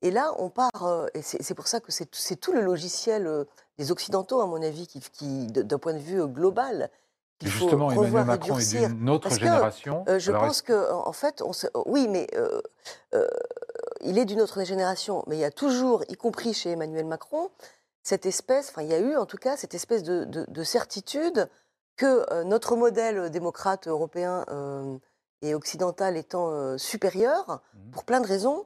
Et 0.01 0.11
là, 0.11 0.33
on 0.37 0.49
part, 0.49 1.07
et 1.15 1.21
c'est 1.23 1.55
pour 1.55 1.67
ça 1.67 1.79
que 1.79 1.91
c'est 1.91 2.35
tout- 2.35 2.51
le 2.53 2.61
logiciel 2.61 3.27
des 3.79 3.91
Occidentaux, 3.91 4.39
à 4.41 4.45
mon 4.45 4.61
avis, 4.61 4.85
qui, 4.87 4.99
qui 4.99 5.47
d'un 5.47 5.79
point 5.79 5.93
de 5.93 5.99
vue 5.99 6.27
global, 6.27 6.91
qu'il 7.39 7.49
faut 7.49 7.61
Justement, 7.65 7.91
Emmanuel 7.91 8.25
Macron 8.25 8.59
est 8.59 8.87
d'une 8.87 9.09
autre 9.09 9.23
Parce 9.29 9.39
que, 9.39 9.45
génération. 9.45 10.05
Euh, 10.07 10.19
je 10.19 10.31
Alors, 10.31 10.43
pense 10.43 10.61
que, 10.61 10.91
en 10.91 11.07
en 11.07 11.11
fait, 11.13 11.41
on 11.41 11.53
se- 11.53 11.67
oui, 11.85 12.07
mais 12.07 12.27
euh, 12.35 12.61
euh, 13.15 13.27
il 14.05 14.17
est 14.17 14.25
d'une 14.25 14.41
autre 14.41 14.63
génération. 14.63 15.23
Mais 15.27 15.35
il 15.37 15.39
y 15.39 15.45
a 15.45 15.51
toujours, 15.51 16.03
y 16.09 16.15
compris 16.15 16.53
chez 16.53 16.71
Emmanuel 16.71 17.05
Macron, 17.05 17.49
cette 18.03 18.25
espèce, 18.25 18.69
enfin, 18.69 18.81
il 18.83 18.89
y 18.89 18.93
a 18.93 18.99
eu 18.99 19.15
en 19.17 19.25
tout 19.25 19.37
cas 19.37 19.57
cette 19.57 19.73
espèce 19.73 20.03
de, 20.03 20.25
de- 20.25 20.45
de 20.47 20.63
certitude 20.63 21.49
que 21.97 22.25
euh, 22.31 22.43
notre 22.43 22.75
modèle 22.75 23.29
démocrate 23.29 23.87
européen 23.87 24.45
euh, 24.49 24.97
et 25.41 25.55
occidental 25.55 26.15
étant 26.17 26.51
euh, 26.51 26.77
supérieur, 26.77 27.61
Mhm. 27.73 27.91
pour 27.91 28.03
plein 28.03 28.21
de 28.21 28.27
raisons, 28.27 28.65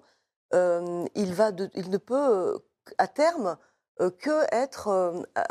il, 0.54 1.34
va 1.34 1.52
de- 1.52 1.70
il 1.76 1.90
ne 1.92 1.98
peut, 1.98 2.60
à 2.98 3.08
terme, 3.08 3.58
que 4.20 4.46
être 4.56 4.88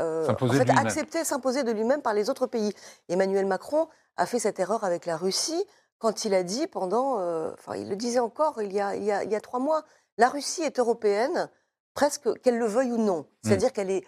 en 0.01 0.49
fait, 0.49 0.71
accepté, 0.87 1.23
s'imposer 1.23 1.63
de 1.65 1.71
lui-même 1.71 2.03
par 2.03 2.15
les 2.15 2.31
autres 2.31 2.47
pays. 2.47 2.73
Emmanuel 3.09 3.47
Macron 3.47 3.89
a 4.17 4.27
fait 4.27 4.39
cette 4.41 4.59
erreur 4.59 4.83
avec 4.85 5.07
la 5.07 5.17
Russie 5.17 5.65
quand 5.99 6.25
il 6.25 6.35
a 6.35 6.43
dit 6.43 6.67
pendant, 6.67 7.19
euh, 7.21 7.51
enfin 7.55 7.77
il 7.77 7.89
le 7.89 7.97
disait 7.97 8.19
encore 8.19 8.63
il 8.63 8.73
y, 8.73 8.81
a, 8.81 8.95
il, 8.97 9.05
y 9.05 9.13
a, 9.13 9.25
il 9.25 9.31
y 9.31 9.37
a 9.37 9.41
trois 9.41 9.61
mois, 9.61 9.85
la 10.17 10.29
Russie 10.29 10.63
est 10.63 10.79
européenne, 10.79 11.49
presque 11.95 12.41
qu'elle 12.43 12.59
le 12.59 12.67
veuille 12.67 12.93
ou 12.93 12.99
non. 12.99 13.27
C'est-à-dire 13.43 13.73
qu'elle 13.73 13.91
est 13.91 14.05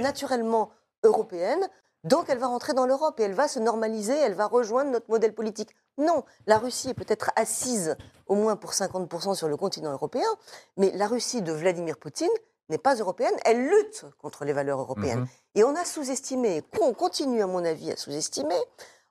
naturellement 0.00 0.70
européenne, 1.04 1.68
donc 2.04 2.24
elle 2.28 2.38
va 2.38 2.46
rentrer 2.46 2.72
dans 2.72 2.86
l'Europe 2.86 3.20
et 3.20 3.24
elle 3.24 3.34
va 3.34 3.46
se 3.46 3.58
normaliser, 3.58 4.14
elle 4.14 4.34
va 4.34 4.46
rejoindre 4.46 4.90
notre 4.90 5.10
modèle 5.10 5.34
politique. 5.34 5.70
Non, 5.98 6.24
la 6.46 6.58
Russie 6.58 6.90
est 6.90 6.94
peut-être 6.94 7.30
assise 7.36 7.96
au 8.26 8.34
moins 8.34 8.56
pour 8.56 8.72
50% 8.72 9.34
sur 9.34 9.48
le 9.48 9.56
continent 9.56 9.92
européen, 9.92 10.28
mais 10.76 10.90
la 10.92 11.06
Russie 11.06 11.42
de 11.42 11.52
Vladimir 11.52 11.98
Poutine 11.98 12.30
n'est 12.70 12.78
pas 12.78 12.94
européenne, 12.94 13.34
elle 13.44 13.68
lutte 13.68 14.06
contre 14.18 14.44
les 14.44 14.52
valeurs 14.52 14.80
européennes. 14.80 15.20
Mhm. 15.20 15.28
Et 15.56 15.64
on 15.64 15.74
a 15.74 15.84
sous-estimé, 15.84 16.62
on 16.80 16.94
continue 16.94 17.42
à 17.42 17.46
mon 17.46 17.64
avis 17.64 17.90
à 17.90 17.96
sous-estimer, 17.96 18.60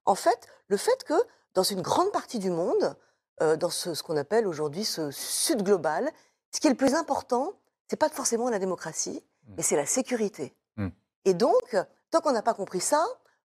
en 0.06 0.16
fait, 0.16 0.48
le 0.68 0.78
fait 0.78 1.04
que 1.04 1.14
dans 1.54 1.64
une 1.64 1.82
grande 1.82 2.12
partie 2.12 2.40
du 2.40 2.50
monde, 2.52 2.96
euh, 3.42 3.56
dans 3.56 3.70
ce, 3.70 3.94
ce 3.94 4.04
qu'on 4.04 4.18
appelle 4.18 4.48
aujourd'hui 4.48 4.86
ce 4.86 5.12
sud 5.12 5.64
global, 5.64 6.10
ce 6.54 6.60
qui 6.60 6.68
est 6.68 6.72
le 6.72 6.76
plus 6.78 6.96
important, 6.96 7.54
c'est 7.88 7.96
pas 7.98 8.10
forcément 8.10 8.50
la 8.50 8.60
démocratie, 8.60 9.24
Mm. 9.48 9.54
mais 9.58 9.64
c'est 9.64 9.76
la 9.76 9.86
sécurité. 9.86 10.54
Mm. 10.78 10.90
Et 11.26 11.34
donc, 11.34 11.76
tant 12.12 12.22
qu'on 12.22 12.32
n'a 12.34 12.42
pas 12.44 12.54
compris 12.54 12.82
ça, 12.82 13.06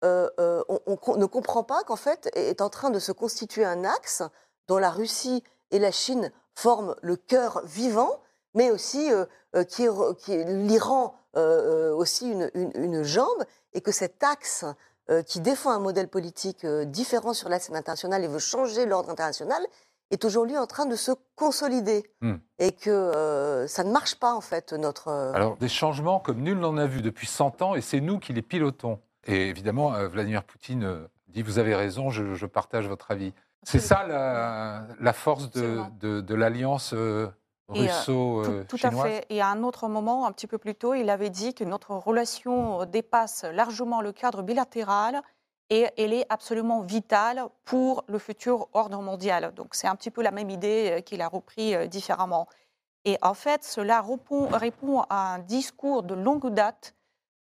euh, 0.03 0.29
euh, 0.39 0.63
on, 0.67 1.17
ne 1.17 1.25
comprend 1.25 1.63
pas 1.63 1.83
qu'en 1.83 1.95
fait 1.95 2.29
est 2.36 2.62
en 2.62 2.69
train 2.69 2.91
de 2.91 2.99
se 2.99 3.12
constituer 3.12 3.65
un 3.65 3.83
axe 3.83 4.21
dont 4.67 4.77
la 4.77 4.91
Russie 4.91 5.43
et 5.71 5.79
la 5.79 5.91
Chine 5.91 6.31
forment 6.53 6.95
le 7.01 7.15
cœur 7.15 7.62
vivant, 7.65 8.21
mais 8.53 8.69
aussi 8.69 9.12
euh, 9.12 9.25
qui, 9.63 9.86
est- 9.86 10.15
qui 10.19 10.33
est 10.33 10.43
l'Iran 10.45 11.15
aussi 11.36 12.29
une, 12.31 12.49
une- 12.55 12.71
une 12.75 13.03
jambe, 13.03 13.43
et 13.73 13.81
que 13.81 13.91
cet 13.91 14.23
axe 14.23 14.65
euh, 15.10 15.24
qui 15.24 15.39
défend 15.39 15.72
un 15.72 15.80
modèle 15.80 16.08
politique 16.08 16.65
euh, 16.65 16.86
différent 16.86 17.34
sur 17.34 17.50
la 17.50 17.60
scène 17.60 17.76
internationale 17.76 18.24
et 18.24 18.28
veut 18.28 18.39
changer 18.39 18.86
l'ordre 18.86 19.10
international 19.10 19.62
est 20.12 20.24
aujourd'hui 20.24 20.58
en 20.58 20.67
train 20.67 20.86
de 20.86 20.96
se 20.96 21.12
consolider. 21.36 22.10
Hmm. 22.22 22.36
Et 22.60 22.72
que 22.72 22.89
euh, 22.89 23.67
ça 23.67 23.84
ne 23.84 23.91
marche 23.91 24.15
pas, 24.15 24.34
en 24.34 24.41
fait, 24.41 24.72
notre... 24.74 25.10
Alors, 25.10 25.58
des 25.58 25.67
changements 25.67 26.20
comme 26.20 26.39
nul 26.39 26.58
n'en 26.60 26.78
a 26.78 26.86
vu 26.86 27.02
depuis 27.02 27.28
100 27.28 27.62
ans, 27.62 27.76
et 27.76 27.82
c'est 27.82 28.00
nous 28.00 28.17
qui 28.20 28.32
les 28.34 28.41
pilotons. 28.41 29.00
Et 29.26 29.50
évidemment, 29.50 29.93
euh, 29.96 30.08
Vladimir 30.08 30.43
Poutine 30.46 30.84
euh, 30.86 31.08
dit 31.28 31.41
Vous 31.41 31.60
avez 31.60 31.76
raison, 31.76 32.10
je, 32.10 32.36
je 32.36 32.46
partage 32.46 32.88
votre 32.88 33.12
avis. 33.12 33.34
C'est 33.63 33.80
ça 33.80 34.08
la, 34.08 34.88
la 35.02 35.13
force 35.13 35.50
de- 35.52 36.22
de 36.22 36.36
l'alliance 36.36 36.93
euh, 37.71 37.75
Et, 37.75 37.89
euh, 37.89 38.63
Tout, 38.65 38.77
à 38.82 38.91
fait. 38.91 39.25
Et 39.30 39.41
à 39.41 39.47
un 39.47 39.63
autre 39.63 39.88
moment, 39.88 40.25
un 40.25 40.32
petit 40.32 40.47
peu 40.47 40.58
plus 40.58 40.75
tôt, 40.75 40.93
il 40.93 41.10
avait 41.10 41.30
dit 41.30 41.53
que 41.53 41.63
notre 41.63 41.91
relation 41.91 42.86
dépasse 42.86 43.43
largement 43.43 44.01
le 44.01 44.12
cadre 44.12 44.41
bilatéral 44.41 45.21
et 45.69 45.88
elle 45.97 46.13
est 46.13 46.25
absolument 46.30 46.82
vitale 46.82 47.43
pour 47.65 48.03
le 48.08 48.19
futur 48.19 48.69
ordre 48.73 49.01
mondial. 49.01 49.53
Donc 49.53 49.75
c'est 49.75 49.88
un 49.88 49.95
petit 49.95 50.12
peu 50.12 50.21
la 50.21 50.32
même 50.32 50.49
idée 50.49 50.97
euh, 50.97 51.01
qu'il 51.01 51.21
a 51.21 51.27
repris 51.27 51.75
euh, 51.75 51.88
différemment. 51.88 52.47
Et 53.06 53.17
en 53.21 53.34
fait, 53.34 53.63
cela 53.63 54.01
répond, 54.01 54.47
répond 54.47 55.01
à 55.10 55.34
un 55.36 55.39
discours 55.39 56.03
de 56.03 56.13
longue 56.13 56.53
date 56.53 56.93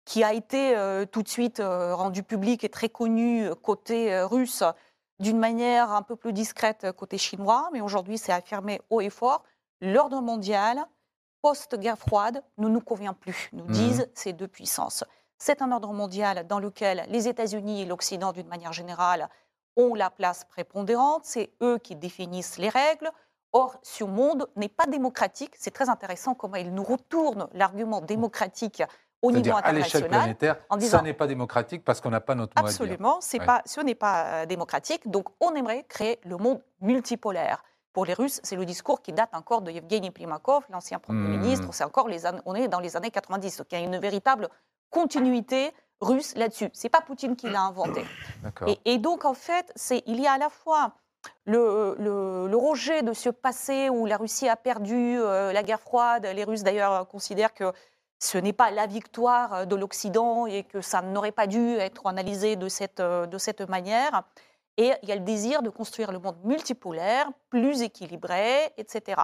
qui 0.05 0.23
a 0.23 0.33
été 0.33 0.75
euh, 0.77 1.05
tout 1.05 1.21
de 1.21 1.27
suite 1.27 1.59
euh, 1.59 1.93
rendu 1.93 2.23
public 2.23 2.63
et 2.63 2.69
très 2.69 2.89
connu 2.89 3.45
euh, 3.45 3.55
côté 3.55 4.13
euh, 4.13 4.25
russe 4.25 4.63
d'une 5.19 5.37
manière 5.37 5.91
un 5.91 6.01
peu 6.01 6.15
plus 6.15 6.31
discrète 6.31 6.85
euh, 6.85 6.93
côté 6.93 7.17
chinois, 7.17 7.69
mais 7.73 7.81
aujourd'hui 7.81 8.17
c'est 8.17 8.31
affirmé 8.31 8.79
haut 8.89 9.01
et 9.01 9.09
fort 9.09 9.43
l'ordre 9.81 10.21
mondial 10.21 10.85
post-guerre 11.41 11.97
froide 11.97 12.43
ne 12.57 12.67
nous 12.67 12.81
convient 12.81 13.13
plus, 13.13 13.49
nous 13.53 13.63
Mhm. 13.65 13.71
disent 13.71 14.09
ces 14.15 14.33
deux 14.33 14.47
puissances. 14.47 15.03
C'est 15.37 15.61
un 15.61 15.71
ordre 15.71 15.93
mondial 15.93 16.47
dans 16.47 16.59
lequel 16.59 17.05
les 17.09 17.27
États-Unis 17.27 17.83
et 17.83 17.85
l'Occident, 17.85 18.31
d'une 18.31 18.47
manière 18.47 18.73
générale, 18.73 19.29
ont 19.75 19.93
la 19.93 20.09
place 20.09 20.43
prépondérante. 20.45 21.25
C'est 21.25 21.51
eux 21.61 21.77
qui 21.77 21.95
définissent 21.95 22.57
les 22.57 22.69
règles. 22.69 23.11
Or, 23.53 23.77
ce 23.83 24.03
monde 24.03 24.47
n'est 24.55 24.67
pas 24.69 24.87
démocratique. 24.87 25.53
C'est 25.57 25.69
très 25.71 25.89
intéressant 25.89 26.33
comment 26.33 26.55
ils 26.55 26.73
nous 26.73 26.83
retournent 26.83 27.47
l'argument 27.53 28.01
démocratique 28.01 28.81
au 29.21 29.31
niveau 29.31 29.43
C'est-à-dire, 29.45 29.65
à 29.65 29.71
l'échelle 29.73 30.03
international. 30.05 30.19
planétaire, 30.21 30.57
en 30.69 30.77
disant- 30.77 30.97
ça 30.97 31.03
n'est 31.03 31.13
pas 31.13 31.27
démocratique 31.27 31.85
parce 31.85 32.01
qu'on 32.01 32.09
n'a 32.09 32.19
pas 32.21 32.33
notre 32.35 32.53
mot 32.55 32.65
à 32.67 32.69
dire. 32.69 32.81
Absolument, 32.81 33.17
c'est 33.21 33.39
Ouais. 33.39 33.45
pas, 33.45 33.61
ce 33.65 33.79
n'est 33.81 33.95
pas 33.95 34.25
euh, 34.25 34.45
démocratique. 34.47 35.07
Donc, 35.07 35.27
on 35.39 35.53
aimerait 35.53 35.83
créer 35.83 36.19
le 36.23 36.37
monde 36.37 36.61
multipolaire. 36.81 37.63
Pour 37.97 38.05
les 38.05 38.13
Russes, 38.13 38.39
c'est 38.43 38.55
le 38.55 38.63
discours 38.63 39.01
qui 39.01 39.11
date 39.11 39.31
encore 39.33 39.63
de 39.63 39.71
Yevgeny 39.71 40.11
Primakov, 40.11 40.65
l'ancien 40.69 40.99
Premier 40.99 41.35
Hmm. 41.35 41.41
ministre. 41.41 41.69
C'est 41.71 41.83
encore 41.83 42.07
les 42.07 42.27
années, 42.27 42.41
on 42.45 42.53
est 42.53 42.67
dans 42.67 42.79
les 42.79 42.95
années 42.95 43.09
90. 43.09 43.57
Donc, 43.57 43.65
il 43.71 43.79
y 43.79 43.81
a 43.81 43.83
une 43.83 43.97
véritable 43.97 44.49
continuité 44.91 45.71
russe 45.99 46.35
là-dessus. 46.35 46.69
C'est 46.73 46.89
pas 46.89 47.01
Poutine 47.01 47.35
qui 47.35 47.49
l'a 47.49 47.61
inventé. 47.63 48.05
Et, 48.67 48.77
et 48.85 48.97
donc, 48.99 49.25
en 49.25 49.33
fait, 49.33 49.71
c'est, 49.75 50.03
il 50.05 50.21
y 50.21 50.27
a 50.27 50.33
à 50.33 50.37
la 50.37 50.49
fois 50.49 50.91
le, 51.45 51.95
le- 51.97 52.47
le 52.47 52.55
rejet 52.57 53.01
de 53.01 53.13
ce 53.13 53.29
passé 53.29 53.89
où 53.89 54.05
la 54.05 54.17
Russie 54.17 54.47
a 54.47 54.55
perdu 54.55 55.17
euh, 55.19 55.51
la 55.51 55.63
guerre 55.63 55.81
froide. 55.81 56.23
Les 56.35 56.43
Russes, 56.43 56.61
d'ailleurs, 56.61 57.07
considèrent 57.07 57.55
que 57.55 57.73
ce 58.19 58.37
n'est 58.37 58.53
pas 58.53 58.69
la 58.69 58.85
victoire 58.85 59.53
euh, 59.55 59.65
de 59.65 59.75
l'Occident 59.75 60.45
et 60.45 60.61
que 60.65 60.81
ça 60.81 61.01
n'aurait 61.01 61.31
pas 61.31 61.47
dû 61.47 61.77
être 61.77 62.05
analysé 62.05 62.57
de 62.57 62.69
cette, 62.69 62.99
euh, 62.99 63.25
de 63.25 63.39
cette 63.39 63.61
manière. 63.67 64.21
Et 64.77 64.93
il 65.01 65.09
y 65.09 65.11
a 65.11 65.15
le 65.15 65.21
désir 65.21 65.61
de 65.63 65.69
construire 65.69 66.11
le 66.11 66.19
monde 66.19 66.37
multipolaire, 66.43 67.29
plus 67.49 67.81
équilibré, 67.81 68.71
etc. 68.77 69.21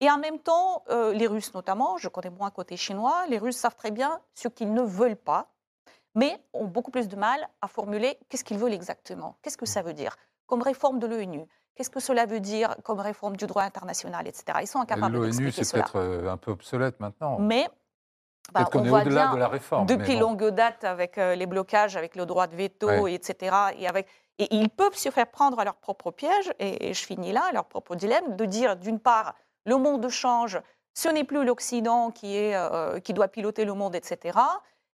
Et 0.00 0.10
en 0.10 0.18
même 0.18 0.38
temps, 0.38 0.84
euh, 0.90 1.12
les 1.12 1.26
Russes 1.26 1.54
notamment, 1.54 1.96
je 1.98 2.08
connais 2.08 2.30
moins 2.30 2.50
côté 2.50 2.76
chinois, 2.76 3.24
les 3.28 3.38
Russes 3.38 3.56
savent 3.56 3.76
très 3.76 3.90
bien 3.90 4.20
ce 4.34 4.48
qu'ils 4.48 4.72
ne 4.72 4.82
veulent 4.82 5.16
pas, 5.16 5.48
mais 6.14 6.40
ont 6.52 6.66
beaucoup 6.66 6.90
plus 6.90 7.08
de 7.08 7.16
mal 7.16 7.48
à 7.60 7.68
formuler 7.68 8.18
qu'est-ce 8.28 8.44
qu'ils 8.44 8.58
veulent 8.58 8.72
exactement, 8.74 9.36
qu'est-ce 9.42 9.56
que 9.56 9.66
ça 9.66 9.82
veut 9.82 9.94
dire, 9.94 10.16
comme 10.46 10.62
réforme 10.62 10.98
de 10.98 11.06
l'ONU, 11.06 11.46
qu'est-ce 11.74 11.90
que 11.90 12.00
cela 12.00 12.26
veut 12.26 12.40
dire 12.40 12.76
comme 12.82 13.00
réforme 13.00 13.36
du 13.36 13.46
droit 13.46 13.62
international, 13.62 14.26
etc. 14.28 14.58
Ils 14.62 14.66
sont 14.66 14.80
incapables 14.80 15.14
L'ONU, 15.14 15.26
d'expliquer 15.26 15.52
c'est 15.52 15.64
cela. 15.64 15.82
peut-être 15.84 15.96
euh, 15.96 16.30
un 16.30 16.36
peu 16.36 16.50
obsolète 16.50 17.00
maintenant. 17.00 17.38
Mais 17.38 17.68
bah, 18.52 18.64
qu'on 18.64 18.80
on 18.80 18.84
est 18.84 18.88
voit 18.88 19.00
au-delà 19.02 19.28
de 19.28 19.36
la 19.36 19.48
réforme. 19.48 19.86
depuis 19.86 20.16
longue 20.16 20.48
date 20.50 20.84
avec 20.84 21.18
euh, 21.18 21.34
les 21.34 21.46
blocages, 21.46 21.96
avec 21.96 22.16
le 22.16 22.26
droit 22.26 22.46
de 22.46 22.56
veto, 22.56 22.86
Ouais. 22.88 23.14
etc. 23.14 23.54
Et, 23.78 23.86
avec, 23.88 24.06
et 24.38 24.48
ils 24.54 24.68
peuvent 24.68 24.96
se 24.96 25.10
faire 25.10 25.26
prendre 25.28 25.58
à 25.58 25.64
leur 25.64 25.76
propre 25.76 26.10
piège, 26.10 26.52
et, 26.58 26.90
et 26.90 26.94
je 26.94 27.04
finis 27.04 27.32
là, 27.32 27.42
à 27.48 27.52
leur 27.52 27.64
propre 27.66 27.94
dilemme, 27.94 28.36
de 28.36 28.44
dire 28.44 28.76
d'une 28.76 28.98
part, 29.00 29.34
le 29.64 29.76
monde 29.76 30.08
change, 30.08 30.60
ce 30.94 31.08
n'est 31.08 31.24
plus 31.24 31.44
l'Occident 31.44 32.10
qui, 32.10 32.36
est, 32.36 32.54
euh, 32.54 32.98
qui 33.00 33.14
doit 33.14 33.28
piloter 33.28 33.64
le 33.64 33.72
monde, 33.74 33.94
etc. 33.94 34.38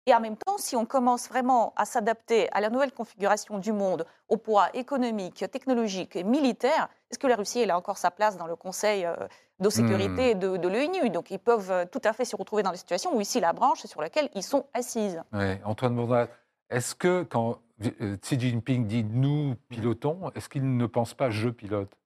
Et 0.07 0.15
en 0.15 0.21
même 0.21 0.37
temps, 0.37 0.59
si 0.59 0.77
on 0.77 0.85
commence 0.85 1.29
vraiment 1.29 1.73
à 1.77 1.87
s'adapter 1.87 2.51
à 2.53 2.61
la 2.61 2.69
nouvelle 2.69 2.93
configuration 2.93 3.59
du 3.59 3.73
monde, 3.73 4.05
au 4.29 4.37
poids 4.37 4.69
économique, 4.75 5.45
technologique 5.51 6.15
et 6.15 6.25
militaire, 6.25 6.91
est-ce 7.11 7.19
que 7.19 7.27
la 7.27 7.37
Russie 7.37 7.61
elle 7.61 7.71
a 7.71 7.79
encore 7.79 7.97
sa 7.97 8.11
place 8.11 8.37
dans 8.37 8.47
le 8.47 8.55
Conseil 8.57 9.07
euh, 9.07 9.15
de 9.61 9.71
sécurité 9.71 10.35
de, 10.35 10.59
de 10.59 10.69
l'ONU? 10.69 11.09
Donc 11.09 11.31
ils 11.31 11.39
peuvent 11.39 11.71
euh, 11.71 11.85
tout 11.91 12.03
à 12.05 12.13
fait 12.13 12.27
se 12.27 12.37
retrouver 12.37 12.63
dans 12.63 12.73
des 12.73 12.77
situations 12.77 13.17
où 13.17 13.21
ici 13.21 13.41
la 13.41 13.55
branche 13.55 13.85
sur 13.87 14.03
laquelle 14.03 14.29
ils 14.35 14.43
sont 14.43 14.67
assises. 14.75 15.23
Ouais, 15.33 15.61
Antoine 15.65 15.97
Bourdin, 15.97 16.29
est-ce 16.69 16.95
que 16.95 17.23
quand 17.23 17.61
euh, 18.03 18.17
Xi 18.19 18.39
Jinping 18.39 18.87
dit 18.87 19.05
nous 19.05 19.55
pilotons, 19.71 20.31
est-ce 20.35 20.51
qu'il 20.51 20.77
ne 20.77 20.87
pense 20.87 21.15
pas 21.15 21.31
je 21.31 21.49
pilote 21.49 21.97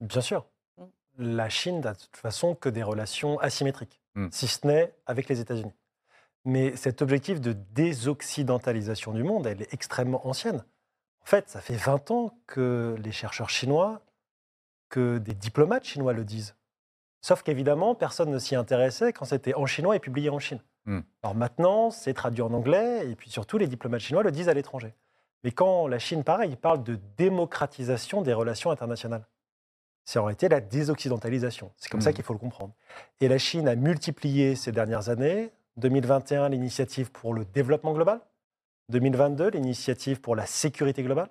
Bien 0.00 0.22
sûr. 0.22 0.44
Mm. 0.76 0.84
La 1.18 1.48
Chine 1.48 1.80
n'a 1.82 1.92
de 1.92 1.98
toute 1.98 2.16
façon 2.16 2.56
que 2.56 2.68
des 2.68 2.82
relations 2.82 3.38
asymétriques, 3.38 4.00
Mm. 4.16 4.28
si 4.32 4.48
ce 4.48 4.66
n'est 4.66 4.92
avec 5.06 5.28
les 5.28 5.40
États-Unis. 5.40 5.72
Mais 6.44 6.74
cet 6.76 7.02
objectif 7.02 7.40
de 7.40 7.52
désoccidentalisation 7.72 9.12
du 9.12 9.22
monde, 9.22 9.46
elle 9.46 9.62
est 9.62 9.72
extrêmement 9.74 10.26
ancienne. 10.26 10.64
En 11.22 11.26
fait, 11.26 11.48
ça 11.48 11.60
fait 11.60 11.76
20 11.76 12.10
ans 12.10 12.38
que 12.46 12.96
les 13.02 13.12
chercheurs 13.12 13.50
chinois, 13.50 14.00
que 14.88 15.18
des 15.18 15.34
diplomates 15.34 15.84
chinois 15.84 16.12
le 16.12 16.24
disent. 16.24 16.54
Sauf 17.20 17.42
qu'évidemment, 17.42 17.94
personne 17.94 18.30
ne 18.30 18.38
s'y 18.38 18.56
intéressait 18.56 19.12
quand 19.12 19.26
c'était 19.26 19.54
en 19.54 19.66
chinois 19.66 19.96
et 19.96 20.00
publié 20.00 20.30
en 20.30 20.38
Chine. 20.38 20.60
Mm. 20.86 21.00
Alors 21.22 21.34
maintenant, 21.34 21.90
c'est 21.90 22.14
traduit 22.14 22.40
en 22.42 22.52
anglais, 22.54 23.06
et 23.10 23.14
puis 23.14 23.30
surtout, 23.30 23.58
les 23.58 23.66
diplomates 23.66 24.00
chinois 24.00 24.22
le 24.22 24.30
disent 24.32 24.48
à 24.48 24.54
l'étranger. 24.54 24.94
Mais 25.44 25.52
quand 25.52 25.86
la 25.86 25.98
Chine, 25.98 26.24
pareil, 26.24 26.56
parle 26.56 26.82
de 26.82 26.98
démocratisation 27.16 28.22
des 28.22 28.32
relations 28.32 28.70
internationales 28.70 29.26
c'est 30.06 30.18
en 30.18 30.24
réalité 30.24 30.48
la 30.48 30.60
désoccidentalisation. 30.60 31.70
C'est 31.76 31.88
comme 31.88 32.00
ça 32.00 32.10
Mhm. 32.10 32.14
qu'il 32.16 32.24
faut 32.24 32.32
le 32.32 32.38
comprendre. 32.40 32.74
Et 33.20 33.28
la 33.28 33.38
Chine 33.38 33.68
a 33.68 33.76
multiplié 33.76 34.56
ces 34.56 34.72
dernières 34.72 35.08
années. 35.08 35.52
2021, 35.80 36.50
l'initiative 36.50 37.10
pour 37.10 37.34
le 37.34 37.44
développement 37.44 37.92
global. 37.92 38.20
2022, 38.90 39.48
l'initiative 39.50 40.20
pour 40.20 40.36
la 40.36 40.46
sécurité 40.46 41.02
globale. 41.02 41.28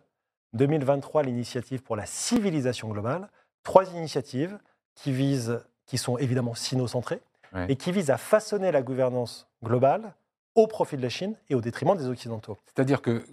2023, 0.53 1.23
l'initiative 1.23 1.81
pour 1.83 1.95
la 1.95 2.05
civilisation 2.05 2.89
globale. 2.89 3.29
Trois 3.63 3.85
initiatives 3.93 4.57
qui 4.95 5.12
visent, 5.12 5.62
qui 5.85 5.97
sont 5.97 6.17
évidemment 6.17 6.55
sino-centrées 6.55 7.21
Ouais. 7.53 7.65
et 7.67 7.75
qui 7.75 7.91
visent 7.91 8.12
à 8.12 8.17
façonner 8.17 8.71
la 8.71 8.83
gouvernance 8.83 9.47
globale 9.63 10.13
au 10.53 10.67
profit 10.67 10.97
de 10.97 11.01
la 11.01 11.09
Chine 11.09 11.35
et 11.49 11.55
au 11.55 11.62
détriment 11.62 11.97
des 11.97 12.05
Occidentaux. 12.07 12.57
C'est-à-dire 12.67 13.01
que 13.01 13.23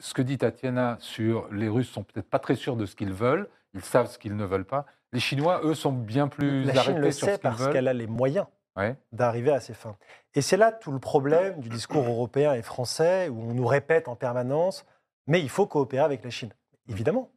ce 0.00 0.12
que- 0.12 0.22
dit 0.22 0.38
Tatiana 0.38 0.96
sur 1.00 1.46
les 1.52 1.68
Russes 1.68 1.88
sont 1.88 2.02
peut-être 2.02 2.28
pas 2.28 2.40
très 2.40 2.56
sûrs 2.56 2.74
de 2.74 2.84
ce 2.84 2.96
qu'ils 2.96 3.12
veulent, 3.12 3.48
ils 3.74 3.82
savent 3.84 4.10
ce 4.10 4.18
qu'ils 4.18 4.34
ne 4.36 4.44
veulent 4.44 4.64
pas. 4.64 4.86
Les 5.12 5.20
Chinois, 5.20 5.60
eux, 5.62 5.74
sont 5.74 5.92
bien 5.92 6.26
plus 6.26 6.64
La 6.64 6.72
Chine 6.72 6.78
arrêtés 6.80 6.98
le 7.00 7.12
sur 7.12 7.26
sait 7.26 7.34
ce 7.34 7.38
qu'ils 7.38 7.42
parce 7.42 7.60
veulent. 7.60 7.72
qu'elle 7.72 7.86
a 7.88 7.92
les 7.92 8.08
moyens 8.08 8.46
Ouais. 8.80 8.96
d'arriver 9.12 9.52
à 9.52 9.60
ses 9.60 9.74
fins. 9.74 9.96
Et 10.34 10.42
c'est 10.42 10.56
là 10.56 10.72
tout 10.72 10.90
le 10.90 10.98
problème 10.98 11.60
du 11.60 11.68
discours 11.68 12.04
européen 12.04 12.54
et 12.54 12.62
français, 12.62 13.28
où 13.28 13.40
on 13.42 13.54
nous 13.54 13.66
répète 13.66 14.08
en 14.08 14.16
permanence, 14.16 14.84
mais 15.26 15.40
il 15.40 15.48
faut 15.48 15.66
coopérer 15.66 16.02
avec 16.02 16.24
la 16.24 16.30
Chine. 16.30 16.52
Évidemment, 16.88 17.30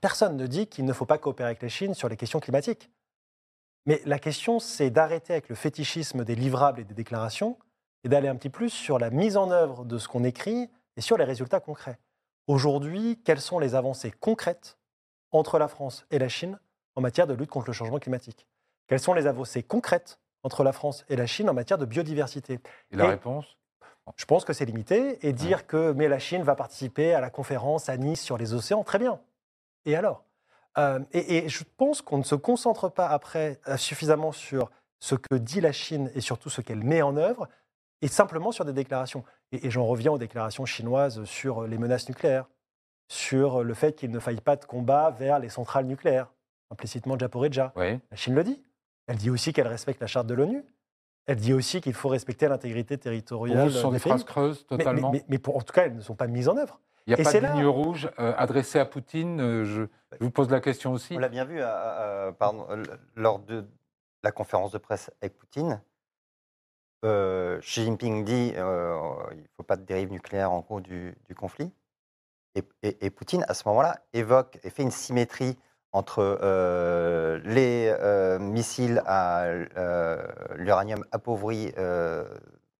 personne 0.00 0.36
ne 0.36 0.46
dit 0.46 0.66
qu'il 0.66 0.84
ne 0.84 0.92
faut 0.92 1.06
pas 1.06 1.18
coopérer 1.18 1.48
avec 1.48 1.62
la 1.62 1.68
Chine 1.68 1.94
sur 1.94 2.08
les 2.08 2.16
questions 2.16 2.40
climatiques. 2.40 2.90
Mais 3.86 4.00
la 4.04 4.18
question, 4.18 4.60
c'est 4.60 4.90
d'arrêter 4.90 5.34
avec 5.34 5.48
le 5.48 5.54
fétichisme 5.54 6.24
des 6.24 6.34
livrables 6.34 6.80
et 6.80 6.84
des 6.84 6.94
déclarations, 6.94 7.58
et 8.04 8.08
d'aller 8.08 8.28
un 8.28 8.36
petit 8.36 8.50
plus 8.50 8.70
sur 8.70 8.98
la 8.98 9.10
mise 9.10 9.36
en 9.36 9.50
œuvre 9.50 9.84
de 9.84 9.98
ce 9.98 10.08
qu'on 10.08 10.24
écrit 10.24 10.70
et 10.96 11.00
sur 11.00 11.16
les 11.16 11.24
résultats 11.24 11.60
concrets. 11.60 11.98
Aujourd'hui, 12.46 13.20
quelles 13.24 13.40
sont 13.40 13.58
les 13.58 13.74
avancées 13.74 14.10
concrètes 14.10 14.78
entre 15.32 15.58
la 15.58 15.68
France 15.68 16.06
et 16.10 16.18
la 16.18 16.28
Chine 16.28 16.58
en 16.94 17.00
matière 17.00 17.26
de 17.26 17.34
lutte 17.34 17.50
contre 17.50 17.66
le 17.66 17.72
changement 17.72 17.98
climatique? 17.98 18.46
Quelles 18.86 19.00
sont 19.00 19.14
les 19.14 19.26
avancées 19.26 19.62
concrètes 19.62 20.18
entre 20.42 20.64
la 20.64 20.72
France 20.72 21.04
et 21.08 21.16
la 21.16 21.26
Chine 21.26 21.48
en 21.50 21.54
matière 21.54 21.78
de 21.78 21.86
biodiversité 21.86 22.60
Et 22.90 22.96
la 22.96 23.08
réponse? 23.08 23.56
Je 24.16 24.24
pense 24.24 24.44
que 24.44 24.52
c'est 24.52 24.64
limité. 24.64 25.18
Et 25.26 25.32
dire 25.32 25.66
que 25.66 25.92
mais 25.92 26.08
la 26.08 26.18
Chine 26.18 26.42
va 26.42 26.54
participer 26.54 27.12
à 27.12 27.20
la 27.20 27.30
conférence 27.30 27.88
à 27.88 27.96
Nice 27.96 28.22
sur 28.22 28.38
les 28.38 28.54
océans, 28.54 28.84
très 28.84 28.98
bien. 28.98 29.20
Et 29.84 29.96
alors? 29.96 30.24
Euh, 30.78 31.00
et, 31.12 31.38
et 31.38 31.48
je 31.48 31.64
pense 31.76 32.02
qu'on 32.02 32.18
ne 32.18 32.22
se 32.22 32.34
concentre 32.34 32.88
pas 32.88 33.08
après 33.08 33.60
euh, 33.68 33.76
suffisamment 33.76 34.32
sur 34.32 34.70
ce 35.00 35.14
que 35.14 35.34
dit 35.34 35.60
la 35.60 35.72
Chine 35.72 36.10
et 36.14 36.20
surtout 36.20 36.50
ce 36.50 36.60
qu'elle 36.60 36.84
met 36.84 37.02
en 37.02 37.16
œuvre, 37.16 37.48
et 38.00 38.08
simplement 38.08 38.52
sur 38.52 38.64
des 38.64 38.72
déclarations. 38.72 39.24
Et, 39.52 39.66
et 39.66 39.70
j'en 39.70 39.86
reviens 39.86 40.12
aux 40.12 40.18
déclarations 40.18 40.66
chinoises 40.66 41.24
sur 41.24 41.66
les 41.66 41.78
menaces 41.78 42.08
nucléaires. 42.08 42.46
sur 43.08 43.64
le 43.64 43.74
fait 43.74 43.94
qu'il 43.96 44.10
ne 44.10 44.18
faille 44.20 44.40
pas 44.40 44.56
de 44.56 44.64
combat 44.64 45.10
vers 45.10 45.38
les 45.38 45.48
centrales 45.48 45.86
nucléaires, 45.86 46.28
implicitement 46.70 47.18
Japoreja. 47.18 47.72
Oui. 47.76 47.98
La 48.10 48.16
Chine 48.16 48.34
le 48.34 48.44
dit. 48.44 48.62
Elle 49.08 49.16
dit 49.16 49.30
aussi 49.30 49.52
qu'elle 49.52 49.66
respecte 49.66 50.00
la 50.00 50.06
charte 50.06 50.26
de 50.26 50.34
l'ONU. 50.34 50.64
Elle 51.26 51.36
dit 51.36 51.52
aussi 51.52 51.80
qu'il 51.80 51.92
faut 51.94 52.08
respecter 52.08 52.46
l'intégrité 52.48 52.96
Pour 52.96 53.02
territoriale 53.04 53.68
vous, 53.68 53.74
ce 53.74 53.80
sont 53.80 53.90
des 53.90 53.96
des 53.96 54.00
phrases 54.00 54.24
creuses 54.24 54.64
totalement. 54.66 55.10
Mais, 55.10 55.18
mais- 55.18 55.24
mais 55.28 55.38
pour- 55.38 55.56
en 55.56 55.60
tout 55.62 55.72
cas, 55.72 55.84
elles 55.86 55.96
ne 55.96 56.00
sont 56.00 56.14
pas 56.14 56.26
mises 56.26 56.48
en 56.48 56.56
œuvre. 56.56 56.80
Il 57.06 57.10
n'y 57.10 57.14
a 57.14 57.20
et 57.20 57.22
pas 57.24 57.32
de 57.32 57.38
là- 57.38 57.54
ligne 57.54 57.66
rouge 57.66 58.08
euh, 58.18 58.34
adressée 58.36 58.78
à 58.78 58.84
Poutine. 58.84 59.40
euh, 59.40 59.64
je, 59.64 59.82
je 60.12 60.24
vous 60.24 60.30
pose 60.30 60.50
la 60.50 60.60
question 60.60 60.92
aussi. 60.92 61.14
On 61.16 61.18
l'a 61.18 61.28
bien 61.28 61.44
vu 61.44 61.58
euh, 61.60 61.66
euh, 61.66 62.32
pardon, 62.32 62.66
euh, 62.70 62.82
lors 63.16 63.38
de 63.40 63.66
la 64.22 64.30
conférence 64.30 64.72
de 64.72 64.78
presse 64.78 65.10
avec 65.20 65.36
Poutine. 65.38 65.80
Euh, 67.04 67.60
Xi 67.60 67.84
Jinping 67.84 68.24
dit 68.24 68.52
euh, 68.56 68.98
il 69.32 69.38
ne 69.38 69.46
faut 69.56 69.62
pas 69.62 69.76
de 69.76 69.84
dérive 69.84 70.10
nucléaire 70.10 70.50
en 70.52 70.62
cours 70.62 70.80
du, 70.80 71.14
du 71.26 71.34
conflit. 71.34 71.70
Et, 72.54 72.62
et- 72.82 73.06
et 73.06 73.10
Poutine, 73.10 73.44
à 73.48 73.54
ce 73.54 73.66
moment-là, 73.68 74.00
évoque 74.12 74.58
et 74.64 74.70
fait 74.70 74.82
une 74.82 74.90
symétrie 74.90 75.56
entre 75.92 76.38
euh, 76.42 77.40
les 77.44 77.94
euh, 78.00 78.38
missiles 78.38 79.02
à 79.06 79.44
euh, 79.44 80.22
l'uranium 80.56 81.04
appauvri, 81.12 81.72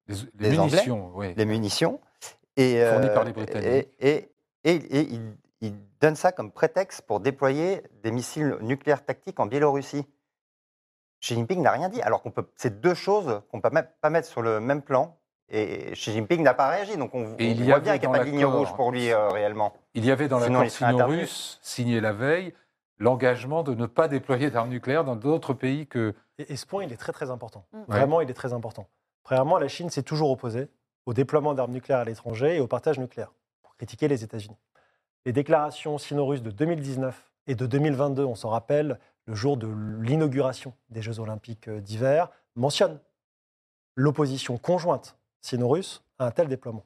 Les, 0.07 0.15
Anglais 0.15 0.51
munitions, 0.51 1.11
oui. 1.15 1.35
les 1.37 1.45
munitions, 1.45 2.01
et, 2.57 2.85
Fournies 2.91 3.09
par 3.15 3.25
les 3.25 3.33
Britanniques. 3.33 3.89
Et, 4.01 4.09
et- 4.09 4.33
et- 4.65 4.75
et 4.99 5.01
il, 5.11 5.37
il 5.61 5.75
donne 6.01 6.17
ça 6.17 6.33
comme 6.33 6.51
prétexte 6.51 7.03
pour 7.03 7.21
déployer 7.21 7.83
des 8.03 8.11
missiles 8.11 8.57
nucléaires 8.61 9.05
tactiques 9.05 9.39
en 9.41 9.47
Biélorussie. 9.47 10.05
Xi 11.21 11.35
Jinping 11.35 11.63
n'a 11.63 11.73
rien 11.73 11.89
dit, 11.89 12.01
alors 12.03 12.23
qu'on 12.23 12.31
peut. 12.31 12.47
C'est 12.57 12.81
deux 12.81 12.95
choses 12.95 13.41
qu'on 13.51 13.57
ne 13.57 13.63
peut 13.63 13.71
même 13.73 13.89
pas 14.01 14.11
mettre 14.11 14.29
sur 14.29 14.41
le 14.43 14.61
même 14.61 14.83
plan. 14.83 15.17
Et 15.51 15.93
Xi 15.95 16.13
Jinping 16.13 16.43
n'a 16.43 16.55
pas 16.55 16.69
réagi, 16.69 16.97
donc 16.97 17.15
on, 17.15 17.35
Et 17.39 17.55
voit 17.55 17.81
bien 17.81 17.99
qu'il 17.99 18.09
n'y 18.09 18.15
a 18.15 18.19
pas 18.19 18.25
de 18.25 18.31
ligne 18.31 18.45
rouge 18.45 18.73
pour 18.75 18.93
lui 18.93 19.13
réellement. 19.13 19.73
Il 19.95 20.05
y 20.05 20.11
avait 20.11 20.29
dans 20.29 20.39
Sinon, 20.41 20.61
l'accord 20.61 20.65
il 20.65 20.71
serait 20.71 20.85
interdit. 20.93 21.13
sino-russe 21.15 21.59
signé 21.63 22.01
la 22.01 22.13
veille 22.13 22.55
l'engagement 22.99 23.63
de 23.63 23.75
ne 23.75 23.87
pas 23.87 24.09
déployer 24.09 24.51
d'armes 24.51 24.71
nucléaires 24.71 25.05
dans 25.05 25.17
d'autres 25.17 25.55
pays 25.55 25.87
que. 25.87 26.15
Et, 26.39 26.53
et 26.53 26.57
ce 26.57 26.67
point, 26.67 26.85
il 26.85 26.93
est 26.93 26.97
très 26.97 27.13
très 27.13 27.31
important. 27.31 27.65
Mm. 27.73 27.83
Vraiment, 27.89 28.21
il 28.21 28.31
est 28.31 28.35
très 28.35 28.53
important. 28.53 28.87
Premièrement, 29.23 29.59
la 29.59 29.69
Chine 29.69 29.91
s'est 29.91 30.03
toujours 30.03 30.31
opposée 30.31 30.69
au 31.07 31.15
déploiement 31.15 31.55
d'armes 31.55 31.73
nucléaires 31.73 32.01
à 32.01 32.05
l'étranger 32.05 32.57
et 32.57 32.61
au 32.61 32.67
partage 32.67 32.99
nucléaire, 32.99 33.33
pour 33.63 33.75
critiquer 33.77 34.09
les 34.09 34.25
États-Unis. 34.25 34.57
Les 35.25 35.33
déclarations 35.33 35.99
sino-russes 35.99 36.43
de 36.43 36.51
2019 36.51 37.31
et 37.47 37.55
de 37.55 37.67
2022, 37.67 38.25
on 38.25 38.35
s'en 38.35 38.51
rappelle, 38.51 38.99
le 39.27 39.35
jour 39.35 39.57
de 39.57 39.69
l'inauguration 40.01 40.75
des 40.91 41.03
Jeux 41.03 41.21
olympiques 41.21 41.69
euh, 41.69 41.81
d'hiver, 41.81 42.31
mentionnent 42.57 42.99
l'opposition 43.95 44.59
conjointe 44.59 45.17
sino-russe 45.41 46.03
à 46.19 46.27
un 46.27 46.31
tel 46.31 46.49
déploiement. 46.49 46.85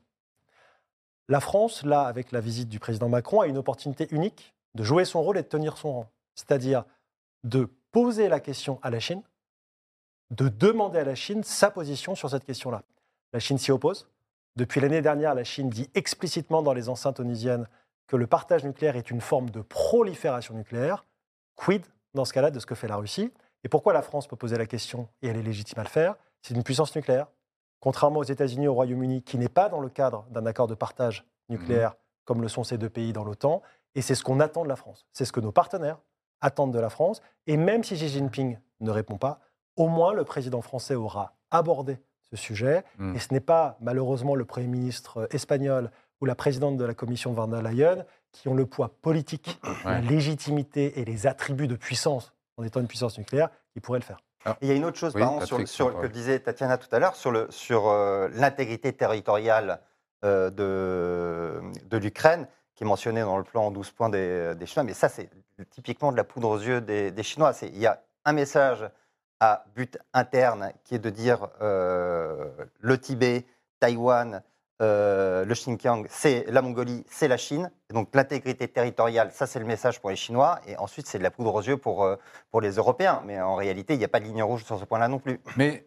La 1.29 1.40
France, 1.40 1.85
là, 1.85 2.03
avec 2.03 2.33
la 2.33 2.40
visite 2.40 2.68
du 2.68 2.79
président 2.79 3.09
Macron, 3.09 3.40
a 3.40 3.46
une 3.46 3.59
opportunité 3.59 4.09
unique 4.11 4.55
de 4.74 4.82
jouer 4.82 5.04
son 5.04 5.22
rôle 5.22 5.38
et 5.38 5.42
de 5.42 5.48
tenir 5.48 5.76
son 5.76 5.92
rang. 5.92 6.11
C'est-à-dire 6.35 6.85
de 7.44 7.68
poser 7.90 8.28
la 8.28 8.40
question 8.40 8.78
à 8.82 8.90
la 8.90 9.00
Chine, 9.00 9.22
de 10.30 10.48
demander 10.48 10.98
à 10.98 11.04
la 11.04 11.14
Chine 11.14 11.42
sa 11.42 11.70
position 11.70 12.14
sur 12.14 12.30
cette 12.30 12.44
question-là. 12.44 12.82
La 13.32 13.40
Chine 13.40 13.58
s'y 13.58 13.70
oppose. 13.70 14.08
Depuis 14.56 14.80
l'année 14.80 15.02
dernière, 15.02 15.35
la 15.35 15.44
Chine 15.44 15.68
dit 15.68 15.90
explicitement 15.94 16.62
dans 16.62 16.72
les 16.72 16.88
enceintes 16.88 17.20
onisiennes 17.20 17.68
que 18.06 18.16
le 18.16 18.26
partage 18.26 18.64
nucléaire 18.64 18.96
est 18.96 19.11
une 19.11 19.20
forme 19.20 19.50
de 19.50 19.62
prolifération 19.62 20.54
nucléaire. 20.54 21.04
Quid, 21.56 21.87
dans 22.14 22.24
ce 22.24 22.32
cas-là, 22.32 22.50
de 22.50 22.58
ce 22.58 22.66
que 22.66 22.74
fait 22.74 22.88
la 22.88 22.96
Russie? 22.96 23.32
Et 23.64 23.68
pourquoi 23.68 23.92
la 23.92 24.02
France 24.02 24.26
peut 24.26 24.37
poser 24.37 24.58
la 24.58 24.66
question, 24.66 25.08
et 25.22 25.28
elle 25.28 25.37
est 25.37 25.42
légitime 25.42 25.78
à 25.78 25.82
le 25.85 25.88
faire? 25.88 26.16
C'est 26.42 26.54
une 26.54 26.62
puissance 26.62 26.94
nucléaire. 26.96 27.28
Contrairement 27.80 28.20
aux 28.20 28.24
États-Unis 28.24 28.64
et 28.64 28.68
au 28.68 28.74
Royaume-Uni, 28.74 29.22
qui 29.22 29.38
n'est 29.38 29.48
pas 29.48 29.68
dans 29.68 29.80
le 29.80 29.88
cadre 29.88 30.26
d'un 30.30 30.44
accord 30.46 30.66
de 30.66 30.74
partage 30.74 31.24
nucléaire, 31.48 31.94
comme 32.24 32.42
le 32.42 32.48
sont 32.48 32.64
ces 32.64 32.78
deux 32.78 32.90
pays 32.90 33.12
dans 33.12 33.24
l'OTAN, 33.24 33.62
et 33.94 34.02
c'est 34.02 34.14
ce 34.14 34.24
qu'on 34.24 34.40
attend 34.40 34.62
de 34.64 34.68
la 34.68 34.76
France. 34.76 35.07
C'est 35.12 35.24
ce 35.24 35.33
que 35.33 35.40
nos 35.40 35.52
partenaires 35.52 35.98
attendent 36.40 36.72
de 36.72 36.81
la 36.81 36.90
France. 36.90 37.22
Et 37.46 37.57
même 37.57 37.85
si 37.85 37.94
Xi 37.94 38.09
Jinping 38.09 38.59
ne 38.81 38.90
répond 38.90 39.16
pas, 39.18 39.40
au 39.76 39.88
moins 39.88 40.12
le 40.12 40.24
président 40.24 40.61
français 40.62 40.94
aura 40.94 41.35
abordé 41.50 41.98
ce 42.31 42.37
sujet. 42.37 42.85
Mm. 42.98 43.16
Et 43.16 43.18
ce 43.18 43.33
n'est 43.33 43.40
pas 43.40 43.76
malheureusement 43.81 44.35
le 44.35 44.44
Premier 44.44 44.66
ministre 44.66 45.28
espagnol 45.31 45.90
ou 46.20 46.24
la 46.24 46.35
présidente 46.35 46.76
de 46.76 46.85
la 46.85 46.94
Commission 46.94 47.33
Van 47.33 47.48
der 47.48 47.62
Leyen 47.62 48.05
qui 48.33 48.48
ont 48.48 48.55
le 48.55 48.64
poids 48.64 48.90
politique, 49.02 49.61
la 49.85 50.00
légitimité 50.00 50.98
et 51.00 51.05
les 51.05 51.26
attributs 51.26 51.68
de 51.68 51.76
puissance 51.76 52.33
en 52.57 52.64
étant 52.64 52.81
une 52.81 52.87
puissance 52.87 53.18
nucléaire 53.18 53.50
qui 53.72 53.81
pourraient 53.81 53.98
le 53.98 54.05
faire. 54.05 54.20
Et 54.61 54.66
il 54.66 54.68
y 54.68 54.70
a 54.72 54.74
une 54.74 54.85
autre 54.85 54.96
chose, 54.96 55.14
Oui, 55.14 55.20
par 55.20 55.35
exemple, 55.35 55.66
sur, 55.66 55.90
sur- 55.90 56.00
que 56.00 56.07
disait 56.07 56.40
Tatiana 56.40 56.78
tout 56.78 56.88
à 56.94 56.98
l'heure, 56.98 57.14
sur, 57.14 57.88
euh, 57.88 58.28
l'intégrité 58.33 58.92
territoriale 58.92 59.81
euh, 60.24 60.50
de, 60.50 61.61
de 61.88 61.96
l'Ukraine, 61.96 62.48
mentionnée 62.85 63.21
dans 63.21 63.38
le 63.38 63.45
plan 63.45 63.66
en 63.66 63.71
12 63.71 63.90
points 63.92 64.09
des, 64.09 64.55
Chinois. 64.66 64.85
Mais 64.85 64.95
ça, 64.95 65.09
c'est 65.09 65.31
typiquement 65.71 66.12
de 66.12 66.16
la 66.16 66.25
poudre 66.25 66.49
aux 66.49 66.59
yeux 66.59 66.81
des, 66.81 67.11
des 67.11 67.23
Chinois. 67.23 67.53
Il 67.62 67.79
y 67.79 67.87
a 67.87 68.03
un 68.25 68.33
message 68.33 68.88
à 69.40 69.64
but 69.75 69.99
interne 70.14 70.73
qui 70.85 70.95
est 70.95 71.01
de 71.01 71.11
dire 71.11 71.49
euh, 71.61 72.49
le 72.79 72.97
Tibet, 72.97 73.45
Taïwan, 73.81 74.40
euh, 74.81 75.45
le 75.45 75.55
Xinjiang, 75.55 76.07
c'est 76.09 76.45
la 76.49 76.62
Mongolie, 76.62 77.05
c'est 77.09 77.27
la 77.27 77.37
Chine. 77.37 77.71
Donc 77.90 78.09
l'intégrité 78.14 78.68
territoriale, 78.68 79.31
ça 79.33 79.49
c'est 79.49 79.59
le 79.59 79.64
message 79.64 80.01
pour 80.01 80.11
les 80.11 80.16
Chinois. 80.16 80.61
Et 80.68 80.77
ensuite, 80.77 81.09
c'est 81.09 81.18
de 81.18 81.25
la 81.25 81.33
poudre 81.33 81.57
aux 81.57 81.62
yeux 81.62 81.77
pour, 81.77 82.05
euh, 82.05 82.16
pour 82.53 82.61
les 82.61 82.73
Européens. 82.73 83.21
Mais 83.25 83.40
en 83.40 83.57
réalité, 83.57 83.95
il 83.95 83.99
n'y 83.99 84.05
a 84.05 84.09
pas 84.09 84.21
de 84.21 84.27
ligne 84.27 84.45
rouge 84.45 84.64
sur 84.64 84.79
ce 84.79 84.85
point-là 84.85 85.09
non 85.09 85.18
plus. 85.18 85.40
Mais 85.57 85.87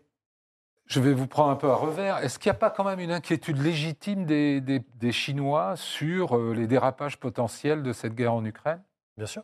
je 0.88 1.00
vais 1.00 1.14
vous 1.14 1.28
prendre 1.28 1.50
un 1.52 1.56
peu 1.56 1.70
à 1.70 1.76
revers. 1.76 2.18
Est-ce 2.20 2.38
qu'il 2.40 2.50
n'y 2.52 2.56
a 2.56 2.60
pas 2.60 2.70
quand 2.70 2.84
même 2.84 3.00
une 3.00 3.12
inquiétude 3.12 3.58
légitime 3.62 4.26
des, 4.26 4.62
des- 4.62 4.84
des 4.96 5.12
Chinois 5.12 5.76
sur 5.76 6.38
euh, 6.38 6.54
les 6.54 6.68
dérapages 6.68 7.18
potentiels 7.20 7.82
de 7.84 7.92
cette 7.94 8.14
guerre 8.16 8.34
en 8.34 8.46
Ukraine? 8.46 8.82
Bien 9.18 9.26
sûr. 9.28 9.44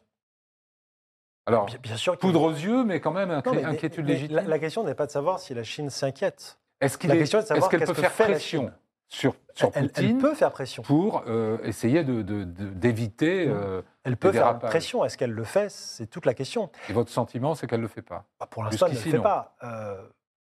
Alors, 1.47 1.65
Bien, 1.65 1.77
bien 1.81 1.97
sûr. 1.97 2.17
poudre 2.17 2.43
aux 2.43 2.51
yeux, 2.51 2.83
mais 2.83 2.99
quand 2.99 3.11
même 3.11 3.29
Non, 3.29 3.39
inqui- 3.39 3.55
mais- 3.55 3.63
inquiétude 3.63 4.05
mais 4.05 4.13
légitime? 4.13 4.35
La, 4.35 4.41
la 4.43 4.59
question 4.59 4.83
n'est 4.83 4.93
pas 4.93 5.07
de 5.07 5.11
savoir 5.11 5.39
si 5.39 5.53
la 5.53 5.63
Chine 5.63 5.89
s'inquiète. 5.89 6.59
Est-ce 6.79 6.95
est- 6.97 7.09
est 7.09 7.69
qu'elle 7.69 7.85
peut 7.85 7.93
faire 7.93 8.11
pression 8.11 8.71
sur, 9.07 9.35
sur 9.55 9.71
Elle, 9.73 9.85
elle 9.85 9.91
Poutine 9.91 10.17
peut 10.19 10.35
faire 10.35 10.51
pression. 10.51 10.83
pour 10.83 11.23
euh, 11.27 11.57
essayer 11.63 12.03
de- 12.03 12.21
de- 12.21 12.43
de- 12.43 12.69
d'éviter 12.69 13.47
euh, 13.47 13.81
Elle 14.03 14.15
peut 14.17 14.31
faire 14.31 14.57
pression. 14.59 15.03
Est-ce 15.03 15.17
qu'elle 15.17 15.31
le 15.31 15.43
fait? 15.43 15.69
C'est 15.69 16.07
toute 16.07 16.25
la 16.25 16.33
question. 16.33 16.71
Et 16.89 16.93
votre 16.93 17.11
sentiment, 17.11 17.55
c'est 17.55 17.67
qu'elle 17.67 17.79
ne 17.79 17.85
le 17.85 17.89
fait 17.89 18.01
pas? 18.03 18.25
Bah, 18.39 18.45
pour 18.49 18.63
l'instant, 18.63 18.85
elle 18.85 18.93
ne 18.93 18.97
le 18.97 19.01
fait 19.03 19.17
non. 19.17 19.23
pas. 19.23 19.55
Euh, 19.63 20.07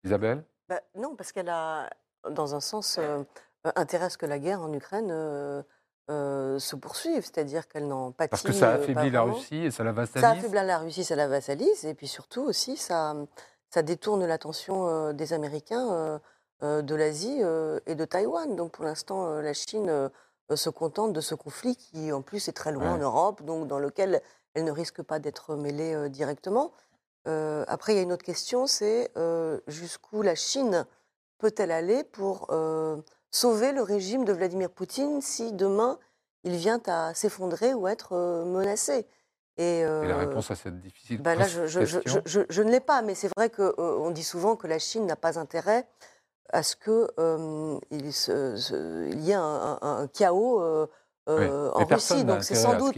Isabelle? 0.05 0.45
Bah, 0.73 0.81
non, 0.95 1.15
parce 1.17 1.33
qu'elle 1.33 1.51
a, 1.51 1.91
dans 2.31 2.55
un 2.55 2.61
sens, 2.61 2.97
euh, 2.99 3.23
intérêt 3.77 4.07
à 4.07 4.11
ce 4.11 4.17
que 4.17 4.25
la 4.25 4.39
guerre 4.39 4.63
en 4.63 4.73
Ukraine 4.73 5.11
euh, 5.11 5.63
euh, 6.09 6.59
se 6.59 6.77
poursuive, 6.77 7.23
c'est-à-dire 7.23 7.69
qu'elle 7.69 7.89
n'en 7.89 8.11
pâtit 8.11 8.31
Parce 8.31 8.43
que 8.43 8.53
ça 8.53 8.71
euh, 8.71 8.77
affaiblit 8.77 9.11
la. 9.11 9.21
Russie 9.21 9.65
et 9.65 9.71
ça 9.71 9.85
la 9.85 9.91
Ça 9.91 9.95
vassalise 10.01 10.25
affaiblit 10.25 10.67
la 10.67 10.79
Russie, 10.79 11.05
ça 11.05 11.15
la 11.15 11.29
vassalise, 11.29 11.85
et 11.85 11.93
puis 11.93 12.09
surtout 12.09 12.41
aussi, 12.41 12.79
ça, 12.79 13.15
ça 13.69 13.83
détourne 13.83 14.25
l'attention 14.25 15.13
des 15.13 15.35
Américains 15.35 16.21
de 16.63 16.95
l'Asie 16.95 17.43
et 17.87 17.95
de 17.95 18.05
Taïwan. 18.07 18.57
Donc 18.57 18.73
pour 18.73 18.87
l'instant, 18.87 19.27
la 19.27 19.53
Chine 19.53 20.11
se 20.55 20.71
contente 20.71 21.13
de 21.13 21.21
ce 21.21 21.35
conflit 21.35 21.77
qui, 21.77 22.13
en 22.13 22.23
plus, 22.23 22.49
est 22.49 22.53
très 22.53 22.73
loin 22.73 22.85
Ouais. 22.85 22.93
en 22.93 22.99
Europe, 22.99 23.43
donc 23.43 23.69
dans 23.69 23.79
lequel 23.79 24.23
elle 24.55 24.65
ne 24.65 24.73
risque 24.73 25.03
pas 25.03 25.19
d'être 25.19 25.55
mêlée 25.55 26.09
directement. 26.09 26.73
Euh, 27.29 27.65
après, 27.69 27.93
il 27.93 27.97
y 27.97 27.99
a 27.99 28.03
une 28.03 28.13
autre 28.13 28.25
question, 28.25 28.67
c'est 28.67 29.11
euh, 29.17 29.61
jusqu'où 29.69 30.23
la 30.23 30.35
Chine 30.35 30.87
peut-elle 31.39 31.71
aller 31.71 32.05
pour 32.05 32.49
euh, 32.51 32.97
sauver 33.31 33.73
le 33.73 33.83
régime 33.83 34.25
de 34.25 34.33
Vladimir 34.33 34.71
Poutine 34.71 35.21
si 35.21 35.53
demain 35.53 35.99
il 36.45 36.57
vient 36.57 36.81
à 36.87 37.15
s'effondrer 37.15 37.75
ou 37.75 37.87
être 37.87 38.17
menacé? 38.47 39.07
Et, 39.59 39.81
Et 39.81 39.85
la 39.85 40.17
réponse 40.17 40.51
à 40.51 40.57
cette 40.57 40.81
difficile 40.81 41.21
bah 41.21 41.35
là, 41.35 41.47
je, 41.47 41.67
je- 41.67 41.85
je- 41.85 41.99
question 41.99 42.23
je- 42.25 42.41
je 42.49 42.63
ne 42.63 42.71
l'ai 42.71 42.81
pas, 42.81 43.03
mais 43.03 43.15
c'est 43.15 43.29
vrai 43.37 43.51
qu'on 43.51 44.11
dit 44.11 44.25
souvent 44.25 44.57
que 44.57 44.67
la 44.67 44.79
Chine 44.79 45.07
n'a 45.07 45.15
pas 45.17 45.39
intérêt 45.39 45.87
à 46.53 46.63
ce 46.63 46.75
qu'il 46.75 47.07
il 47.91 49.21
y 49.21 49.31
ait 49.31 49.35
un, 49.35 49.43
un- 49.43 49.79
un 49.83 50.07
chaos 50.09 50.61
euh, 51.29 51.71
Oui. 51.77 51.83
en 51.83 51.87
Russie. 51.87 52.25
Donc 52.25 52.43
c'est 52.45 52.55
sans 52.55 52.77
doute, 52.79 52.95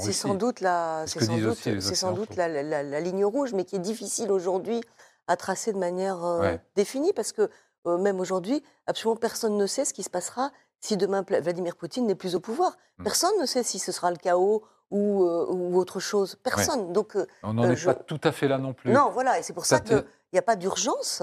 c'est 0.00 0.12
sans 0.12 0.34
doute 0.34 0.60
la, 0.60 1.04
C'est 1.06 1.20
sans 1.24 1.36
doute, 1.38 1.58
c'est 1.58 1.94
sans 1.94 2.12
doute 2.12 2.36
la, 2.36 2.48
la- 2.48 2.82
la 2.82 3.00
ligne 3.00 3.24
rouge, 3.24 3.52
mais 3.52 3.64
qui 3.64 3.76
est 3.76 3.80
difficile 3.80 4.30
aujourd'hui 4.32 4.80
à 5.26 5.36
tracer 5.36 5.72
de 5.72 5.78
manière 5.78 6.24
euh, 6.24 6.40
Ouais. 6.40 6.60
définie, 6.76 7.12
parce 7.12 7.32
que 7.32 7.50
euh, 7.86 7.98
même 7.98 8.20
aujourd'hui, 8.20 8.62
absolument 8.86 9.16
personne 9.16 9.56
ne 9.56 9.66
sait 9.66 9.84
ce 9.84 9.94
qui 9.94 10.02
se 10.02 10.10
passera 10.10 10.50
si 10.80 10.96
demain 10.96 11.22
Vladimir 11.22 11.76
Poutine 11.76 12.06
n'est 12.06 12.14
plus 12.14 12.34
au 12.34 12.40
pouvoir. 12.40 12.76
Hmm. 12.98 13.04
Personne 13.04 13.32
ne 13.40 13.46
sait 13.46 13.62
si 13.62 13.78
ce 13.78 13.92
sera 13.92 14.10
le 14.10 14.16
chaos 14.16 14.62
ou, 14.90 15.24
euh, 15.24 15.46
ou 15.50 15.76
autre 15.78 16.00
chose. 16.00 16.36
Personne. 16.42 16.92
Donc 16.92 17.14
euh, 17.16 17.26
On 17.42 17.52
n'en 17.54 17.64
est 17.70 17.76
je- 17.76 17.86
pas 17.86 17.94
tout 17.94 18.20
à 18.24 18.32
fait 18.32 18.48
là 18.48 18.58
non 18.58 18.72
plus. 18.72 18.90
non, 18.92 19.10
voilà, 19.10 19.38
et 19.38 19.42
c'est 19.42 19.52
pour 19.52 19.66
ça 19.66 19.76
Ça 19.76 19.80
qu'il 19.82 20.04
n'y 20.32 20.38
a 20.38 20.42
pas 20.42 20.56
d'urgence 20.56 21.22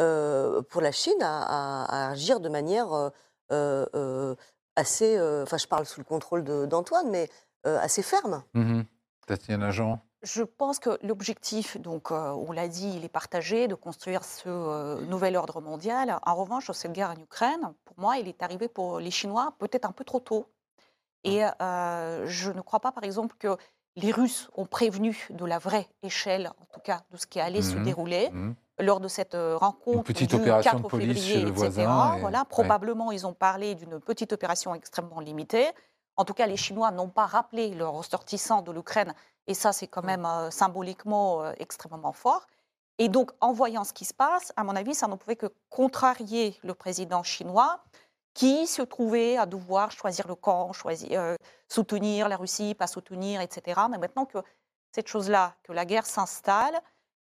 euh, 0.00 0.60
pour 0.62 0.80
la 0.82 0.92
Chine 0.92 1.20
à, 1.22 1.42
à- 1.42 1.84
à 2.08 2.10
agir 2.10 2.40
de 2.40 2.48
manière 2.48 2.92
assez, 4.78 5.16
euh, 5.18 5.42
enfin 5.42 5.58
je 5.58 5.66
parle 5.66 5.84
sous 5.86 6.00
le 6.00 6.04
contrôle 6.04 6.44
de- 6.44 6.66
d'Antoine, 6.66 7.10
mais 7.10 7.28
euh, 7.66 7.78
assez 7.80 8.02
ferme. 8.02 8.42
Mhm. 8.54 8.84
Tatiana 9.26 9.70
Jean 9.70 10.00
Je 10.22 10.42
pense 10.42 10.78
que 10.78 10.98
l'objectif, 11.06 11.76
donc, 11.80 12.10
euh, 12.10 12.30
on 12.30 12.52
l'a 12.52 12.66
dit, 12.68 12.88
il 12.96 13.04
est 13.04 13.08
partagé 13.10 13.68
de 13.68 13.74
construire 13.74 14.24
ce 14.24 14.48
euh, 14.48 15.00
nouvel 15.02 15.36
ordre 15.36 15.60
mondial. 15.60 16.18
En 16.24 16.34
revanche, 16.34 16.70
cette 16.72 16.92
guerre 16.92 17.10
en 17.16 17.20
Ukraine, 17.20 17.72
pour 17.84 17.98
moi, 17.98 18.16
il 18.16 18.26
est 18.28 18.42
arrivé 18.42 18.68
pour 18.68 19.00
les 19.00 19.10
Chinois 19.10 19.54
peut-être 19.58 19.84
un 19.84 19.92
peu 19.92 20.04
trop 20.04 20.20
tôt. 20.20 20.46
Et 21.24 21.44
euh, 21.44 22.26
je 22.26 22.50
ne 22.52 22.60
crois 22.62 22.80
pas, 22.80 22.92
par 22.92 23.04
exemple, 23.04 23.36
que 23.38 23.56
les 24.00 24.12
Russes 24.12 24.48
ont 24.56 24.66
prévenu 24.66 25.26
de 25.30 25.44
la 25.44 25.58
vraie 25.58 25.88
échelle, 26.02 26.50
en 26.60 26.64
tout 26.72 26.80
cas, 26.80 27.02
de 27.10 27.16
ce 27.16 27.26
qui 27.26 27.40
allait 27.40 27.62
se 27.62 27.76
Mhm. 27.76 27.82
dérouler 27.84 28.30
Mhm. 28.32 28.54
lors 28.80 29.00
de 29.00 29.08
cette 29.08 29.34
euh, 29.34 29.56
rencontre 29.56 30.04
petite 30.04 30.30
du 30.30 30.36
opération 30.36 30.70
4 30.72 30.82
de 30.82 30.88
police 30.88 31.06
février, 31.24 31.34
chez 31.34 31.40
le 31.42 31.48
etc. 31.48 31.56
voisin 31.58 32.16
et- 32.16 32.20
Voilà, 32.20 32.38
ouais. 32.40 32.44
probablement, 32.48 33.10
ils 33.12 33.26
ont 33.26 33.32
parlé 33.34 33.74
d'une 33.74 33.98
petite 34.00 34.32
opération 34.32 34.74
extrêmement 34.74 35.20
limitée. 35.20 35.66
En 36.16 36.24
tout 36.24 36.34
cas, 36.34 36.46
les 36.46 36.56
Chinois 36.56 36.90
n'ont 36.90 37.08
pas 37.08 37.26
rappelé 37.26 37.74
leurs 37.74 37.92
ressortissants 37.92 38.62
de 38.62 38.72
l'Ukraine, 38.72 39.14
et 39.46 39.54
ça, 39.54 39.72
c'est 39.72 39.86
quand 39.88 40.04
même 40.04 40.24
euh, 40.26 40.50
symboliquement 40.50 41.42
euh, 41.42 41.52
extrêmement 41.58 42.12
fort. 42.12 42.46
Et 42.98 43.08
donc, 43.08 43.30
en 43.40 43.52
voyant 43.52 43.84
ce 43.84 43.92
qui 43.92 44.04
se 44.04 44.14
passe, 44.14 44.52
à 44.56 44.64
mon 44.64 44.74
avis, 44.74 44.94
ça 44.94 45.06
ne 45.06 45.14
pouvait 45.14 45.36
que 45.36 45.46
contrarier 45.70 46.56
le 46.64 46.74
président 46.74 47.22
chinois, 47.22 47.80
qui 48.38 48.68
se 48.68 48.82
trouvait 48.82 49.36
à 49.36 49.46
devoir 49.46 49.90
choisir 49.90 50.28
le 50.28 50.36
camp, 50.36 50.72
choisir, 50.72 51.20
euh, 51.20 51.34
soutenir 51.68 52.28
la 52.28 52.36
Russie, 52.36 52.76
pas 52.76 52.86
soutenir, 52.86 53.40
etc. 53.40 53.80
Mais 53.90 53.98
maintenant 53.98 54.26
que 54.26 54.38
cette 54.92 55.08
chose-là, 55.08 55.56
que 55.64 55.72
la 55.72 55.84
guerre 55.84 56.06
s'installe, 56.06 56.80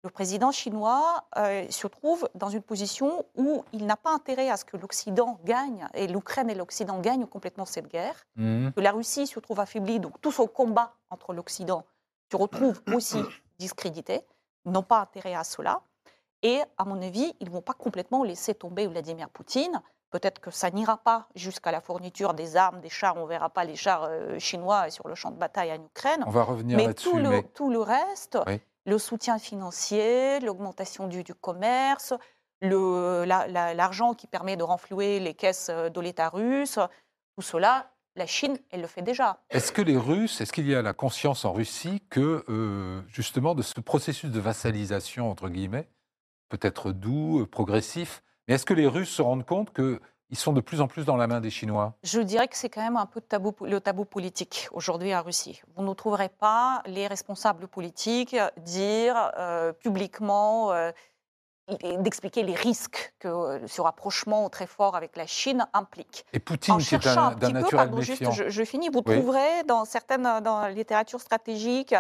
le 0.05 0.11
président 0.11 0.53
chinois 0.53 1.25
euh, 1.37 1.67
se 1.69 1.89
trouve 1.89 2.29
dans 2.37 2.49
une 2.49 2.63
position 2.63 3.27
où 3.37 3.65
il 3.73 3.87
n'a 3.87 3.97
pas 3.97 4.13
intérêt 4.13 4.51
à 4.51 4.57
ce 4.57 4.65
que 4.65 4.77
l'Occident 4.77 5.41
gagne, 5.45 5.89
et 5.95 6.07
l'Ukraine 6.07 6.49
et 6.49 6.55
l'Occident 6.55 7.01
gagnent 7.01 7.27
complètement 7.27 7.67
cette 7.67 7.89
guerre, 7.89 8.15
Mhm. 8.37 8.73
que 8.73 8.81
la 8.81 8.93
Russie 8.93 9.27
se 9.27 9.41
trouve 9.41 9.59
affaiblie, 9.59 9.99
donc 9.99 10.21
tout 10.21 10.31
son 10.31 10.47
combat 10.47 10.95
entre 11.11 11.33
l'Occident 11.33 11.85
se 12.31 12.37
retrouve 12.37 12.81
aussi 12.95 13.21
discrédité, 13.59 14.21
n'ont 14.65 14.85
pas 14.85 15.01
intérêt 15.01 15.35
à 15.35 15.43
cela. 15.43 15.81
Et 16.43 16.61
à 16.79 16.85
mon 16.85 17.03
avis, 17.03 17.35
ils 17.41 17.49
ne 17.49 17.53
vont 17.53 17.63
pas 17.63 17.75
complètement 17.75 18.23
laisser 18.23 18.55
tomber 18.55 18.87
Vladimir 18.87 19.29
Poutine. 19.29 19.83
Peut-être 20.11 20.41
que 20.41 20.51
ça 20.51 20.71
n'ira 20.71 20.97
pas 20.99 21.29
jusqu'à 21.35 21.71
la 21.71 21.81
fourniture 21.81 22.35
des 22.35 22.57
armes, 22.57 22.81
des 22.81 22.89
chars. 22.89 23.17
On 23.17 23.23
ne 23.23 23.29
verra 23.29 23.49
pas 23.51 23.65
les 23.65 23.77
chars 23.77 24.05
euh, 24.09 24.39
chinois 24.39 24.91
sur 24.91 25.07
le 25.09 25.15
champ 25.15 25.31
de 25.31 25.37
bataille 25.39 25.71
en 25.73 25.83
Ukraine. 25.85 26.25
On 26.27 26.31
va 26.31 26.43
revenir 26.43 26.77
Mais 26.77 26.87
là-dessus. 26.89 27.09
tout 27.11 27.17
le, 27.17 27.31
mais- 27.31 27.43
tout 27.55 27.71
le 27.71 27.79
reste, 27.81 28.39
Oui. 28.47 28.61
le 28.87 28.99
soutien 28.99 29.39
financier, 29.39 30.41
l'augmentation 30.41 31.07
du, 31.07 31.23
du 31.23 31.35
commerce, 31.35 32.13
le- 32.61 33.25
la- 33.25 33.47
la- 33.47 33.73
l'argent 33.75 34.15
qui 34.15 34.27
permet 34.27 34.57
de 34.57 34.63
renflouer 34.65 35.21
les 35.21 35.35
caisses 35.35 35.69
euh, 35.71 35.89
de 35.91 36.01
l'État 36.01 36.29
russe, 36.29 36.79
tout 37.37 37.43
cela, 37.43 37.91
la 38.17 38.27
Chine, 38.27 38.59
elle 38.71 38.81
le 38.81 38.89
fait 38.89 39.03
déjà. 39.03 39.39
Est-ce 39.51 39.71
que 39.71 39.81
les 39.81 39.97
Russes, 39.97 40.41
est-ce 40.41 40.53
qu'il 40.53 40.69
y 40.69 40.75
a 40.75 40.83
la 40.83 40.93
conscience 40.93 41.45
en 41.45 41.53
Russie 41.53 42.03
que 42.11 42.45
euh, 42.49 43.01
justement 43.07 43.55
de 43.55 43.63
ce 43.63 43.81
processus 43.81 44.31
de 44.31 44.41
vassalisation 44.41 45.31
entre 45.31 45.49
guillemets, 45.49 45.89
peut-être 46.49 46.91
doux, 46.91 47.47
progressif, 47.47 48.23
mais 48.51 48.57
est-ce 48.57 48.67
que 48.67 48.75
les 48.75 48.89
Russes 48.89 49.11
se 49.11 49.23
rendent 49.23 49.47
compte 49.47 49.73
que 49.73 50.01
ils 50.33 50.37
sont 50.37 50.53
de 50.53 50.61
plus 50.61 50.81
en 50.81 50.89
plus 50.89 51.05
dans 51.05 51.17
la 51.17 51.27
main 51.29 51.41
des 51.41 51.51
Chinois? 51.51 51.95
Je 52.03 52.21
dirais 52.21 52.49
que 52.49 52.57
c'est 52.57 52.69
quand 52.69 52.83
même 52.83 52.97
un 52.97 53.07
peu 53.07 53.21
tabou, 53.21 53.55
le 53.63 53.81
tabou 53.81 54.05
politique 54.05 54.69
aujourd'hui 54.73 55.15
en 55.15 55.23
Russie. 55.23 55.61
Vous 55.77 55.85
ne 55.85 55.95
trouverez 55.95 56.29
pas 56.29 56.83
les 56.87 57.07
responsables 57.07 57.69
politiques 57.69 58.37
dire 58.59 59.31
euh, 59.39 59.73
publiquement, 59.73 60.73
euh, 60.73 60.91
d'expliquer 61.99 62.43
les 62.43 62.55
risques 62.55 63.13
que 63.21 63.29
euh, 63.29 63.67
ce 63.69 63.81
rapprochement 63.81 64.49
très 64.51 64.67
fort 64.67 64.97
avec 64.97 65.17
la 65.17 65.27
Chine 65.27 65.67
implique. 65.73 66.27
Et 66.33 66.41
Poutine, 66.41 66.75
en 66.75 66.79
qui 66.79 66.83
est 66.95 67.01
cherchant 67.01 67.23
un- 67.23 67.33
un 67.33 67.35
d'un 67.37 67.51
naturel 67.51 67.89
pardon, 67.89 68.03
juste, 68.03 68.31
je, 68.33 68.49
je 68.51 68.65
finis, 68.65 68.89
vous 68.89 69.03
Oui. 69.07 69.17
trouverez 69.21 69.63
dans 69.69 69.85
certaines 69.85 70.41
dans 70.43 70.61
la 70.61 70.71
littérature 70.71 71.21
stratégique 71.21 71.95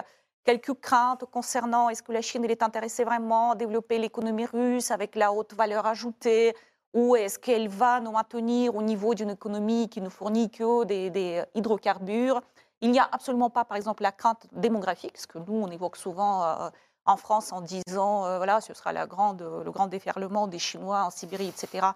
quelques 0.44 0.74
craintes 0.81 1.24
concernant 1.31 1.88
est-ce 1.88 2.03
que 2.03 2.12
la 2.12 2.22
Chine 2.22 2.44
elle 2.44 2.50
est 2.50 2.62
intéressée 2.62 3.05
vraiment 3.05 3.53
à 3.53 3.55
développer 3.55 3.98
l'économie 3.98 4.46
russe 4.46 4.90
avec 4.90 5.14
la 5.14 5.33
haute 5.33 5.55
valeur 5.55 5.87
ajoutée 5.87 6.55
ou 6.92 7.14
est-ce 7.14 7.38
qu'elle 7.38 7.68
va 7.68 8.00
nous 8.00 8.11
maintenir 8.12 8.74
au 8.74 8.83
niveau 8.83 9.14
d'une 9.14 9.31
économie 9.31 9.88
qui 9.88 10.00
ne 10.00 10.09
fournit 10.09 10.50
que 10.50 10.85
des, 10.85 11.11
des 11.11 11.42
hydrocarbures? 11.55 12.40
Il 12.81 12.90
n'y 12.90 12.98
a 12.98 13.09
absolument 13.12 13.50
pas, 13.50 13.64
par 13.64 13.76
exemple, 13.76 14.03
la 14.03 14.11
crainte 14.11 14.46
démographique, 14.53 15.16
ce 15.18 15.26
que 15.26 15.38
nous, 15.38 15.55
on 15.55 15.70
évoque 15.70 15.96
souvent 15.96 16.42
euh, 16.42 16.70
en 17.05 17.16
France 17.16 17.53
en 17.53 17.61
disant, 17.61 18.24
euh, 18.24 18.38
voilà, 18.38 18.61
ce 18.61 18.74
sera 18.74 18.92
la 18.92 19.07
grande, 19.07 19.42
le 19.42 19.70
grand 19.70 19.87
déferlement 19.87 20.48
des 20.48 20.59
Chinois 20.59 21.05
en 21.05 21.11
Sibérie, 21.11 21.48
etc. 21.48 21.88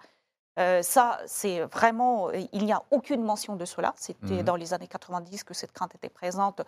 Euh, 0.57 0.81
ça, 0.81 1.19
c'est 1.25 1.59
vraiment, 1.61 2.31
il 2.31 2.63
n'y 2.63 2.71
a 2.71 2.81
aucune 2.91 3.21
mention 3.23 3.57
de 3.57 3.65
cela. 3.65 3.93
C'était 3.97 4.35
Mhm. 4.35 4.43
dans 4.43 4.55
les 4.55 4.73
années 4.73 4.87
90 4.87 5.43
que 5.43 5.53
cette 5.53 5.73
crainte 5.73 5.93
était 5.95 6.07
présente. 6.07 6.61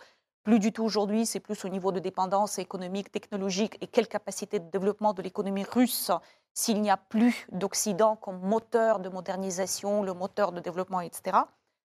Plus 0.48 0.60
du 0.60 0.72
tout 0.72 0.82
aujourd'hui, 0.82 1.26
c'est 1.26 1.40
plus 1.40 1.62
au 1.66 1.68
niveau 1.68 1.92
de 1.92 1.98
dépendance 2.00 2.58
économique, 2.58 3.12
technologique 3.12 3.76
et 3.82 3.86
quelle 3.86 4.08
capacité 4.08 4.58
de 4.58 4.70
développement 4.70 5.12
de 5.12 5.20
l'économie 5.20 5.62
russe 5.64 6.10
s'il 6.54 6.80
n'y 6.80 6.88
a 6.88 6.96
plus 6.96 7.46
d'Occident 7.52 8.16
comme 8.16 8.40
moteur 8.40 8.98
de 9.00 9.10
modernisation, 9.10 10.02
le 10.02 10.14
moteur 10.14 10.52
de 10.52 10.60
développement, 10.60 11.02
etc. 11.02 11.36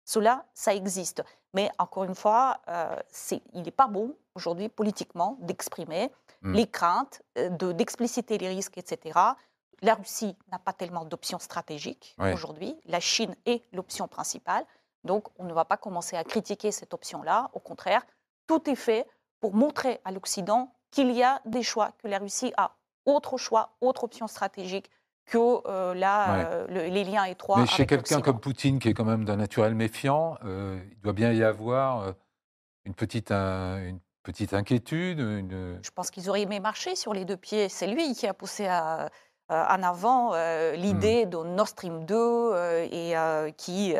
Cela, 0.04 0.44
ça 0.54 0.74
existe. 0.74 1.22
Mais 1.54 1.70
encore 1.78 2.02
une 2.02 2.16
fois, 2.16 2.58
euh, 2.66 2.96
il 3.52 3.62
n'est 3.62 3.70
pas 3.70 3.86
bon 3.86 4.16
aujourd'hui 4.34 4.68
politiquement 4.68 5.36
d'exprimer 5.40 6.10
Mm. 6.42 6.54
les 6.54 6.66
craintes, 6.66 7.22
euh, 7.38 7.50
de- 7.50 7.70
d'expliciter 7.70 8.38
les 8.38 8.48
risques, 8.48 8.76
etc. 8.76 9.20
La 9.82 9.94
Russie 9.94 10.36
n'a 10.50 10.58
pas 10.58 10.72
tellement 10.72 11.04
d'options 11.04 11.38
stratégiques 11.38 12.16
aujourd'hui. 12.32 12.76
La 12.86 12.98
Chine 12.98 13.36
est 13.46 13.62
l'option 13.72 14.08
principale. 14.08 14.64
Donc, 15.04 15.28
on 15.38 15.44
ne 15.44 15.52
va 15.52 15.64
pas 15.64 15.76
commencer 15.76 16.16
à 16.16 16.24
critiquer 16.24 16.72
cette 16.72 16.92
option-là. 16.92 17.50
Au 17.52 17.60
contraire, 17.60 18.02
tout 18.48 18.68
est 18.68 18.74
fait 18.74 19.06
pour 19.40 19.54
montrer 19.54 20.00
à 20.04 20.10
l'Occident 20.10 20.72
qu'il 20.90 21.12
y 21.12 21.22
a 21.22 21.40
des 21.44 21.62
choix, 21.62 21.92
que 22.02 22.08
la 22.08 22.18
Russie 22.18 22.52
a 22.56 22.72
autre 23.06 23.36
choix, 23.36 23.76
autre 23.80 24.02
option 24.04 24.26
stratégique 24.26 24.90
que 25.26 25.38
euh, 25.68 25.94
là, 25.94 26.32
Ouais. 26.32 26.44
euh, 26.48 26.66
le- 26.68 26.88
les 26.92 27.04
liens 27.04 27.24
étroits. 27.24 27.58
Mais 27.60 27.66
chez 27.66 27.86
quelqu'un 27.86 28.20
comme 28.22 28.40
Poutine, 28.40 28.78
qui 28.78 28.88
est 28.88 28.94
quand 28.94 29.04
même 29.04 29.24
d'un 29.24 29.36
naturel 29.36 29.74
méfiant, 29.74 30.36
euh, 30.44 30.80
il 30.90 30.98
doit 31.00 31.12
bien 31.12 31.32
y 31.32 31.44
avoir 31.44 32.14
une, 32.86 32.94
petite, 32.94 33.30
un- 33.30 33.76
une 33.78 34.00
petite 34.22 34.54
inquiétude. 34.54 35.20
Une... 35.20 35.78
Je 35.82 35.90
pense 35.90 36.10
qu'ils 36.10 36.28
auraient 36.30 36.42
aimé 36.42 36.60
marcher 36.60 36.96
sur 36.96 37.12
les 37.12 37.24
deux 37.26 37.36
pieds. 37.36 37.68
C'est 37.68 37.86
lui 37.86 38.14
qui 38.14 38.26
a 38.26 38.32
poussé 38.34 38.66
à- 38.66 39.10
en 39.50 39.82
avant 39.82 40.34
euh, 40.34 40.72
l'idée 40.72 41.24
de 41.24 41.38
Nord 41.38 41.68
Stream 41.68 42.04
2 42.04 42.14
euh, 42.16 42.86
et 42.90 43.52
qui 43.58 43.94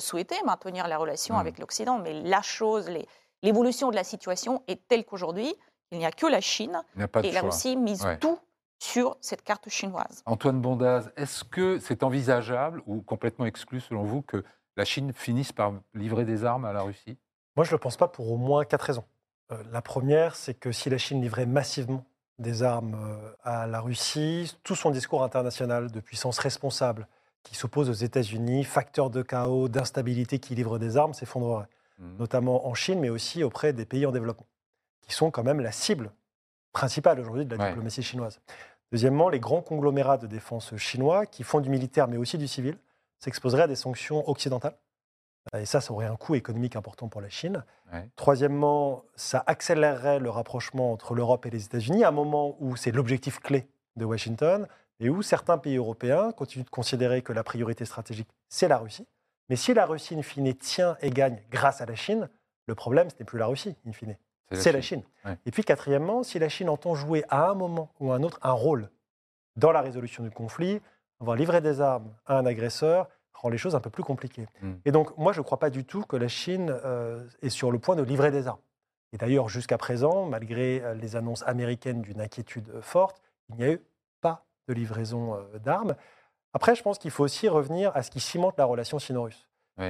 souhaitait 0.00 0.40
maintenir 0.44 0.86
la 0.88 0.98
relation 0.98 1.36
Hmm. 1.36 1.40
avec 1.40 1.58
l'Occident. 1.60 1.98
Mais 1.98 2.12
la 2.22 2.42
chose, 2.42 2.88
les- 2.88 3.06
l'évolution 3.44 3.90
de 3.90 3.94
la 3.94 4.04
situation 4.04 4.62
est 4.66 4.88
telle 4.88 5.04
qu'aujourd'hui, 5.04 5.54
il 5.92 5.98
n'y 5.98 6.06
a 6.06 6.10
que 6.10 6.26
la 6.26 6.40
Chine 6.40 6.82
et 7.22 7.30
la. 7.30 7.42
Russie 7.42 7.76
mise 7.76 8.02
Ouais. 8.04 8.18
tout 8.18 8.38
sur 8.80 9.16
cette 9.20 9.42
carte 9.42 9.68
chinoise. 9.68 10.22
Antoine 10.26 10.60
Bondaz, 10.60 11.10
est-ce 11.16 11.44
que 11.44 11.78
c'est 11.78 12.02
envisageable 12.02 12.82
ou 12.86 13.02
complètement 13.02 13.46
exclu 13.46 13.80
selon 13.80 14.02
vous 14.02 14.22
que 14.22 14.42
la 14.76 14.84
Chine 14.84 15.12
finisse 15.12 15.52
par 15.52 15.74
livrer 15.94 16.24
des 16.24 16.44
armes 16.44 16.64
à 16.64 16.72
la 16.72 16.82
Russie? 16.82 17.16
Moi, 17.56 17.64
je 17.64 17.70
ne 17.70 17.76
le 17.76 17.78
pense 17.80 17.96
pas 17.96 18.08
pour 18.08 18.32
au 18.32 18.36
moins 18.36 18.64
quatre 18.64 18.82
raisons. 18.82 19.04
Euh, 19.52 19.62
la 19.70 19.80
première, 19.80 20.34
c'est 20.34 20.54
que 20.54 20.72
si 20.72 20.90
la 20.90 20.98
Chine 20.98 21.22
livrait 21.22 21.46
massivement 21.46 22.04
des 22.38 22.62
armes 22.62 22.96
euh, 22.96 23.30
à 23.44 23.66
la 23.66 23.80
Russie, 23.80 24.56
tout 24.64 24.74
son 24.74 24.90
discours 24.90 25.22
international 25.22 25.92
de 25.92 26.00
puissance 26.00 26.38
responsable 26.38 27.06
qui 27.42 27.54
s'oppose 27.54 27.90
aux 27.90 27.92
États-Unis, 27.92 28.64
facteur 28.64 29.10
de 29.10 29.22
chaos, 29.22 29.68
d'instabilité 29.68 30.40
qui 30.40 30.54
livre 30.54 30.78
des 30.78 30.96
armes, 30.96 31.14
s'effondrerait. 31.14 31.68
Mhm. 31.98 32.16
Notamment 32.18 32.66
en 32.66 32.74
Chine, 32.74 33.00
mais 33.00 33.10
aussi 33.10 33.42
auprès 33.44 33.72
des 33.72 33.84
pays 33.84 34.04
en 34.06 34.10
développement, 34.12 34.46
qui 35.02 35.12
sont 35.12 35.30
quand 35.30 35.44
même 35.44 35.60
la 35.60 35.72
cible 35.72 36.12
principale 36.72 37.20
aujourd'hui 37.20 37.46
de 37.46 37.54
la 37.54 37.62
Ouais. 37.62 37.68
diplomatie 37.70 38.02
chinoise. 38.02 38.40
Deuxièmement, 38.90 39.28
les 39.28 39.40
grands 39.40 39.62
conglomérats 39.62 40.18
de 40.18 40.26
défense 40.26 40.76
chinois, 40.76 41.26
qui 41.26 41.42
font 41.44 41.60
du 41.60 41.70
militaire, 41.70 42.08
mais 42.08 42.16
aussi 42.16 42.38
du 42.38 42.48
civil, 42.48 42.76
s'exposeraient 43.18 43.62
à 43.62 43.66
des 43.68 43.76
sanctions 43.76 44.28
occidentales. 44.28 44.76
Euh, 45.54 45.60
Et 45.60 45.66
ça, 45.66 45.80
ça 45.80 45.92
aurait 45.92 46.06
un 46.06 46.16
coût 46.16 46.34
économique 46.34 46.74
important 46.74 47.08
pour 47.08 47.20
la 47.20 47.28
Chine. 47.28 47.64
Ouais. 47.92 48.08
Troisièmement, 48.16 49.04
ça 49.14 49.42
accélérerait 49.46 50.18
le 50.18 50.30
rapprochement 50.30 50.92
entre 50.92 51.14
l'Europe 51.14 51.44
et 51.46 51.50
les 51.50 51.64
États-Unis 51.64 52.02
à 52.04 52.08
un 52.08 52.12
moment 52.12 52.56
où 52.60 52.76
c'est 52.76 52.92
l'objectif 52.92 53.40
clé 53.40 53.68
de 53.96 54.04
Washington 54.04 54.66
et 55.00 55.10
où 55.10 55.22
certains 55.22 55.58
pays 55.58 55.76
européens 55.76 56.32
continuent 56.32 56.64
de 56.64 56.70
considérer 56.70 57.22
que 57.22 57.32
la 57.32 57.44
priorité 57.44 57.84
stratégique, 57.84 58.28
c'est 58.48 58.68
la 58.68 58.78
Russie. 58.78 59.06
Mais 59.48 59.56
si 59.56 59.74
la 59.74 59.86
Russie, 59.86 60.14
in 60.14 60.22
fine, 60.22 60.54
tient 60.54 60.96
et 61.00 61.10
gagne 61.10 61.42
grâce 61.50 61.80
à 61.80 61.86
la 61.86 61.94
Chine, 61.94 62.28
le 62.66 62.74
problème, 62.74 63.10
ce 63.10 63.16
n'est 63.18 63.24
plus 63.24 63.38
la 63.38 63.46
Russie, 63.46 63.76
in 63.86 63.92
fine. 63.92 64.16
C'est 64.52 64.72
la 64.72 64.80
Chine. 64.80 65.02
Ouais. 65.24 65.36
Et 65.46 65.50
puis, 65.50 65.64
quatrièmement, 65.64 66.22
si 66.22 66.38
la 66.38 66.48
Chine 66.48 66.68
entend 66.68 66.94
jouer 66.94 67.24
à 67.28 67.50
un 67.50 67.54
moment 67.54 67.90
ou 67.98 68.12
à 68.12 68.16
un 68.16 68.22
autre 68.22 68.38
un 68.42 68.52
rôle 68.52 68.90
dans 69.56 69.72
la 69.72 69.80
résolution 69.80 70.22
du 70.22 70.30
conflit, 70.30 70.80
avoir 71.20 71.36
livré 71.36 71.60
des 71.60 71.80
armes 71.80 72.12
à 72.26 72.38
un 72.38 72.46
agresseur 72.46 73.08
rend 73.32 73.48
les 73.48 73.58
choses 73.58 73.74
un 73.74 73.80
peu 73.80 73.90
plus 73.90 74.02
compliquées. 74.02 74.46
Mm. 74.62 74.72
Et 74.84 74.92
donc, 74.92 75.16
moi, 75.18 75.32
je 75.32 75.40
ne 75.40 75.44
crois 75.44 75.58
pas 75.58 75.70
du 75.70 75.84
tout 75.84 76.02
que 76.02 76.16
la 76.16 76.28
Chine 76.28 76.74
euh, 76.84 77.26
est 77.42 77.50
sur 77.50 77.70
le 77.70 77.78
point 77.78 77.96
de 77.96 78.02
livrer 78.02 78.30
des 78.30 78.46
armes. 78.46 78.60
Et 79.12 79.16
d'ailleurs, 79.16 79.48
jusqu'à 79.48 79.78
présent, 79.78 80.26
malgré 80.26 80.80
euh, 80.82 80.94
les 80.94 81.16
annonces 81.16 81.42
américaines 81.46 82.02
d'une 82.02 82.20
inquiétude 82.20 82.68
euh, 82.70 82.80
forte, 82.80 83.20
il 83.50 83.56
n'y 83.56 83.64
a 83.64 83.72
eu 83.72 83.80
pas 84.20 84.44
de 84.68 84.74
livraison 84.74 85.38
d'armes. 85.62 85.94
Après, 86.54 86.76
je 86.76 86.82
pense 86.82 86.98
qu'il 86.98 87.10
faut 87.10 87.24
aussi 87.24 87.48
revenir 87.48 87.94
à 87.94 88.02
ce 88.02 88.10
qui 88.10 88.20
cimente 88.20 88.56
la 88.56 88.64
relation 88.64 88.98
sino-russe. 88.98 89.46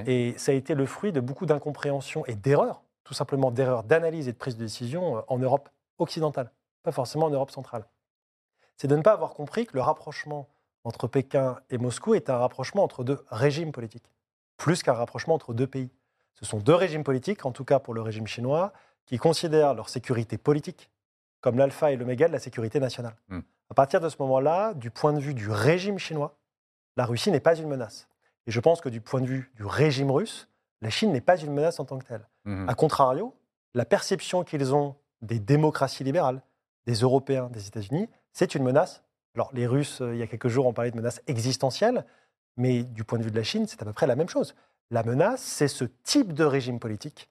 Et 0.06 0.34
ça 0.38 0.52
a 0.52 0.54
été 0.54 0.74
le 0.74 0.86
fruit 0.86 1.12
de 1.12 1.20
beaucoup 1.20 1.44
d'incompréhension 1.44 2.24
et 2.24 2.34
d'erreurs, 2.34 2.82
tout 3.04 3.12
simplement 3.12 3.50
d'erreurs 3.50 3.84
d'analyse 3.84 4.28
et 4.28 4.32
de 4.32 4.38
prise 4.38 4.56
de 4.56 4.62
décision 4.62 5.18
euh, 5.18 5.20
en 5.28 5.38
Europe 5.38 5.68
occidentale, 5.98 6.50
pas 6.82 6.90
forcément 6.90 7.26
en 7.26 7.30
Europe 7.30 7.50
centrale. 7.50 7.84
C'est 8.78 8.88
de 8.88 8.96
ne 8.96 9.02
pas 9.02 9.12
avoir 9.12 9.34
compris 9.34 9.66
que 9.66 9.74
le 9.74 9.82
rapprochement 9.82 10.48
entre 10.84 11.06
Pékin 11.06 11.60
et 11.68 11.76
Moscou 11.76 12.14
est 12.14 12.30
un 12.30 12.38
rapprochement 12.38 12.82
entre 12.82 13.04
deux 13.04 13.22
régimes 13.30 13.72
politiques, 13.72 14.10
plus 14.56 14.82
qu'un 14.82 14.94
rapprochement 14.94 15.34
entre 15.34 15.52
deux 15.52 15.66
pays. 15.66 15.90
Ce 16.32 16.46
sont 16.46 16.58
deux 16.58 16.74
régimes 16.74 17.04
politiques, 17.04 17.44
en 17.44 17.52
tout 17.52 17.64
cas 17.64 17.78
pour 17.78 17.92
le 17.92 18.00
régime 18.00 18.26
chinois, 18.26 18.72
qui 19.04 19.18
considèrent 19.18 19.74
leur 19.74 19.90
sécurité 19.90 20.38
politique 20.38 20.90
comme 21.42 21.58
l'alpha 21.58 21.92
et 21.92 21.96
l'oméga 21.96 22.26
de 22.26 22.32
la 22.32 22.38
sécurité 22.38 22.80
nationale. 22.80 23.16
Hmm. 23.28 23.40
À 23.68 23.74
partir 23.74 24.00
de 24.00 24.08
ce 24.08 24.16
moment-là, 24.20 24.72
du 24.72 24.90
point 24.90 25.12
de 25.12 25.20
vue 25.20 25.34
du 25.34 25.50
régime 25.50 25.98
chinois, 25.98 26.38
la 26.96 27.06
Russie 27.06 27.30
n'est 27.30 27.40
pas 27.40 27.56
une 27.56 27.68
menace. 27.68 28.08
Et 28.46 28.50
je 28.50 28.60
pense 28.60 28.80
que 28.80 28.88
du 28.88 29.00
point 29.00 29.20
de 29.20 29.26
vue 29.26 29.50
du 29.56 29.64
régime 29.64 30.10
russe, 30.10 30.48
la 30.82 30.90
Chine 30.90 31.12
n'est 31.12 31.20
pas 31.20 31.36
une 31.36 31.52
menace 31.52 31.80
en 31.80 31.84
tant 31.84 31.98
que 31.98 32.04
telle. 32.04 32.26
A 32.68 32.74
contrario, 32.74 33.34
la 33.72 33.84
perception 33.86 34.44
qu'ils 34.44 34.74
ont 34.74 34.96
des 35.22 35.38
démocraties 35.38 36.04
libérales, 36.04 36.42
des 36.86 36.94
Européens, 36.94 37.48
des 37.50 37.66
États-Unis, 37.66 38.08
c'est 38.32 38.54
une 38.54 38.62
menace. 38.62 39.02
Alors, 39.34 39.50
les 39.54 39.66
Russes, 39.66 40.02
euh, 40.02 40.14
il 40.14 40.18
y 40.18 40.22
a 40.22 40.26
quelques 40.26 40.48
jours, 40.48 40.66
ont 40.66 40.74
parlé 40.74 40.90
de 40.90 40.96
menace 40.96 41.22
existentielle, 41.26 42.04
mais 42.56 42.82
du 42.82 43.02
point 43.02 43.18
de 43.18 43.24
vue 43.24 43.30
de 43.30 43.36
la 43.36 43.42
Chine, 43.42 43.66
c'est 43.66 43.80
à 43.80 43.84
peu 43.86 43.94
près 43.94 44.06
la 44.06 44.14
même 44.14 44.28
chose. 44.28 44.54
La 44.90 45.02
menace, 45.02 45.42
c'est 45.42 45.68
ce 45.68 45.84
type 46.04 46.34
de 46.34 46.44
régime 46.44 46.78
politique 46.78 47.30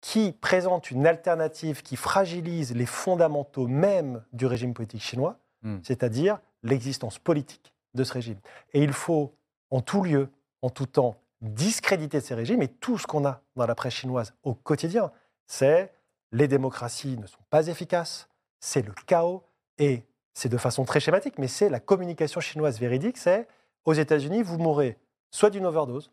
qui 0.00 0.32
présente 0.32 0.90
une 0.90 1.06
alternative 1.06 1.82
qui 1.82 1.94
fragilise 1.94 2.74
les 2.74 2.86
fondamentaux 2.86 3.68
même 3.68 4.24
du 4.32 4.46
régime 4.46 4.74
politique 4.74 5.02
chinois, 5.02 5.38
Hmm. 5.62 5.78
c'est-à-dire 5.82 6.40
l'existence 6.64 7.18
politique 7.18 7.72
de 7.94 8.04
ce 8.04 8.12
régime. 8.12 8.38
Et 8.72 8.82
il 8.82 8.92
faut, 8.92 9.34
en 9.70 9.80
tout 9.80 10.02
lieu, 10.02 10.30
en 10.62 10.70
tout 10.70 10.86
temps, 10.86 11.16
discréditer 11.40 12.20
ces 12.20 12.34
régimes. 12.34 12.62
Et 12.62 12.68
tout 12.68 12.98
ce 12.98 13.06
qu'on 13.06 13.24
a 13.26 13.42
dans 13.56 13.66
la 13.66 13.74
presse 13.74 13.94
chinoise 13.94 14.34
au 14.42 14.54
quotidien, 14.54 15.10
c'est 15.46 15.92
les 16.30 16.48
démocraties 16.48 17.18
ne 17.18 17.26
sont 17.26 17.42
pas 17.50 17.66
efficaces, 17.66 18.28
c'est 18.60 18.82
le 18.82 18.92
chaos, 19.06 19.42
et 19.78 20.04
c'est 20.32 20.48
de 20.48 20.56
façon 20.56 20.84
très 20.84 21.00
schématique, 21.00 21.38
mais 21.38 21.48
c'est 21.48 21.68
la 21.68 21.80
communication 21.80 22.40
chinoise 22.40 22.78
véridique, 22.78 23.18
c'est 23.18 23.46
aux 23.84 23.92
États-Unis, 23.92 24.42
vous 24.42 24.58
mourrez 24.58 24.98
soit 25.30 25.50
d'une 25.50 25.66
overdose, 25.66 26.10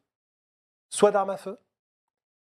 soit 0.90 1.12
d'armes 1.12 1.30
à 1.30 1.38
feu, 1.38 1.58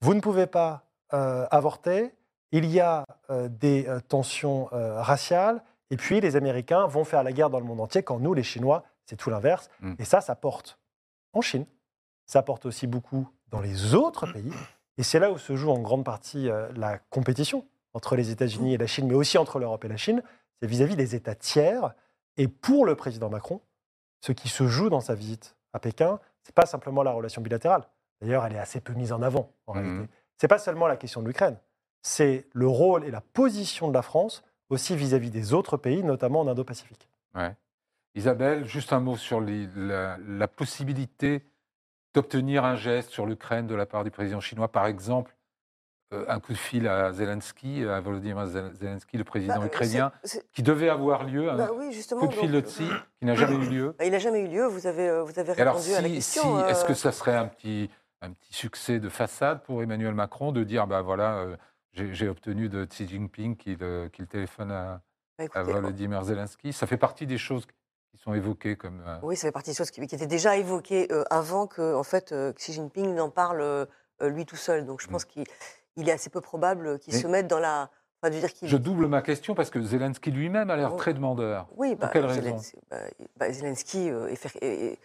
vous 0.00 0.14
ne 0.14 0.20
pouvez 0.20 0.46
pas 0.46 0.84
euh, 1.12 1.46
avorter, 1.50 2.14
il 2.52 2.66
y 2.66 2.80
a 2.80 3.04
euh, 3.28 3.48
des 3.48 3.86
euh, 3.86 4.00
tensions 4.00 4.68
raciales, 4.70 5.62
et 5.90 5.96
puis 5.96 6.20
les 6.20 6.36
Américains 6.36 6.86
vont 6.86 7.04
faire 7.04 7.22
la 7.22 7.32
guerre 7.32 7.50
dans 7.50 7.58
le 7.58 7.66
monde 7.66 7.80
entier, 7.80 8.02
quand 8.02 8.20
nous, 8.20 8.32
les 8.32 8.42
Chinois, 8.42 8.84
c'est 9.06 9.16
tout 9.16 9.30
l'inverse. 9.30 9.68
Mm. 9.80 9.94
Et 9.98 10.04
ça, 10.04 10.20
ça 10.20 10.34
porte 10.34 10.78
en 11.32 11.40
Chine, 11.40 11.66
ça 12.26 12.42
porte 12.42 12.66
aussi 12.66 12.86
beaucoup 12.86 13.28
dans 13.48 13.60
les 13.60 13.94
autres 13.94 14.26
pays, 14.32 14.52
et 14.98 15.02
c'est 15.02 15.18
là 15.18 15.30
où 15.30 15.38
se 15.38 15.56
joue 15.56 15.70
en 15.70 15.78
grande 15.80 16.04
partie 16.04 16.48
euh, 16.48 16.68
la 16.76 16.98
compétition 16.98 17.66
entre 17.94 18.14
les 18.16 18.30
États-Unis 18.30 18.74
et 18.74 18.78
la 18.78 18.86
Chine, 18.86 19.06
mais 19.08 19.14
aussi 19.14 19.38
entre 19.38 19.58
l'Europe 19.58 19.84
et 19.84 19.88
la 19.88 19.96
Chine, 19.96 20.22
c'est 20.60 20.68
vis-à-vis 20.68 20.94
des 20.96 21.14
États 21.16 21.34
tiers. 21.34 21.94
Et 22.36 22.46
pour 22.48 22.86
le 22.86 22.94
président 22.94 23.28
Macron, 23.30 23.60
ce 24.20 24.32
qui 24.32 24.48
se 24.48 24.66
joue 24.68 24.90
dans 24.90 25.00
sa 25.00 25.14
visite 25.14 25.56
à 25.72 25.80
Pékin, 25.80 26.20
c'est 26.44 26.54
pas 26.54 26.66
simplement 26.66 27.02
la 27.02 27.10
relation 27.12 27.42
bilatérale. 27.42 27.82
D'ailleurs, 28.20 28.44
elle 28.46 28.54
est 28.54 28.58
assez 28.60 28.80
peu 28.80 28.92
mise 28.92 29.12
en 29.12 29.22
avant 29.22 29.50
en 29.66 29.74
Mhm. 29.74 29.80
réalité. 29.82 30.12
C'est 30.36 30.48
pas 30.48 30.58
seulement 30.58 30.86
la 30.86 30.96
question 30.96 31.22
de 31.22 31.26
l'Ukraine, 31.26 31.56
c'est 32.02 32.46
le 32.52 32.66
rôle 32.68 33.04
et 33.04 33.10
la 33.10 33.20
position 33.20 33.88
de 33.88 33.94
la 33.94 34.02
France 34.02 34.44
aussi 34.68 34.94
vis-à-vis 34.94 35.30
des 35.30 35.52
autres 35.52 35.76
pays, 35.76 36.02
notamment 36.04 36.40
en 36.40 36.48
Indo-Pacifique. 36.48 37.08
Ouais. 37.34 37.54
Isabelle, 38.14 38.64
juste 38.66 38.92
un 38.92 39.00
mot 39.00 39.16
sur 39.16 39.40
les- 39.40 39.68
la, 39.76 40.18
la 40.26 40.48
possibilité 40.48 41.44
d'obtenir 42.14 42.64
un 42.64 42.74
geste 42.76 43.10
sur 43.10 43.26
l'Ukraine 43.26 43.66
de 43.66 43.74
la 43.74 43.86
part 43.86 44.02
du 44.04 44.10
président 44.10 44.40
chinois, 44.40 44.68
par 44.68 44.86
exemple, 44.86 45.36
euh, 46.12 46.24
un 46.28 46.40
coup 46.40 46.52
de 46.52 46.58
fil 46.58 46.88
à 46.88 47.12
Zelensky, 47.12 47.84
à 47.84 48.00
Volodymyr 48.00 48.44
Zel- 48.46 48.74
Zelensky, 48.74 49.16
le 49.16 49.22
président 49.22 49.60
Bah, 49.60 49.66
ukrainien, 49.66 50.10
c'est- 50.24 50.38
c'est- 50.38 50.50
qui 50.50 50.64
devait 50.64 50.88
avoir 50.88 51.22
lieu, 51.22 51.48
un 51.50 51.56
bah 51.56 51.70
oui, 51.72 51.96
coup 52.18 52.26
de 52.26 52.32
fil 52.34 52.50
donc, 52.50 52.64
de 52.64 52.68
Tsi, 52.68 52.88
qui 53.20 53.24
n'a 53.26 53.36
jamais 53.36 53.54
eu 53.64 53.68
lieu. 53.68 53.94
bah, 53.96 54.04
il 54.04 54.10
n'a 54.10 54.18
jamais 54.18 54.40
eu 54.40 54.48
lieu. 54.48 54.66
Vous 54.66 54.88
avez, 54.88 55.08
euh, 55.08 55.22
vous 55.22 55.38
avez 55.38 55.52
Et 55.52 55.60
alors, 55.60 55.76
répondu 55.76 55.94
à 55.94 56.00
la 56.00 56.08
si, 56.08 56.14
question. 56.14 56.64
si- 56.64 56.64
est-ce 56.68 56.84
euh, 56.84 56.88
que 56.88 56.94
ça 56.94 57.12
serait 57.12 57.36
un 57.36 57.46
petit, 57.46 57.90
un 58.22 58.32
petit 58.32 58.52
succès 58.52 58.98
de 58.98 59.08
façade 59.08 59.62
pour 59.62 59.84
Emmanuel 59.84 60.14
Macron 60.14 60.50
de 60.50 60.64
dire, 60.64 60.88
bah 60.88 61.00
voilà, 61.02 61.36
euh, 61.36 61.56
j'ai 61.92 62.28
obtenu 62.28 62.68
de 62.68 62.84
Xi 62.86 63.06
Jinping 63.06 63.56
qu'il 63.56 63.78
euh, 63.82 64.08
qu'il 64.08 64.26
téléphone 64.26 64.72
à, 64.72 65.00
bah, 65.38 65.44
à 65.54 65.62
Volodymyr 65.62 66.24
Zelensky? 66.24 66.72
Ça 66.72 66.88
fait 66.88 66.96
partie 66.96 67.26
des 67.28 67.38
choses 67.38 67.66
qui 68.10 68.18
sont 68.18 68.34
évoquées 68.34 68.76
comme. 68.76 69.02
euh, 69.06 69.18
Oui, 69.22 69.36
ça 69.36 69.48
fait 69.48 69.52
partie 69.52 69.70
des 69.70 69.76
choses 69.76 69.90
qui, 69.90 70.04
qui 70.06 70.14
étaient 70.14 70.26
déjà 70.26 70.56
évoquées 70.56 71.08
euh, 71.12 71.24
avant 71.30 71.66
que 71.66 71.94
en 71.94 72.02
fait, 72.02 72.32
euh, 72.32 72.52
Xi 72.52 72.72
Jinping 72.72 73.14
n'en 73.14 73.30
parle 73.30 73.86
lui 74.20 74.44
tout 74.44 74.56
seul. 74.56 74.84
Donc 74.84 75.00
je 75.00 75.08
Mm. 75.08 75.10
pense 75.12 75.24
qu'il 75.24 75.44
il 75.96 76.08
est 76.08 76.12
assez 76.12 76.30
peu 76.30 76.40
probable 76.40 76.98
qu'il 76.98 77.14
Mais- 77.14 77.20
se 77.20 77.26
mette 77.26 77.46
dans 77.46 77.58
la. 77.58 77.90
Enfin, 78.22 78.30
dire. 78.30 78.46
Je 78.62 78.76
double 78.76 79.06
ma 79.06 79.22
question 79.22 79.54
parce 79.54 79.70
que 79.70 79.80
Zelensky 79.80 80.30
lui-même 80.30 80.68
a 80.70 80.76
l'air 80.76 80.92
Oh. 80.92 80.96
très 80.96 81.14
demandeur. 81.14 81.68
Oui, 81.76 81.90
Pour 81.96 82.00
bah, 82.00 82.10
quelle 82.12 82.26
raison? 82.26 82.42
Zelensky, 82.42 82.76
bah, 82.90 82.96
bah, 83.38 83.50
Zelensky, 83.52 84.08
est 84.08 84.36
faire- 84.36 84.52
est- 84.60 84.98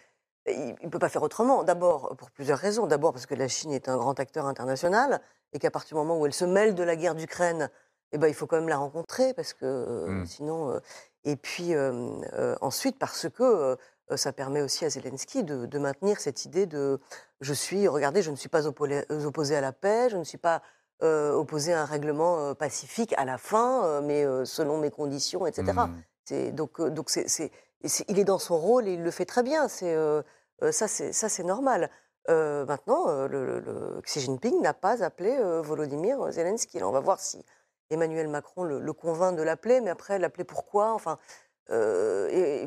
est- 0.44 0.76
il 0.80 0.84
ne 0.84 0.90
peut 0.90 0.98
pas 0.98 1.08
faire 1.08 1.22
autrement. 1.22 1.64
D'abord, 1.64 2.14
pour 2.18 2.30
plusieurs 2.30 2.58
raisons. 2.58 2.86
D'abord, 2.86 3.12
parce 3.12 3.24
que 3.24 3.34
la 3.34 3.48
Chine 3.48 3.72
est 3.72 3.88
un 3.88 3.96
grand 3.96 4.20
acteur 4.20 4.44
international 4.44 5.22
et 5.54 5.58
qu'à 5.58 5.70
partir 5.70 5.96
du 5.96 6.02
moment 6.02 6.20
où 6.20 6.26
elle 6.26 6.34
se 6.34 6.44
mêle 6.44 6.74
de 6.74 6.82
la 6.82 6.94
guerre 6.94 7.14
d'Ukraine, 7.14 7.70
eh 8.12 8.18
ben, 8.18 8.28
il 8.28 8.34
faut 8.34 8.46
quand 8.46 8.56
même 8.56 8.68
la 8.68 8.76
rencontrer 8.78 9.34
parce 9.34 9.52
que 9.52 9.64
euh, 9.64 10.06
Mm. 10.06 10.26
sinon. 10.26 10.70
euh, 10.70 10.78
et 11.24 11.34
puis 11.36 11.74
euh, 11.74 12.54
ensuite, 12.60 12.98
parce 13.00 13.28
que 13.28 13.76
ça 14.14 14.32
permet 14.32 14.62
aussi 14.62 14.84
à 14.84 14.90
Zelensky 14.90 15.42
de, 15.42 15.66
de 15.66 15.78
maintenir 15.80 16.20
cette 16.20 16.44
idée 16.44 16.66
de 16.66 17.00
je 17.40 17.52
suis, 17.52 17.88
regardez, 17.88 18.22
je 18.22 18.30
ne 18.30 18.36
suis 18.36 18.48
pas 18.48 18.66
opposé 18.68 19.56
à 19.56 19.60
la 19.60 19.72
paix, 19.72 20.08
je 20.08 20.16
ne 20.16 20.22
suis 20.24 20.38
pas 20.38 20.62
euh, 21.02 21.32
opposé 21.32 21.72
à 21.74 21.82
un 21.82 21.84
règlement 21.84 22.38
euh, 22.38 22.54
pacifique 22.54 23.12
à 23.18 23.24
la 23.24 23.38
fin, 23.38 23.84
euh, 23.84 24.00
mais 24.00 24.24
selon 24.46 24.78
mes 24.78 24.90
conditions, 24.92 25.46
etc. 25.48 25.72
C'est- 26.24 26.52
donc, 26.52 26.80
donc 26.80 27.10
c'est, 27.10 27.28
c'est- 27.28 27.50
il 28.08 28.18
est 28.20 28.24
dans 28.24 28.38
son 28.38 28.56
rôle 28.56 28.86
et 28.86 28.92
il 28.94 29.02
le 29.02 29.10
fait 29.10 29.26
très 29.26 29.42
bien. 29.42 29.66
C'est, 29.68 29.96
ça, 30.70 30.86
c'est, 30.86 31.12
ça, 31.12 31.28
c'est 31.28 31.42
normal. 31.44 31.90
Maintenant, 32.28 33.26
le, 33.26 33.44
le- 33.46 33.60
le- 33.60 34.00
Xi 34.02 34.20
Jinping 34.20 34.60
n'a 34.62 34.74
pas 34.74 35.02
appelé 35.04 35.36
Volodymyr 35.62 36.30
Zelensky. 36.32 36.82
On 36.82 36.90
va 36.92 37.00
voir 37.00 37.18
si 37.20 37.44
Emmanuel 37.90 38.28
Macron 38.28 38.64
le, 38.64 38.92
convainc 38.92 39.36
de 39.36 39.42
l'appeler, 39.42 39.80
mais 39.80 39.90
après, 39.90 40.18
l'appeler 40.18 40.44
pourquoi? 40.44 40.92
Enfin, 40.92 41.18
euh, 41.70 42.66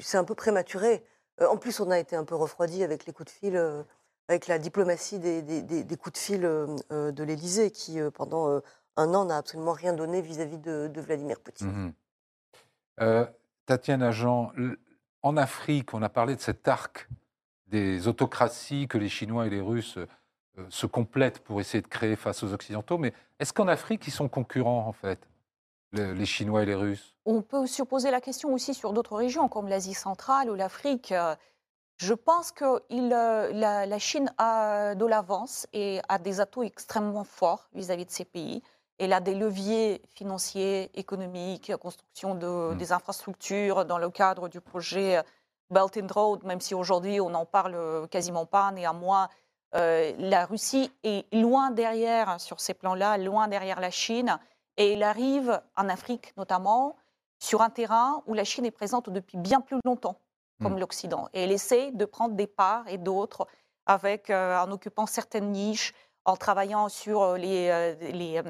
c'est 0.00 0.18
un 0.18 0.24
peu 0.24 0.34
prématuré. 0.34 1.04
Euh, 1.40 1.46
en 1.46 1.56
plus, 1.56 1.80
on 1.80 1.90
a 1.90 1.98
été 1.98 2.16
un 2.16 2.24
peu 2.24 2.34
refroidi 2.34 2.82
avec 2.82 3.06
les 3.06 3.12
coups 3.12 3.32
de 3.32 3.38
fil, 3.38 3.56
euh, 3.56 3.82
avec 4.28 4.46
la 4.46 4.58
diplomatie 4.58 5.18
des, 5.18 5.96
coups 5.96 6.12
de 6.12 6.18
fil 6.18 6.40
de 6.40 7.22
l'Élysée, 7.22 7.70
qui, 7.70 7.98
pendant 8.14 8.62
un 8.96 9.14
an, 9.14 9.26
n'a 9.26 9.36
absolument 9.36 9.72
rien 9.72 9.92
donné 9.92 10.22
vis-à-vis 10.22 10.58
de, 10.58 10.90
Vladimir 10.96 11.40
Poutine. 11.40 11.92
Euh, 13.00 13.26
Tatiana 13.66 14.12
Jean, 14.12 14.52
en 15.22 15.36
Afrique, 15.36 15.94
on 15.94 16.02
a 16.02 16.08
parlé 16.08 16.36
de 16.36 16.40
cet 16.40 16.68
arc 16.68 17.08
des 17.66 18.08
autocraties 18.08 18.88
que 18.88 18.98
les 18.98 19.08
Chinois 19.08 19.46
et 19.46 19.50
les 19.50 19.60
Russes 19.60 19.98
se 20.68 20.86
complètent 20.86 21.40
pour 21.40 21.60
essayer 21.60 21.82
de 21.82 21.88
créer 21.88 22.16
face 22.16 22.42
aux 22.42 22.52
Occidentaux, 22.52 22.98
mais 22.98 23.12
est-ce 23.40 23.52
qu'en 23.52 23.68
Afrique, 23.68 24.06
ils 24.06 24.12
sont 24.12 24.28
concurrents, 24.28 24.86
en 24.86 24.92
fait, 24.92 25.18
le- 25.92 26.12
les 26.12 26.26
Chinois 26.26 26.62
et 26.62 26.66
les 26.66 26.74
Russes? 26.74 27.14
On 27.24 27.42
peut 27.42 27.66
se 27.66 27.82
poser 27.82 28.10
la 28.10 28.20
question 28.20 28.52
aussi 28.52 28.74
sur 28.74 28.92
d'autres 28.92 29.16
régions 29.16 29.48
comme 29.48 29.68
l'Asie 29.68 29.94
centrale 29.94 30.50
ou 30.50 30.54
l'Afrique. 30.54 31.12
Euh, 31.12 31.34
Je 31.98 32.12
pense 32.12 32.50
que 32.50 32.82
il, 32.90 33.12
euh, 33.12 33.52
la, 33.52 33.86
la 33.86 33.98
Chine 34.00 34.28
a 34.36 34.96
de 34.96 35.06
l'avance 35.06 35.68
et 35.72 36.00
a 36.08 36.18
des 36.18 36.40
atouts 36.40 36.64
extrêmement 36.64 37.22
forts 37.22 37.68
vis-à-vis 37.72 38.04
de 38.04 38.10
ces 38.10 38.24
pays. 38.24 38.62
Elle 38.98 39.12
a 39.12 39.20
des 39.20 39.34
leviers 39.36 40.02
financiers, 40.10 40.90
économiques, 40.98 41.72
construction 41.76 42.34
de, 42.34 42.72
Mm. 42.72 42.78
des 42.78 42.90
infrastructures 42.92 43.84
dans 43.84 43.98
le 43.98 44.10
cadre 44.10 44.48
du 44.48 44.60
projet 44.60 45.22
Belt 45.70 45.96
and 45.96 46.08
Road, 46.12 46.42
même 46.42 46.60
si 46.60 46.74
aujourd'hui 46.74 47.20
on 47.20 47.30
n'en 47.30 47.46
parle 47.46 48.08
quasiment 48.08 48.44
pas, 48.44 48.72
néanmoins, 48.72 49.28
euh, 49.74 50.12
la 50.18 50.46
Russie 50.46 50.92
est 51.02 51.26
loin 51.34 51.70
derrière 51.70 52.40
sur 52.40 52.60
ces 52.60 52.74
plans-là, 52.74 53.18
loin 53.18 53.48
derrière 53.48 53.80
la 53.80 53.90
Chine. 53.90 54.38
Et 54.76 54.92
il 54.94 55.02
arrive 55.02 55.60
en 55.76 55.88
Afrique 55.88 56.32
notamment 56.36 56.96
sur 57.38 57.60
un 57.62 57.70
terrain 57.70 58.22
où 58.26 58.34
la 58.34 58.44
Chine 58.44 58.64
est 58.66 58.70
présente 58.70 59.10
depuis 59.10 59.36
bien 59.38 59.60
plus 59.60 59.78
longtemps, 59.84 60.16
comme 60.62 60.74
Mm. 60.74 60.78
l'Occident. 60.80 61.28
Et 61.34 61.42
elle 61.44 61.52
essaie 61.52 61.90
de 61.92 62.04
prendre 62.04 62.34
des 62.34 62.46
parts 62.46 62.86
et 62.88 62.98
d'autres 62.98 63.46
avec, 63.86 64.30
euh, 64.30 64.58
en 64.58 64.70
occupant 64.70 65.06
certaines 65.06 65.50
niches, 65.52 65.92
en 66.24 66.36
travaillant 66.36 66.88
sur 66.88 67.22
euh, 67.22 67.36
les, 67.36 67.94
les, 68.12 68.40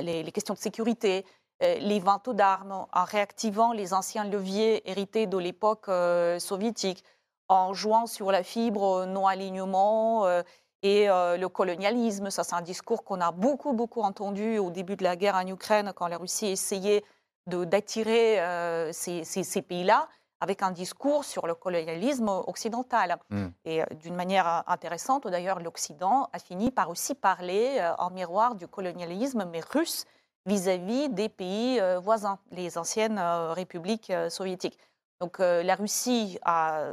les- 0.00 0.22
les 0.22 0.32
questions 0.32 0.54
de 0.54 0.58
sécurité, 0.58 1.24
les 1.60 2.00
ventes 2.00 2.28
d'armes, 2.30 2.86
en 2.92 3.04
réactivant 3.04 3.72
les 3.72 3.94
anciens 3.94 4.24
leviers 4.24 4.88
hérités 4.90 5.26
de 5.26 5.38
l'époque 5.38 5.88
euh, 5.88 6.38
soviétique, 6.38 7.02
en 7.48 7.72
jouant 7.72 8.06
sur 8.06 8.30
la 8.30 8.42
fibre 8.42 9.06
non-alignement 9.06 10.26
euh, 10.26 10.42
et 10.82 11.08
euh, 11.08 11.36
le 11.36 11.48
colonialisme. 11.48 12.30
Ça, 12.30 12.44
c'est 12.44 12.54
un 12.54 12.62
discours 12.62 13.04
qu'on 13.04 13.20
a 13.20 13.32
beaucoup, 13.32 13.72
beaucoup 13.72 14.02
entendu 14.02 14.58
au 14.58 14.70
début 14.70 14.96
de 14.96 15.04
la 15.04 15.16
guerre 15.16 15.36
en 15.36 15.46
Ukraine, 15.46 15.92
quand 15.94 16.08
la 16.08 16.18
Russie 16.18 16.46
essayait 16.46 17.02
d'attirer 17.46 18.40
euh, 18.40 18.92
ces, 18.92 19.24
ces- 19.24 19.44
ces 19.44 19.62
pays-là 19.62 20.08
avec 20.40 20.62
un 20.62 20.70
discours 20.70 21.24
sur 21.24 21.46
le 21.46 21.54
colonialisme 21.54 22.28
occidental. 22.28 23.18
Mm. 23.30 23.46
Et 23.64 23.82
euh, 23.82 23.86
d'une 23.94 24.14
manière 24.14 24.64
intéressante, 24.66 25.26
d'ailleurs, 25.28 25.60
l'Occident 25.60 26.28
a 26.32 26.38
fini 26.38 26.70
par 26.70 26.90
aussi 26.90 27.14
parler 27.14 27.78
euh, 27.80 27.94
en 27.98 28.10
miroir 28.10 28.54
du 28.54 28.66
colonialisme, 28.68 29.44
mais 29.50 29.60
russe, 29.60 30.04
vis-à-vis 30.44 31.08
des 31.08 31.28
pays 31.28 31.80
euh, 31.80 31.98
voisins, 31.98 32.38
les 32.50 32.76
anciennes 32.78 33.18
euh, 33.18 33.52
républiques 33.52 34.12
soviétiques. 34.28 34.78
Donc 35.20 35.38
la 35.38 35.74
Russie 35.76 36.38
a- 36.44 36.84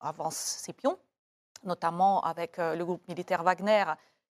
avance 0.00 0.34
ses 0.34 0.72
pions, 0.72 0.98
notamment 1.64 2.20
avec 2.22 2.58
euh, 2.58 2.74
le 2.76 2.84
groupe 2.84 3.06
militaire 3.08 3.42
Wagner, 3.42 3.84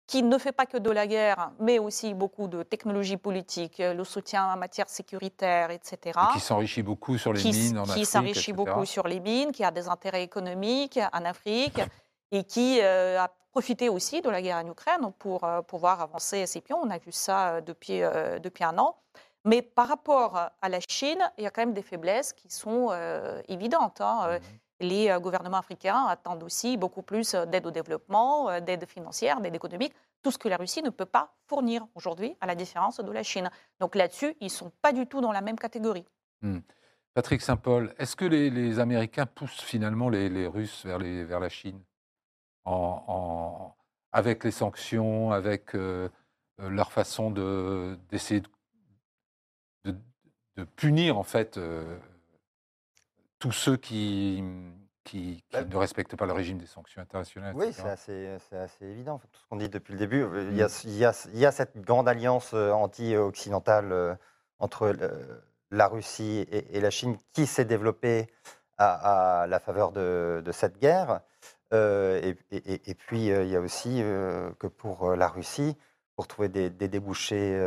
qui 0.06 0.22
ne 0.22 0.38
fait 0.38 0.52
pas 0.52 0.66
que 0.66 0.76
de 0.78 0.90
la 0.90 1.06
guerre, 1.08 1.50
mais 1.58 1.80
aussi 1.80 2.14
beaucoup 2.14 2.46
de 2.46 2.62
technologies 2.62 3.16
politiques, 3.16 3.78
le 3.78 4.04
soutien 4.04 4.46
en 4.52 4.56
matière 4.56 4.88
sécuritaire, 4.88 5.70
etc. 5.72 5.98
Et 6.04 6.32
qui 6.34 6.40
s'enrichit 6.40 6.82
beaucoup 6.82 7.18
sur 7.18 7.32
les 7.32 7.40
qui, 7.40 7.50
mines 7.52 7.78
en 7.78 7.84
qui 7.84 7.90
Afrique, 7.90 8.06
s'enrichit 8.06 8.50
etc. 8.52 8.52
beaucoup 8.56 8.84
sur 8.84 9.08
les 9.08 9.18
mines, 9.18 9.50
qui 9.50 9.64
a 9.64 9.72
des 9.72 9.88
intérêts 9.88 10.22
économiques 10.22 11.00
en 11.12 11.24
Afrique 11.24 11.80
et 12.30 12.44
qui 12.44 12.78
euh, 12.82 13.20
a 13.20 13.28
profité 13.50 13.88
aussi 13.88 14.20
de 14.20 14.30
la 14.30 14.40
guerre 14.42 14.58
en 14.58 14.68
Ukraine 14.70 15.10
pour 15.18 15.42
euh, 15.42 15.62
pouvoir 15.62 16.00
avancer 16.00 16.46
ses 16.46 16.60
pions. 16.60 16.78
On 16.82 16.90
a 16.90 16.98
vu 16.98 17.10
ça 17.10 17.54
euh, 17.54 17.60
depuis, 17.60 18.02
euh, 18.04 18.38
depuis 18.38 18.62
un 18.62 18.78
an. 18.78 18.94
Mais 19.44 19.60
par 19.62 19.88
rapport 19.88 20.36
à 20.60 20.68
la 20.68 20.78
Chine, 20.88 21.18
il 21.38 21.44
y 21.44 21.46
a 21.46 21.50
quand 21.50 21.62
même 21.62 21.72
des 21.74 21.82
faiblesses 21.82 22.32
qui 22.32 22.48
sont 22.50 22.88
euh, 22.92 23.40
évidentes. 23.48 24.00
hein. 24.00 24.20
Euh, 24.28 24.38
Mhm. 24.38 24.44
Les 24.80 25.10
euh, 25.10 25.18
gouvernements 25.18 25.58
africains 25.58 26.04
attendent 26.06 26.42
aussi 26.42 26.76
beaucoup 26.76 27.02
plus 27.02 27.34
euh, 27.34 27.46
d'aide 27.46 27.66
au 27.66 27.70
développement, 27.70 28.50
euh, 28.50 28.60
d'aide 28.60 28.86
financière, 28.86 29.40
d'aide 29.40 29.54
économique, 29.54 29.94
tout 30.22 30.30
ce 30.30 30.38
que 30.38 30.48
la 30.48 30.56
Russie 30.56 30.82
ne 30.82 30.90
peut 30.90 31.06
pas 31.06 31.34
fournir 31.46 31.86
aujourd'hui, 31.94 32.36
à 32.40 32.46
la 32.46 32.54
différence 32.54 32.98
de 33.00 33.10
la 33.10 33.22
Chine. 33.22 33.50
Donc 33.80 33.94
là-dessus, 33.94 34.36
ils 34.40 34.46
ne 34.46 34.50
sont 34.50 34.72
pas 34.82 34.92
du 34.92 35.06
tout 35.06 35.20
dans 35.20 35.32
la 35.32 35.40
même 35.40 35.58
catégorie. 35.58 36.04
Patrick 37.14 37.40
Saint-Paul, 37.40 37.94
est-ce 37.98 38.14
que 38.14 38.26
les, 38.26 38.78
Américains 38.78 39.26
poussent 39.26 39.62
finalement 39.62 40.10
les, 40.10 40.46
Russes 40.46 40.84
vers, 40.84 41.40
la 41.40 41.48
Chine 41.48 41.80
avec 44.12 44.44
les 44.44 44.50
sanctions, 44.50 45.32
avec 45.32 45.72
leur 46.58 46.92
façon 46.92 47.30
de- 47.30 47.98
d'essayer 48.10 48.42
de, 49.84 49.96
punir 50.76 51.16
en 51.18 51.22
fait 51.22 51.58
tous 53.38 53.52
ceux 53.52 53.76
qui, 53.76 54.42
qui, 55.04 55.42
qui 55.48 55.52
Bah, 55.52 55.64
ne 55.64 55.76
respectent 55.76 56.16
pas 56.16 56.26
le 56.26 56.32
régime 56.32 56.58
des 56.58 56.66
sanctions 56.66 57.00
internationales 57.02 57.54
Oui, 57.54 57.72
c'est 57.72 57.88
assez, 57.88 58.38
assez 58.52 58.84
évident. 58.86 59.14
Enfin, 59.14 59.28
Tout 59.32 59.40
ce 59.40 59.46
qu'on 59.48 59.56
dit 59.56 59.68
depuis 59.68 59.92
le 59.92 59.98
début, 59.98 60.22
euh, 60.22 60.48
il 60.50 60.56
y 60.56 60.62
a, 60.62 60.68
il 60.84 60.96
y 60.96 61.04
a- 61.04 61.28
il 61.32 61.38
y 61.38 61.46
a 61.46 61.52
cette 61.52 61.78
grande 61.80 62.08
alliance 62.08 62.52
euh, 62.54 62.70
anti-occidentale 62.72 63.92
euh, 63.92 64.14
entre 64.58 64.88
le- 64.88 65.42
la 65.70 65.88
Russie 65.88 66.46
et, 66.50 66.76
et 66.76 66.80
la 66.80 66.90
Chine 66.90 67.16
qui 67.32 67.46
s'est 67.46 67.64
développée 67.64 68.28
à, 68.78 69.42
à 69.42 69.46
la 69.46 69.58
faveur 69.60 69.92
de, 69.92 70.42
de 70.44 70.52
cette 70.52 70.78
guerre. 70.78 71.20
Euh, 71.72 72.20
et, 72.22 72.36
et- 72.56 72.74
et- 72.74 72.90
et 72.90 72.94
puis, 72.94 73.26
il 73.26 73.48
y 73.48 73.56
a 73.56 73.60
aussi 73.60 74.00
euh, 74.02 74.50
que 74.58 74.66
pour 74.68 75.14
la 75.16 75.28
Russie, 75.28 75.76
pour 76.14 76.28
trouver 76.28 76.48
des, 76.48 76.70
des 76.70 76.88
débouchés 76.88 77.58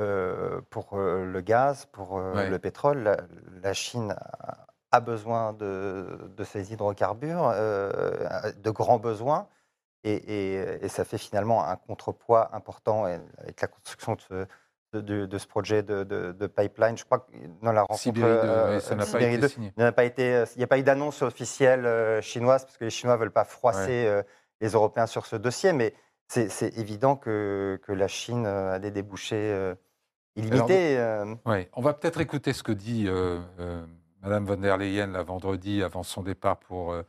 euh, 0.00 0.60
pour 0.70 0.96
le 0.98 1.40
gaz, 1.40 1.86
pour 1.86 2.14
Ouais. 2.14 2.50
le 2.50 2.58
pétrole, 2.58 2.98
la, 3.04 3.16
la 3.62 3.72
Chine 3.72 4.10
a, 4.18 4.66
a 4.94 5.00
besoin 5.00 5.52
de, 5.52 6.30
de 6.36 6.44
ces 6.44 6.72
hydrocarbures, 6.72 7.50
euh, 7.54 8.26
a 8.28 8.52
de 8.52 8.70
grands 8.70 8.98
besoins, 8.98 9.48
et, 10.04 10.14
et- 10.14 10.84
et 10.84 10.88
ça 10.88 11.04
fait 11.04 11.18
finalement 11.18 11.66
un 11.66 11.76
contrepoids 11.76 12.54
important 12.54 13.04
avec 13.04 13.60
la 13.60 13.68
construction 13.68 14.14
de 14.14 14.20
ce, 14.20 14.46
de, 14.98 15.38
ce 15.38 15.46
projet 15.48 15.82
de, 15.82 16.04
de- 16.04 16.30
de 16.32 16.46
pipeline. 16.46 16.96
Je 16.96 17.04
crois 17.04 17.20
que 17.20 17.32
dans 17.62 17.72
la 17.72 17.80
rencontre, 17.82 18.00
Sibérie 18.00 18.30
deux, 18.32 18.38
euh, 18.48 18.74
oui, 18.76 18.80
ça 18.80 18.94
n'a 18.94 19.04
pas 19.04 19.18
été 19.22 19.48
signé. 19.48 19.72
il 19.76 19.80
n'y 19.80 19.86
a 19.86 19.92
pas 19.92 20.04
été, 20.04 20.44
il 20.54 20.58
n'y 20.58 20.64
a 20.64 20.66
pas 20.68 20.78
eu 20.78 20.82
d'annonce 20.84 21.22
officielle 21.22 21.84
euh, 21.86 22.20
chinoise 22.20 22.64
parce 22.64 22.76
que 22.76 22.84
les 22.84 22.90
Chinois 22.90 23.16
veulent 23.16 23.32
pas 23.32 23.44
froisser 23.44 24.06
euh, 24.06 24.22
les 24.60 24.68
Européens 24.68 25.06
sur 25.06 25.26
ce 25.26 25.34
dossier, 25.36 25.72
mais 25.72 25.94
c'est 26.28 26.78
évident 26.78 27.16
que, 27.16 27.80
que 27.82 27.92
la 27.92 28.06
Chine 28.08 28.46
a 28.46 28.78
des 28.78 28.90
débouchés 28.92 29.74
illimités. 30.36 30.96
Ouais, 31.44 31.68
on 31.74 31.82
va 31.82 31.92
peut-être 31.94 32.20
écouter 32.20 32.52
ce 32.52 32.62
que 32.62 32.72
dit 32.72 33.06
Madame 34.24 34.46
von 34.46 34.56
der 34.56 34.78
Leyen 34.78 35.12
la 35.12 35.22
vendredi 35.22 35.82
avant 35.82 36.02
son 36.02 36.22
départ 36.22 36.56
pour, 36.56 36.92
euh, 36.92 37.02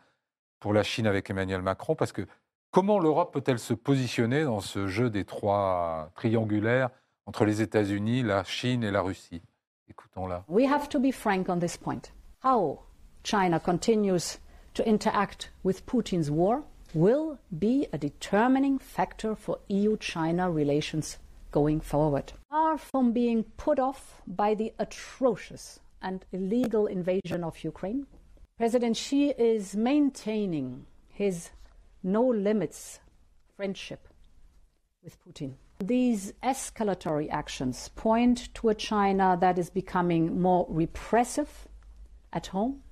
pour 0.59 0.73
la 0.73 0.83
Chine 0.83 1.07
avec 1.07 1.29
Emmanuel 1.29 1.61
Macron, 1.61 1.95
parce 1.95 2.11
que 2.11 2.27
comment 2.71 2.99
l'Europe 2.99 3.31
peut-elle 3.31 3.57
se 3.57 3.73
positionner 3.73 4.43
dans 4.43 4.59
ce 4.59 4.87
jeu 4.87 5.09
des 5.09 5.23
trois 5.23 6.11
triangulaires 6.15 6.89
entre 7.25 7.45
les 7.45 7.61
États-Unis, 7.61 8.21
la 8.21 8.43
Chine 8.43 8.83
et 8.83 8.91
la 8.91 9.01
Russie? 9.01 9.41
Écoutons-la. 9.89 10.43
We 10.49 10.69
have 10.69 10.89
to 10.89 10.99
be 10.99 11.13
frank 11.13 11.47
on 11.47 11.59
this 11.59 11.77
point. 11.77 12.11
How 12.43 12.79
China 13.23 13.61
continues 13.61 14.39
to 14.73 14.83
interact 14.83 15.53
with 15.63 15.85
Putin's 15.85 16.29
war 16.29 16.63
will 16.93 17.37
be 17.49 17.87
a 17.93 17.97
determining 17.97 18.77
factor 18.77 19.35
for 19.35 19.59
EU 19.69 19.95
China 20.01 20.51
relations 20.51 21.17
going 21.53 21.79
forward. 21.79 22.33
Far 22.49 22.77
from 22.77 23.13
being 23.13 23.45
put 23.55 23.79
off 23.79 24.21
by 24.27 24.53
the 24.53 24.73
atrocious 24.79 25.79
and 26.05 26.23
illegal 26.31 26.85
invasion 26.85 27.43
of 27.43 27.63
Ukraine, 27.63 28.05
President 28.57 28.95
Xi 28.95 29.31
is 29.31 29.75
maintaining 29.75 30.85
his 31.09 31.49
no 32.03 32.23
limits 32.23 32.99
friendship 33.57 34.07
with 35.03 35.17
Putin. 35.25 35.55
These 35.79 36.33
escalatory 36.43 37.27
actions 37.29 37.89
point 37.95 38.53
to 38.53 38.69
a 38.69 38.75
China 38.75 39.35
that 39.41 39.57
is 39.57 39.69
becoming 39.69 40.39
more 40.39 40.65
repressive 40.69 41.67
at 42.31 42.47
home 42.47 42.83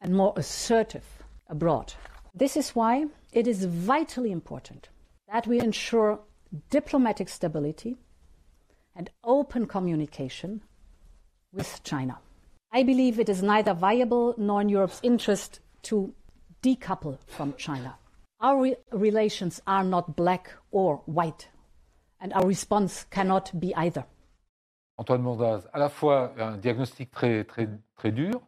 and 0.00 0.14
more 0.14 0.32
assertive 0.36 1.04
abroad. 1.48 1.92
This 2.34 2.56
is 2.56 2.70
why 2.70 3.06
it 3.32 3.46
is 3.46 3.64
vitally 3.64 4.30
important 4.30 4.88
that 5.30 5.46
we 5.46 5.58
ensure 5.60 6.20
diplomatic 6.70 7.28
stability 7.28 7.96
and 8.94 9.10
open 9.24 9.66
communication 9.66 10.62
with 11.52 11.82
China. 11.82 12.18
I 12.74 12.84
believe 12.84 13.20
it 13.20 13.28
is 13.28 13.42
neither 13.42 13.74
viable 13.74 14.34
nor 14.38 14.62
in 14.62 14.70
Europe's 14.70 14.98
interest 15.02 15.60
to 15.82 16.14
decouple 16.62 17.18
from 17.26 17.52
China. 17.58 17.98
Our 18.40 18.62
re- 18.62 18.76
relations 18.92 19.60
are 19.66 19.84
not 19.84 20.16
black 20.16 20.56
or 20.70 21.02
white, 21.04 21.50
and 22.18 22.32
our 22.32 22.46
response 22.46 23.04
cannot 23.10 23.50
be 23.60 23.74
either. 23.76 24.06
Antoine 24.96 25.20
Mondaz, 25.20 25.68
à 25.74 25.78
la 25.78 25.90
fois 25.90 26.32
un 26.38 26.56
diagnostic 26.56 27.10
très, 27.10 27.44
très, 27.44 27.68
très 27.94 28.10
dur 28.10 28.40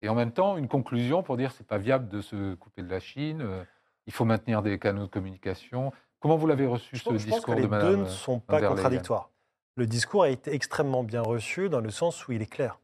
et 0.00 0.08
en 0.08 0.14
même 0.14 0.30
temps 0.30 0.56
une 0.56 0.68
conclusion 0.68 1.24
pour 1.24 1.36
dire 1.36 1.50
que 1.50 1.56
ce 1.56 1.62
n'est 1.62 1.66
pas 1.66 1.78
viable 1.78 2.08
de 2.08 2.20
se 2.20 2.54
couper 2.54 2.82
de 2.82 2.88
la 2.88 3.00
Chine, 3.00 3.42
euh, 3.42 3.64
il 4.06 4.12
faut 4.12 4.24
maintenir 4.24 4.62
des 4.62 4.78
canaux 4.78 5.02
de 5.02 5.10
communication. 5.10 5.92
Comment 6.20 6.36
vous 6.36 6.46
l'avez 6.46 6.66
reçu 6.66 6.96
Je 6.96 7.02
ce 7.02 7.08
pense, 7.08 7.18
je 7.18 7.26
pense 7.26 7.36
discours 7.38 7.54
que 7.54 7.60
les 7.60 7.66
de 7.66 7.70
Madame 7.70 7.90
deux 7.90 7.96
ne 7.96 8.06
sont 8.08 8.38
pas 8.38 8.60
contradictoires. 8.60 9.30
Le 9.74 9.86
discours 9.86 10.22
a 10.22 10.28
été 10.28 10.54
extrêmement 10.54 11.02
bien 11.02 11.22
reçu 11.22 11.68
dans 11.68 11.80
le 11.80 11.90
sens 11.90 12.28
où 12.28 12.32
il 12.32 12.42
est 12.42 12.46
clair. 12.46 12.78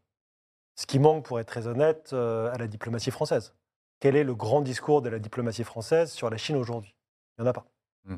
Ce 0.79 0.87
qui 0.87 1.01
manque, 1.01 1.24
pour 1.24 1.41
être 1.41 1.49
très 1.49 1.66
honnête, 1.66 2.11
euh, 2.12 2.55
à 2.55 2.57
la 2.57 2.68
diplomatie 2.68 3.11
française. 3.11 3.53
Quel 3.99 4.14
est 4.14 4.22
le 4.22 4.37
grand 4.37 4.61
discours 4.61 5.03
de 5.03 5.09
la 5.09 5.18
diplomatie 5.18 5.64
française 5.64 6.12
sur 6.12 6.31
la 6.31 6.37
Chine 6.37 6.55
aujourd'hui? 6.55 6.95
Il 7.37 7.43
n'y 7.43 7.49
en 7.49 7.51
a 7.51 7.53
pas. 7.53 7.66
Hmm. 8.05 8.16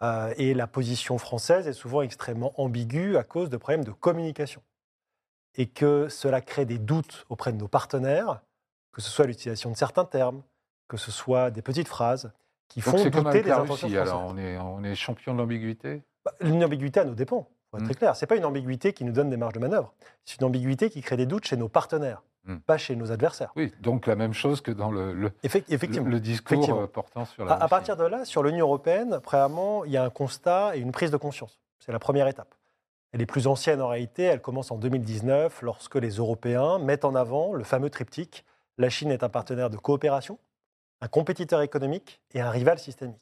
Euh, 0.00 0.32
et 0.38 0.54
la 0.54 0.66
position 0.66 1.18
française 1.18 1.68
est 1.68 1.74
souvent 1.74 2.00
extrêmement 2.00 2.58
ambiguë 2.58 3.18
à 3.18 3.24
cause 3.24 3.50
de 3.50 3.58
problèmes 3.58 3.84
de 3.84 3.90
communication. 3.90 4.62
Et 5.56 5.66
que 5.66 6.08
cela 6.08 6.40
crée 6.40 6.64
des 6.64 6.78
doutes 6.78 7.26
auprès 7.28 7.52
de 7.52 7.58
nos 7.58 7.68
partenaires, 7.68 8.40
que 8.92 9.02
ce 9.02 9.10
soit 9.10 9.26
l'utilisation 9.26 9.70
de 9.70 9.76
certains 9.76 10.06
termes, 10.06 10.42
que 10.88 10.96
ce 10.96 11.10
soit 11.10 11.50
des 11.50 11.60
petites 11.60 11.88
phrases 11.88 12.32
qui 12.68 12.80
Donc 12.80 12.96
font 12.96 13.04
douter 13.10 13.42
des 13.42 13.50
intentions 13.50 13.86
françaises. 13.86 13.96
alors 13.98 14.24
on 14.24 14.38
est, 14.38 14.56
on 14.56 14.82
est 14.82 14.94
champion 14.94 15.34
de 15.34 15.38
l'ambiguïté? 15.40 16.02
Bah, 16.24 16.32
Une 16.40 16.64
ambiguïté 16.64 17.00
à 17.00 17.04
nos 17.04 17.14
dépens, 17.14 17.50
pour 17.70 17.78
être 17.78 17.84
Mm. 17.84 17.88
très 17.88 17.94
clair. 17.94 18.16
Ce 18.16 18.24
n'est 18.24 18.26
pas 18.26 18.36
une 18.36 18.44
ambiguïté 18.44 18.92
qui 18.92 19.04
nous 19.04 19.12
donne 19.12 19.30
des 19.30 19.36
marges 19.36 19.54
de 19.54 19.58
manœuvre. 19.58 19.92
C'est 20.24 20.40
une 20.40 20.46
ambiguïté 20.46 20.90
qui 20.90 21.00
crée 21.02 21.16
des 21.16 21.26
doutes 21.26 21.44
chez 21.44 21.56
nos 21.56 21.68
partenaires, 21.68 22.22
Mm. 22.44 22.56
pas 22.58 22.78
chez 22.78 22.96
nos 22.96 23.12
adversaires. 23.12 23.52
Oui, 23.56 23.72
donc 23.80 24.06
la 24.06 24.16
même 24.16 24.32
chose 24.32 24.60
que 24.60 24.70
dans 24.70 24.90
le, 24.90 25.12
le, 25.12 25.30
Effect- 25.42 25.66
effectivement. 25.72 26.06
le- 26.06 26.12
le 26.12 26.20
discours 26.20 26.54
Effectivement. 26.56 26.82
euh, 26.82 26.86
portant 26.86 27.24
sur 27.24 27.44
la 27.44 27.52
À, 27.54 27.64
à 27.64 27.68
partir 27.68 27.96
de 27.96 28.04
là, 28.04 28.24
sur 28.24 28.42
l'Union 28.42 28.66
européenne, 28.66 29.20
premièrement, 29.22 29.84
il 29.84 29.92
y 29.92 29.96
a 29.96 30.04
un 30.04 30.10
constat 30.10 30.76
et 30.76 30.80
une 30.80 30.92
prise 30.92 31.10
de 31.10 31.16
conscience. 31.16 31.58
C'est 31.78 31.92
la 31.92 31.98
première 31.98 32.26
étape. 32.28 32.54
Elle 33.12 33.22
est 33.22 33.26
plus 33.26 33.46
ancienne 33.46 33.80
en 33.80 33.88
réalité, 33.88 34.24
elle 34.24 34.42
commence 34.42 34.70
en 34.70 34.76
2019 34.76 35.62
lorsque 35.62 35.94
les 35.96 36.10
Européens 36.16 36.78
mettent 36.78 37.06
en 37.06 37.14
avant 37.14 37.54
le 37.54 37.64
fameux 37.64 37.88
triptyque 37.90 38.44
la 38.76 38.90
Chine 38.90 39.10
est 39.10 39.24
un 39.24 39.28
partenaire 39.28 39.70
de 39.70 39.76
coopération, 39.76 40.38
un 41.00 41.08
compétiteur 41.08 41.62
économique 41.62 42.20
et 42.34 42.40
un 42.40 42.50
rival 42.50 42.78
systémique. 42.78 43.18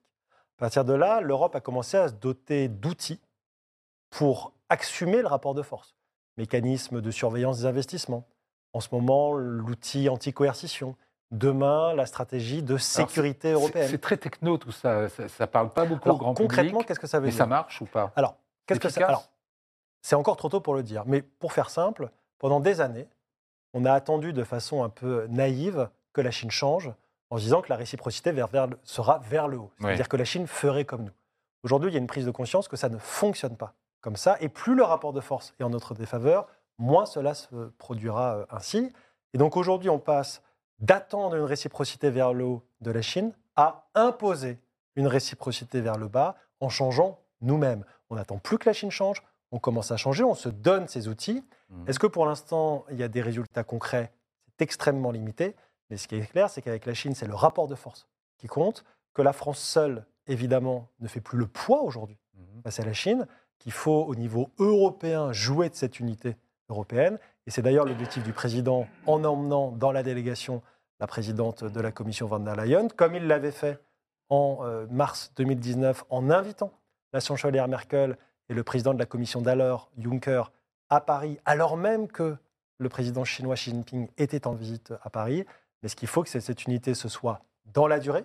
À 0.58 0.60
partir 0.60 0.84
de 0.84 0.92
là, 0.92 1.20
l'Europe 1.22 1.54
a 1.56 1.60
commencé 1.60 1.96
à 1.96 2.08
se 2.08 2.12
doter 2.14 2.68
d'outils 2.68 3.20
pour 4.16 4.52
assumer 4.70 5.20
le 5.20 5.26
rapport 5.28 5.52
de 5.52 5.60
force. 5.60 5.94
Mécanisme 6.38 7.02
de 7.02 7.10
surveillance 7.10 7.58
des 7.58 7.66
investissements. 7.66 8.26
En 8.72 8.80
ce 8.80 8.88
moment, 8.92 9.34
l'outil 9.34 10.08
anti-coercition. 10.08 10.96
Demain, 11.32 11.92
la 11.92 12.06
stratégie 12.06 12.62
de 12.62 12.78
sécurité 12.78 13.52
européenne. 13.52 13.88
C'est 13.90 14.00
très 14.00 14.16
techno 14.16 14.56
tout 14.56 14.72
ça, 14.72 15.10
ça, 15.10 15.28
ça 15.28 15.46
parle 15.46 15.70
pas 15.70 15.84
beaucoup 15.84 16.04
Alors, 16.04 16.16
au 16.16 16.18
grand 16.20 16.34
concrètement, 16.34 16.80
qu'est-ce 16.82 17.00
que 17.00 17.06
ça 17.06 17.18
veut 17.18 17.26
mais 17.26 17.30
dire? 17.32 17.38
ça 17.38 17.46
marche 17.46 17.82
ou 17.82 17.84
pas? 17.84 18.10
Alors, 18.16 18.36
qu'est-ce 18.64 18.80
que 18.80 18.88
ça 18.88 19.06
Alors, 19.06 19.28
c'est 20.00 20.14
encore 20.14 20.36
trop 20.38 20.48
tôt 20.48 20.60
pour 20.60 20.74
le 20.74 20.82
dire, 20.82 21.02
mais 21.06 21.20
pour 21.20 21.52
faire 21.52 21.68
simple, 21.68 22.10
pendant 22.38 22.60
des 22.60 22.80
années, 22.80 23.08
on 23.74 23.84
a 23.84 23.92
attendu 23.92 24.32
de 24.32 24.44
façon 24.44 24.82
un 24.82 24.88
peu 24.88 25.26
naïve 25.28 25.90
que 26.14 26.22
la 26.22 26.30
Chine 26.30 26.50
change 26.50 26.90
en 27.28 27.36
se 27.36 27.42
disant 27.42 27.60
que 27.60 27.68
la 27.68 27.76
réciprocité 27.76 28.30
vers- 28.32 28.46
vers 28.46 28.68
le- 28.68 28.78
sera 28.84 29.18
vers 29.18 29.46
le 29.48 29.58
haut. 29.58 29.70
C'est-à-dire 29.80 30.08
que 30.08 30.16
la 30.16 30.24
Chine 30.24 30.46
ferait 30.46 30.84
comme 30.86 31.02
nous. 31.02 31.12
Aujourd'hui, 31.64 31.90
il 31.90 31.94
y 31.94 31.96
a 31.96 32.00
une 32.00 32.06
prise 32.06 32.24
de 32.24 32.30
conscience 32.30 32.66
que 32.68 32.76
ça 32.76 32.88
ne 32.88 32.96
fonctionne 32.98 33.56
pas 33.56 33.74
comme 34.06 34.14
ça, 34.14 34.36
et 34.40 34.48
plus 34.48 34.76
le 34.76 34.84
rapport 34.84 35.12
de 35.12 35.20
force 35.20 35.52
est 35.58 35.64
en 35.64 35.70
notre 35.70 35.92
défaveur, 35.92 36.46
moins 36.78 37.06
cela 37.06 37.34
se 37.34 37.70
produira 37.76 38.36
euh, 38.36 38.46
ainsi. 38.50 38.92
Et 39.34 39.38
donc 39.38 39.56
aujourd'hui, 39.56 39.90
on 39.90 39.98
passe 39.98 40.42
d'attendre 40.78 41.34
une 41.34 41.42
réciprocité 41.42 42.08
vers 42.10 42.32
le 42.32 42.44
haut 42.44 42.62
de 42.82 42.92
la 42.92 43.02
Chine 43.02 43.32
à 43.56 43.88
imposer 43.96 44.60
une 44.94 45.08
réciprocité 45.08 45.80
vers 45.80 45.98
le 45.98 46.06
bas 46.06 46.36
en 46.60 46.68
changeant 46.68 47.18
nous-mêmes. 47.40 47.84
On 48.08 48.14
n'attend 48.14 48.38
plus 48.38 48.58
que 48.58 48.68
la 48.68 48.72
Chine 48.74 48.92
change, 48.92 49.24
on 49.50 49.58
commence 49.58 49.90
à 49.90 49.96
changer, 49.96 50.22
on 50.22 50.36
se 50.36 50.50
donne 50.50 50.86
ces 50.86 51.08
outils. 51.08 51.42
Mhm. 51.70 51.88
Est-ce 51.88 51.98
que 51.98 52.06
pour 52.06 52.26
l'instant, 52.26 52.84
il 52.92 52.98
y 52.98 53.02
a 53.02 53.08
des 53.08 53.22
résultats 53.22 53.64
concrets? 53.64 54.12
C'est 54.46 54.62
extrêmement 54.62 55.10
limité. 55.10 55.56
Mais 55.90 55.96
ce 55.96 56.06
qui 56.06 56.14
est 56.14 56.30
clair, 56.30 56.48
c'est 56.48 56.62
qu'avec 56.62 56.86
la 56.86 56.94
Chine, 56.94 57.16
c'est 57.16 57.26
le 57.26 57.34
rapport 57.34 57.66
de 57.66 57.74
force 57.74 58.06
qui 58.38 58.46
compte, 58.46 58.84
que 59.14 59.22
la 59.22 59.32
France 59.32 59.58
seule, 59.58 60.06
évidemment, 60.28 60.90
ne 61.00 61.08
fait 61.08 61.20
plus 61.20 61.38
le 61.38 61.48
poids 61.48 61.82
aujourd'hui 61.82 62.18
Mhm. 62.34 62.62
face 62.62 62.78
à 62.78 62.84
la 62.84 62.92
Chine, 62.92 63.26
qu'il 63.58 63.72
faut 63.72 64.04
au 64.04 64.14
niveau 64.14 64.50
européen 64.58 65.32
jouer 65.32 65.68
de 65.68 65.74
cette 65.74 66.00
unité 66.00 66.36
européenne. 66.68 67.18
Et 67.46 67.50
c'est 67.50 67.62
d'ailleurs 67.62 67.84
l'objectif 67.84 68.22
du 68.22 68.32
président 68.32 68.86
en 69.06 69.24
emmenant 69.24 69.72
dans 69.72 69.92
la 69.92 70.02
délégation 70.02 70.62
la 70.98 71.06
présidente 71.06 71.62
de 71.64 71.80
la 71.80 71.92
commission 71.92 72.26
van 72.26 72.40
der 72.40 72.56
Leyen, 72.56 72.88
comme 72.88 73.14
il 73.14 73.26
l'avait 73.26 73.50
fait 73.52 73.78
en 74.30 74.60
euh, 74.62 74.86
mars 74.90 75.32
2019 75.36 76.04
en 76.10 76.30
invitant 76.30 76.72
la 77.12 77.20
chancelière 77.20 77.68
Merkel 77.68 78.16
et 78.48 78.54
le 78.54 78.62
président 78.62 78.94
de 78.94 78.98
la 78.98 79.06
commission 79.06 79.40
d'alors, 79.42 79.90
Juncker, 79.98 80.42
à 80.88 81.00
Paris, 81.00 81.38
alors 81.44 81.76
même 81.76 82.08
que 82.08 82.36
le 82.78 82.88
président 82.88 83.24
chinois 83.24 83.54
Xi 83.56 83.70
Jinping 83.70 84.08
était 84.18 84.46
en 84.46 84.52
visite 84.54 84.92
à 85.02 85.10
Paris. 85.10 85.44
Mais 85.82 85.88
ce 85.88 85.96
qu'il 85.96 86.08
faut, 86.08 86.22
que 86.22 86.28
cette 86.28 86.64
unité 86.64 86.94
se 86.94 87.08
soit 87.08 87.40
dans 87.66 87.86
la 87.86 87.98
durée. 87.98 88.24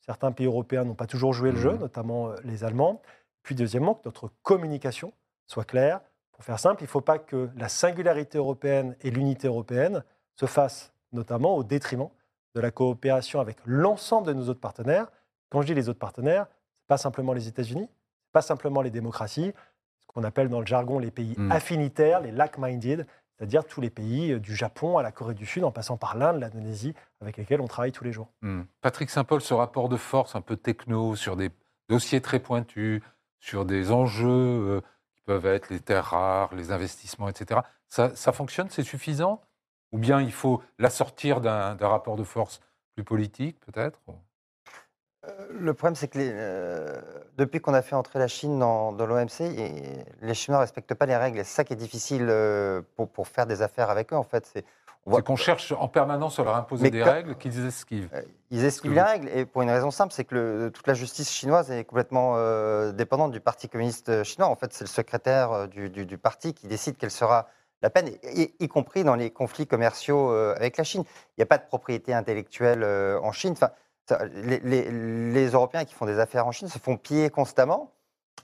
Certains 0.00 0.32
pays 0.32 0.46
européens 0.46 0.84
n'ont 0.84 0.94
pas 0.94 1.06
toujours 1.06 1.32
joué 1.32 1.50
le 1.50 1.58
jeu, 1.58 1.72
Mhm. 1.72 1.80
notamment 1.80 2.28
euh, 2.30 2.34
les 2.44 2.64
Allemands. 2.64 3.00
Puis 3.46 3.54
deuxièmement, 3.54 3.94
que 3.94 4.00
notre 4.04 4.32
communication 4.42 5.12
soit 5.46 5.64
claire. 5.64 6.00
Pour 6.32 6.42
faire 6.42 6.58
simple, 6.58 6.82
il 6.82 6.86
ne 6.86 6.90
faut 6.90 7.00
pas 7.00 7.20
que 7.20 7.48
la 7.56 7.68
singularité 7.68 8.38
européenne 8.38 8.96
et 9.02 9.10
l'unité 9.12 9.46
européenne 9.46 10.02
se 10.34 10.46
fassent 10.46 10.92
notamment 11.12 11.56
au 11.56 11.62
détriment 11.62 12.08
de 12.56 12.60
la 12.60 12.72
coopération 12.72 13.38
avec 13.38 13.58
l'ensemble 13.64 14.26
de 14.26 14.32
nos 14.32 14.48
autres 14.48 14.58
partenaires. 14.58 15.06
Quand 15.48 15.62
je 15.62 15.68
dis 15.68 15.74
les 15.74 15.88
autres 15.88 16.00
partenaires, 16.00 16.46
ce 16.46 16.50
n'est 16.50 16.88
pas 16.88 16.96
simplement 16.96 17.32
les 17.32 17.46
États-Unis, 17.46 17.88
ce 17.88 18.32
pas 18.32 18.42
simplement 18.42 18.82
les 18.82 18.90
démocraties, 18.90 19.52
ce 20.00 20.06
qu'on 20.08 20.24
appelle 20.24 20.48
dans 20.48 20.60
le 20.60 20.66
jargon 20.66 20.98
les 20.98 21.12
pays 21.12 21.36
Mm. 21.38 21.52
affinitaires, 21.52 22.20
les 22.22 22.32
like-minded, 22.32 23.06
c'est-à-dire 23.38 23.64
tous 23.64 23.80
les 23.80 23.90
pays 23.90 24.32
euh, 24.32 24.40
du 24.40 24.56
Japon 24.56 24.98
à 24.98 25.04
la 25.04 25.12
Corée 25.12 25.34
du 25.34 25.46
Sud, 25.46 25.62
en 25.62 25.70
passant 25.70 25.96
par 25.96 26.16
l'Inde, 26.16 26.40
l'Indonésie, 26.40 26.94
avec 27.20 27.36
lesquels 27.36 27.60
on 27.60 27.68
travaille 27.68 27.92
tous 27.92 28.02
les 28.02 28.12
jours. 28.12 28.26
Hmm. 28.42 28.62
Patrick 28.80 29.08
Saint-Paul, 29.08 29.40
ce 29.40 29.54
rapport 29.54 29.88
de 29.88 29.96
force 29.96 30.34
un 30.34 30.40
peu 30.40 30.56
techno 30.56 31.14
sur 31.14 31.36
des 31.36 31.52
dossiers 31.88 32.20
très 32.20 32.40
pointus, 32.40 33.02
sur 33.40 33.64
des 33.64 33.92
enjeux 33.92 34.26
euh, 34.28 34.80
qui 35.14 35.20
peuvent 35.22 35.46
être 35.46 35.70
les 35.70 35.80
terres 35.80 36.06
rares, 36.06 36.54
les 36.54 36.72
investissements, 36.72 37.28
etc. 37.28 37.60
Ça, 37.88 38.14
ça 38.14 38.32
fonctionne 38.32 38.68
C'est 38.70 38.82
suffisant? 38.82 39.42
Ou 39.92 39.98
bien 39.98 40.20
il 40.20 40.32
faut 40.32 40.62
l'assortir 40.78 41.40
d'un 41.40 41.76
rapport 41.76 42.16
de 42.16 42.24
force 42.24 42.60
plus 42.94 43.04
politique, 43.04 43.58
peut-être? 43.60 44.00
Euh, 45.24 45.46
Le 45.50 45.74
problème, 45.74 45.94
c'est 45.94 46.08
que 46.08 46.18
euh, 46.20 47.00
depuis 47.36 47.60
qu'on 47.60 47.74
a 47.74 47.82
fait 47.82 47.94
entrer 47.94 48.18
la 48.18 48.28
Chine 48.28 48.58
dans, 48.58 48.92
l'OMC, 48.92 49.40
les 50.22 50.34
Chinois 50.34 50.58
ne 50.58 50.62
respectent 50.62 50.94
pas 50.94 51.06
les 51.06 51.16
règles. 51.16 51.38
C'est 51.38 51.54
ça 51.54 51.64
qui 51.64 51.72
est 51.72 51.76
difficile 51.76 52.26
pour, 52.96 53.08
pour 53.08 53.28
faire 53.28 53.46
des 53.46 53.62
affaires 53.62 53.90
avec 53.90 54.12
eux, 54.12 54.16
en 54.16 54.24
fait. 54.24 54.64
C'est, 55.14 55.22
qu'on 55.24 55.36
cherche 55.36 55.72
en 55.72 55.88
permanence 55.88 56.38
à 56.38 56.44
leur 56.44 56.56
imposer 56.56 56.82
Mais 56.82 56.90
des 56.90 57.02
règles 57.02 57.36
qu'ils 57.36 57.64
esquivent. 57.64 58.08
Euh, 58.12 58.22
Ils 58.50 58.64
esquivent 58.64 58.92
les 58.92 59.02
règles, 59.02 59.28
et 59.28 59.46
pour 59.46 59.62
une 59.62 59.70
raison 59.70 59.90
simple, 59.90 60.12
c'est 60.12 60.24
que 60.24 60.34
le- 60.34 60.70
toute 60.72 60.86
la 60.86 60.94
justice 60.94 61.30
chinoise 61.30 61.70
est 61.70 61.84
complètement 61.84 62.34
euh, 62.36 62.92
dépendante 62.92 63.30
du 63.32 63.40
Parti 63.40 63.68
communiste 63.68 64.24
chinois. 64.24 64.48
En 64.48 64.56
fait, 64.56 64.72
c'est 64.72 64.84
le 64.84 64.88
secrétaire 64.88 65.52
euh, 65.52 65.66
du, 65.68 65.90
du- 65.90 66.06
du 66.06 66.18
parti 66.18 66.54
qui 66.54 66.66
décide 66.66 66.96
quelle 66.96 67.10
sera 67.12 67.46
la 67.82 67.90
peine, 67.90 68.08
y, 68.24 68.52
y 68.58 68.68
compris 68.68 69.04
dans 69.04 69.14
les 69.14 69.30
conflits 69.30 69.66
commerciaux 69.66 70.30
euh, 70.32 70.54
avec 70.56 70.76
la 70.76 70.82
Chine. 70.84 71.04
Il 71.36 71.40
n'y 71.40 71.42
a 71.42 71.46
pas 71.46 71.58
de 71.58 71.66
propriété 71.66 72.12
intellectuelle 72.14 72.82
euh, 72.82 73.20
en 73.20 73.32
Chine. 73.32 73.52
Enfin, 73.52 73.70
ça, 74.08 74.24
les, 74.24 74.58
les- 74.60 74.90
les 74.90 75.46
Européens 75.50 75.84
qui 75.84 75.94
font 75.94 76.06
des 76.06 76.18
affaires 76.18 76.46
en 76.46 76.52
Chine 76.52 76.68
se 76.68 76.78
font 76.78 76.96
piller 76.96 77.28
constamment 77.30 77.92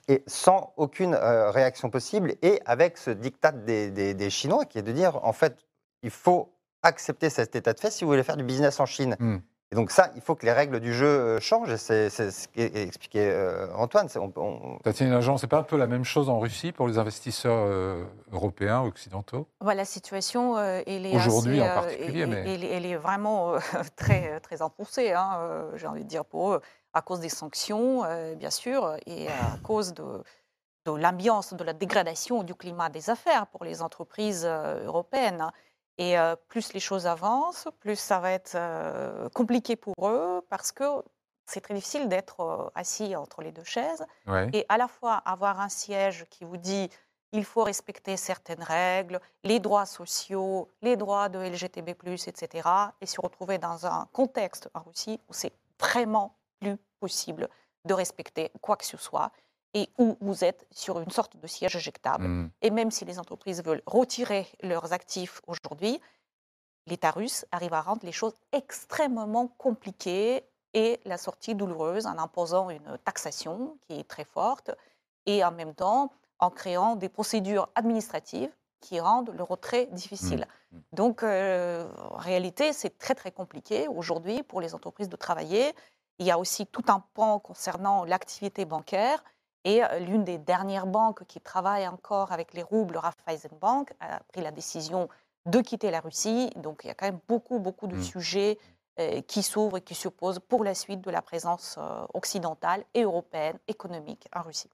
et 0.07 0.23
sans 0.27 0.73
aucune 0.77 1.13
euh, 1.13 1.49
réaction 1.51 1.89
possible, 1.89 2.35
et 2.41 2.61
avec 2.65 2.97
ce 2.97 3.09
diktat 3.09 3.51
des, 3.53 3.89
des- 3.89 4.13
des 4.13 4.29
Chinois 4.29 4.65
qui 4.65 4.77
est 4.77 4.83
de 4.83 4.91
dire, 4.91 5.19
en 5.25 5.33
fait, 5.33 5.57
il 6.03 6.09
faut 6.11 6.52
accepter 6.83 7.29
cet 7.29 7.55
état 7.55 7.73
de 7.73 7.79
fait 7.79 7.89
si 7.91 8.03
vous 8.03 8.09
voulez 8.11 8.23
faire 8.23 8.37
du 8.37 8.43
business 8.43 8.79
en 8.79 8.85
Chine. 8.85 9.15
Hmm. 9.19 9.37
Et 9.71 9.75
donc 9.75 9.89
ça, 9.89 10.11
il 10.15 10.21
faut 10.21 10.35
que 10.35 10.45
les 10.45 10.51
règles 10.51 10.79
du 10.79 10.93
jeu 10.93 11.07
euh, 11.07 11.39
changent, 11.39 11.75
c'est 11.77 12.11
ce 12.11 12.47
qu'expliquait 12.49 13.31
euh, 13.31 13.73
Antoine. 13.73 14.07
C'est- 14.07 14.19
on- 14.19 14.31
on- 14.35 14.77
Tatiana 14.83 15.19
Jean, 15.19 15.37
c'est 15.37 15.47
pas 15.47 15.57
un 15.57 15.63
peu 15.63 15.77
la 15.77 15.87
même 15.87 16.03
chose 16.03 16.29
en 16.29 16.37
Russie 16.39 16.71
pour 16.71 16.87
les 16.87 16.99
investisseurs 16.99 17.65
euh, 17.65 18.03
européens, 18.31 18.81
occidentaux? 18.81 19.47
Bah, 19.61 19.73
la 19.73 19.85
situation, 19.85 20.57
euh, 20.57 20.81
elle 20.85 21.07
est 21.07 21.15
Aujourd'hui 21.15 21.59
en 21.59 21.65
euh, 21.65 21.73
particulier, 21.73 22.19
elle- 22.21 22.29
mais- 22.29 22.53
elle, 22.53 22.63
elle 22.65 22.85
est 22.85 22.97
vraiment 22.97 23.55
euh, 23.55 23.59
très, 23.95 24.39
très 24.41 24.61
enfoncée, 24.61 25.11
hein, 25.13 25.37
euh, 25.39 25.71
j'ai 25.75 25.87
envie 25.87 26.03
de 26.03 26.09
dire, 26.09 26.23
pour 26.25 26.53
eux, 26.53 26.61
à 26.93 27.01
cause 27.01 27.19
des 27.21 27.29
sanctions, 27.29 28.03
euh, 28.05 28.35
bien 28.35 28.51
sûr, 28.51 28.95
et 29.07 29.27
à 29.27 29.31
cause 29.63 29.95
de, 29.95 30.03
de 30.85 30.91
l'ambiance, 30.91 31.51
de 31.55 31.63
la 31.63 31.73
dégradation 31.73 32.43
du 32.43 32.53
climat 32.53 32.89
des 32.89 33.09
affaires 33.09 33.47
pour 33.47 33.63
les 33.65 33.81
entreprises 33.81 34.43
euh, 34.45 34.85
européennes. 34.85 35.49
Et 35.97 36.17
euh, 36.17 36.35
plus 36.47 36.73
les 36.73 36.79
choses 36.79 37.05
avancent, 37.05 37.67
plus 37.79 37.95
ça 37.97 38.19
va 38.19 38.31
être 38.31 38.53
euh, 38.55 39.29
compliqué 39.29 39.75
pour 39.75 39.93
eux, 40.09 40.41
parce 40.49 40.71
que 40.71 40.83
c'est 41.45 41.61
très 41.61 41.73
difficile 41.75 42.07
d'être 42.07 42.39
euh, 42.39 42.69
assis 42.73 43.15
entre 43.15 43.41
les 43.41 43.51
deux 43.51 43.63
chaises 43.63 44.03
Ouais. 44.25 44.49
et 44.53 44.65
à 44.69 44.77
la 44.77 44.87
fois 44.87 45.15
avoir 45.15 45.59
un 45.59 45.69
siège 45.69 46.25
qui 46.29 46.45
vous 46.45 46.57
dit 46.57 46.89
il 47.31 47.45
faut 47.45 47.63
respecter 47.63 48.15
certaines 48.15 48.61
règles, 48.63 49.19
les 49.43 49.59
droits 49.59 49.87
sociaux, 49.87 50.69
les 50.83 50.95
droits 50.95 51.29
de 51.29 51.39
LGTB+, 51.39 51.89
etc., 51.89 52.69
et 53.01 53.07
se 53.07 53.19
retrouver 53.19 53.57
dans 53.57 53.87
un 53.87 54.07
contexte 54.13 54.69
en 54.75 54.81
Russie 54.81 55.19
où 55.27 55.33
c'est 55.33 55.51
vraiment 55.79 56.35
plus 56.59 56.77
possible 56.99 57.49
de 57.85 57.93
respecter 57.95 58.51
quoi 58.61 58.77
que 58.77 58.85
ce 58.85 58.97
soit 58.97 59.31
et 59.73 59.89
où 59.97 60.17
vous 60.21 60.43
êtes 60.43 60.67
sur 60.71 60.99
une 60.99 61.09
sorte 61.09 61.37
de 61.37 61.47
siège 61.47 61.75
éjectable. 61.75 62.27
Hmm. 62.27 62.49
Et 62.61 62.69
même 62.69 62.91
si 62.91 63.05
les 63.05 63.19
entreprises 63.19 63.63
veulent 63.63 63.81
retirer 63.85 64.47
leurs 64.61 64.93
actifs 64.93 65.41
aujourd'hui, 65.47 65.99
l'État 66.85 67.11
russe 67.11 67.45
arrive 67.51 67.73
à 67.73 67.81
rendre 67.81 68.05
les 68.05 68.11
choses 68.11 68.35
extrêmement 68.51 69.47
compliquées 69.47 70.43
et 70.73 70.99
la 71.05 71.17
sortie 71.17 71.55
douloureuse 71.55 72.05
en 72.05 72.17
imposant 72.17 72.69
une 72.69 72.97
taxation 73.03 73.77
qui 73.81 73.99
est 73.99 74.07
très 74.07 74.25
forte 74.25 74.71
et 75.25 75.43
en 75.43 75.51
même 75.51 75.73
temps 75.73 76.11
en 76.39 76.49
créant 76.49 76.95
des 76.95 77.09
procédures 77.09 77.69
administratives 77.75 78.51
qui 78.81 78.99
rendent 78.99 79.31
le 79.33 79.43
retrait 79.43 79.87
difficile. 79.93 80.45
Mmh. 80.71 80.77
Donc, 80.91 81.23
euh, 81.23 81.87
en 82.11 82.17
réalité, 82.17 82.73
c'est 82.73 82.97
très 82.97 83.15
très 83.15 83.31
compliqué 83.31 83.87
aujourd'hui 83.87 84.43
pour 84.43 84.59
les 84.59 84.75
entreprises 84.75 85.07
de 85.07 85.15
travailler. 85.15 85.73
Il 86.19 86.25
y 86.25 86.31
a 86.31 86.37
aussi 86.37 86.67
tout 86.67 86.83
un 86.89 87.01
pan 87.13 87.39
concernant 87.39 88.03
l'activité 88.03 88.65
bancaire. 88.65 89.23
Et 89.65 89.81
l'une 90.01 90.23
des 90.23 90.37
dernières 90.37 90.87
banques 90.87 91.25
qui 91.25 91.39
travaille 91.39 91.87
encore 91.87 92.31
avec 92.31 92.53
les 92.53 92.63
roubles, 92.63 92.97
Raiffeisenbank, 92.97 93.93
a 94.01 94.19
pris 94.31 94.41
la 94.41 94.51
décision 94.51 95.07
de 95.45 95.61
quitter 95.61 95.91
la 95.91 95.99
Russie. 95.99 96.49
Donc 96.57 96.81
il 96.83 96.87
y 96.87 96.89
a 96.89 96.93
quand 96.93 97.05
même 97.05 97.19
beaucoup, 97.27 97.59
beaucoup 97.59 97.87
de 97.87 97.95
Mm. 97.95 98.03
sujets 98.03 98.57
euh, 98.99 99.21
qui 99.21 99.41
s'ouvrent 99.41 99.77
et 99.77 99.81
qui 99.81 99.95
se 99.95 100.07
posent 100.07 100.39
pour 100.39 100.63
la 100.63 100.75
suite 100.75 101.01
de 101.01 101.09
la 101.09 101.21
présence 101.21 101.77
euh, 101.79 102.05
occidentale 102.13 102.83
et 102.93 103.03
européenne 103.03 103.57
économique 103.67 104.27
en 104.35 104.43
Russie. 104.43 104.69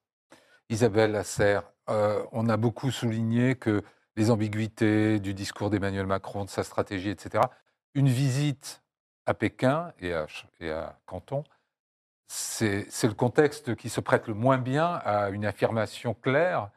Isabelle 0.70 1.12
Lasserre, 1.12 1.64
euh, 1.90 2.24
on 2.32 2.50
a 2.50 2.58
beaucoup 2.58 2.92
souligné 2.92 3.56
que 3.56 3.82
les 4.18 4.30
ambiguïtés 4.30 5.20
du 5.20 5.34
discours 5.34 5.70
d'Emmanuel 5.70 6.06
Macron, 6.06 6.44
de 6.44 6.50
sa 6.50 6.64
stratégie, 6.64 7.10
etc. 7.10 7.46
Une 7.96 8.10
visite 8.10 8.84
à 9.26 9.34
Pékin 9.34 9.94
et 10.00 10.14
à, 10.14 10.28
et 10.60 10.70
à 10.70 11.00
Canton, 11.06 11.44
c'est 12.32 13.08
le 13.08 13.14
contexte 13.14 13.76
qui 13.76 13.90
se 13.90 14.00
prête 14.00 14.28
le 14.28 14.36
moins 14.36 14.58
bien 14.60 14.86
à 15.04 15.30
une 15.30 15.46
affirmation 15.46 16.14
claire 16.14 16.70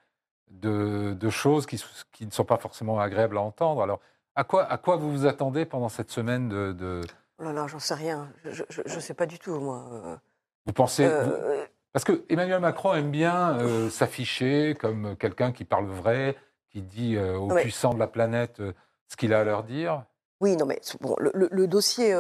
de, 0.51 1.13
de 1.13 1.31
choses 1.31 1.67
qui, 1.67 1.83
ne 2.25 2.31
sont 2.31 2.45
pas 2.45 2.57
forcément 2.57 2.99
agréables 2.99 3.37
à 3.37 3.43
entendre. 3.43 3.83
Alors, 3.83 4.01
à 4.35 4.45
quoi, 4.45 4.65
à 4.65 4.79
quoi 4.79 4.97
vous 4.97 5.11
vous 5.13 5.27
attendez 5.27 5.67
pendant 5.67 5.91
cette 5.91 6.11
semaine 6.11 6.49
de... 6.49 6.73
de- 6.73 7.03
Oh 7.39 7.45
là 7.45 7.53
là, 7.53 7.67
j'en 7.67 7.79
sais 7.79 7.95
rien. 7.95 8.31
Je 8.45 8.63
ne 8.95 9.01
sais 9.01 9.15
pas 9.15 9.27
du 9.27 9.39
tout, 9.39 9.59
moi. 9.61 10.19
Vous 10.65 10.73
pensez... 10.73 11.07
vous- 11.07 11.13
euh, 11.13 11.65
Parce 11.93 12.05
que 12.05 12.25
Emmanuel 12.31 12.61
Macron 12.61 12.95
aime 12.95 13.11
bien 13.11 13.59
euh, 13.59 13.91
s'afficher 13.91 14.75
comme 14.81 15.17
quelqu'un 15.17 15.53
qui 15.53 15.65
parle 15.67 15.87
vrai, 15.87 16.37
qui 16.71 16.81
dit 16.81 17.17
euh, 17.17 17.37
aux 17.37 17.51
Ouais. 17.53 17.63
puissants 17.63 17.93
de 17.93 17.99
la 17.99 18.07
planète 18.07 18.63
ce 19.09 19.17
qu'il 19.17 19.35
a 19.35 19.41
à 19.41 19.45
leur 19.45 19.65
dire. 19.65 20.05
Oui, 20.41 20.57
non, 20.57 20.65
mais 20.65 20.81
bon, 21.01 21.15
le, 21.19 21.31
le- 21.35 21.49
le 21.53 21.67
dossier, 21.67 22.15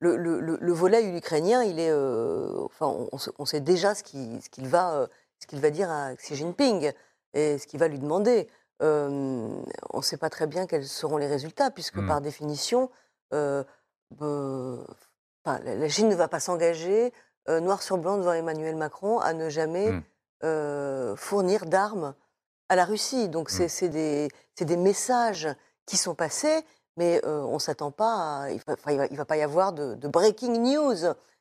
le, 0.00 0.16
le- 0.16 0.40
le- 0.40 0.58
le 0.60 0.72
volet 0.72 1.02
ukrainien, 1.16 1.62
il 1.62 1.78
est, 1.80 1.90
euh, 1.90 2.52
enfin, 2.64 2.86
on, 2.86 3.08
on 3.38 3.44
sait- 3.46 3.60
déjà 3.60 3.94
ce 3.94 4.02
qu'il 4.02 4.40
ce 4.42 4.60
va, 4.68 4.94
euh, 4.94 5.06
ce 5.40 5.46
qu'il 5.46 5.60
va 5.60 5.70
dire 5.70 5.90
à 5.90 6.14
Xi 6.16 6.34
Jinping 6.36 6.92
et 7.34 7.58
ce 7.58 7.66
qu'il 7.66 7.80
va 7.80 7.88
lui 7.88 7.98
demander. 7.98 8.48
Euh, 8.82 9.48
on 9.92 9.98
ne 9.98 10.02
sait 10.02 10.18
pas 10.18 10.28
très 10.30 10.46
bien 10.46 10.66
quels 10.66 10.86
seront 10.86 11.16
les 11.16 11.26
résultats, 11.26 11.70
puisque 11.70 11.96
Mm. 11.96 12.06
par 12.08 12.20
définition, 12.20 12.90
euh, 13.32 13.64
enfin, 14.20 15.58
la 15.64 15.88
Chine 15.88 16.08
ne 16.08 16.14
va 16.14 16.28
pas 16.28 16.40
s'engager 16.40 17.12
noir 17.48 17.80
sur 17.82 17.96
blanc 17.98 18.18
devant 18.18 18.32
Emmanuel 18.32 18.76
Macron 18.76 19.18
à 19.20 19.32
ne 19.32 19.48
jamais 19.48 19.92
Mm. 20.42 21.16
fournir 21.16 21.66
d'armes 21.66 22.14
à 22.68 22.76
la 22.76 22.84
Russie. 22.84 23.28
Donc 23.28 23.48
c'est 23.50 23.68
c'est 23.68 23.88
des, 23.88 24.28
c'est 24.54 24.64
des 24.64 24.76
messages 24.76 25.48
qui 25.86 25.96
sont 25.96 26.14
passés, 26.14 26.64
mais 26.96 27.20
euh, 27.24 27.40
on 27.42 27.54
ne 27.54 27.58
s'attend 27.58 27.90
pas 27.90 28.42
à... 28.44 28.50
Il 28.50 28.56
ne 28.56 28.60
va, 28.66 28.72
enfin, 28.74 28.92
il 28.92 28.98
va- 28.98 29.06
il 29.10 29.16
va 29.16 29.24
pas 29.24 29.36
y 29.36 29.42
avoir 29.42 29.72
de, 29.72 29.94
de 29.94 30.08
breaking 30.08 30.58
news. 30.60 30.94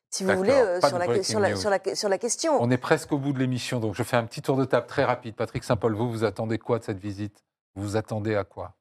si 0.09 0.23
vous 0.23 0.31
voulez, 0.35 0.51
euh, 0.51 0.79
sur, 0.81 0.97
la, 0.99 1.05
breaking 1.05 1.23
sur, 1.23 1.39
la, 1.39 1.49
news. 1.51 1.57
sur, 1.57 1.69
la, 1.69 1.79
sur 1.95 2.09
la 2.09 2.17
question. 2.17 2.57
On 2.61 2.69
est 2.71 2.77
presque 2.77 3.11
au 3.11 3.17
bout 3.17 3.33
de 3.33 3.39
l'émission, 3.39 3.79
donc 3.79 3.95
je 3.95 4.03
fais 4.03 4.17
un 4.17 4.25
petit 4.25 4.41
tour 4.41 4.57
de 4.57 4.65
table 4.65 4.87
très 4.87 5.03
rapide. 5.03 5.35
Patrick 5.35 5.63
Saint-Paul, 5.63 5.93
vous, 5.95 6.09
vous 6.09 6.23
attendez 6.23 6.57
quoi 6.57 6.79
de 6.79 6.83
cette 6.83 6.99
visite? 6.99 7.43
Vous 7.75 7.83
vous 7.83 7.95
attendez 7.97 8.35
à 8.35 8.43
quoi? 8.43 8.73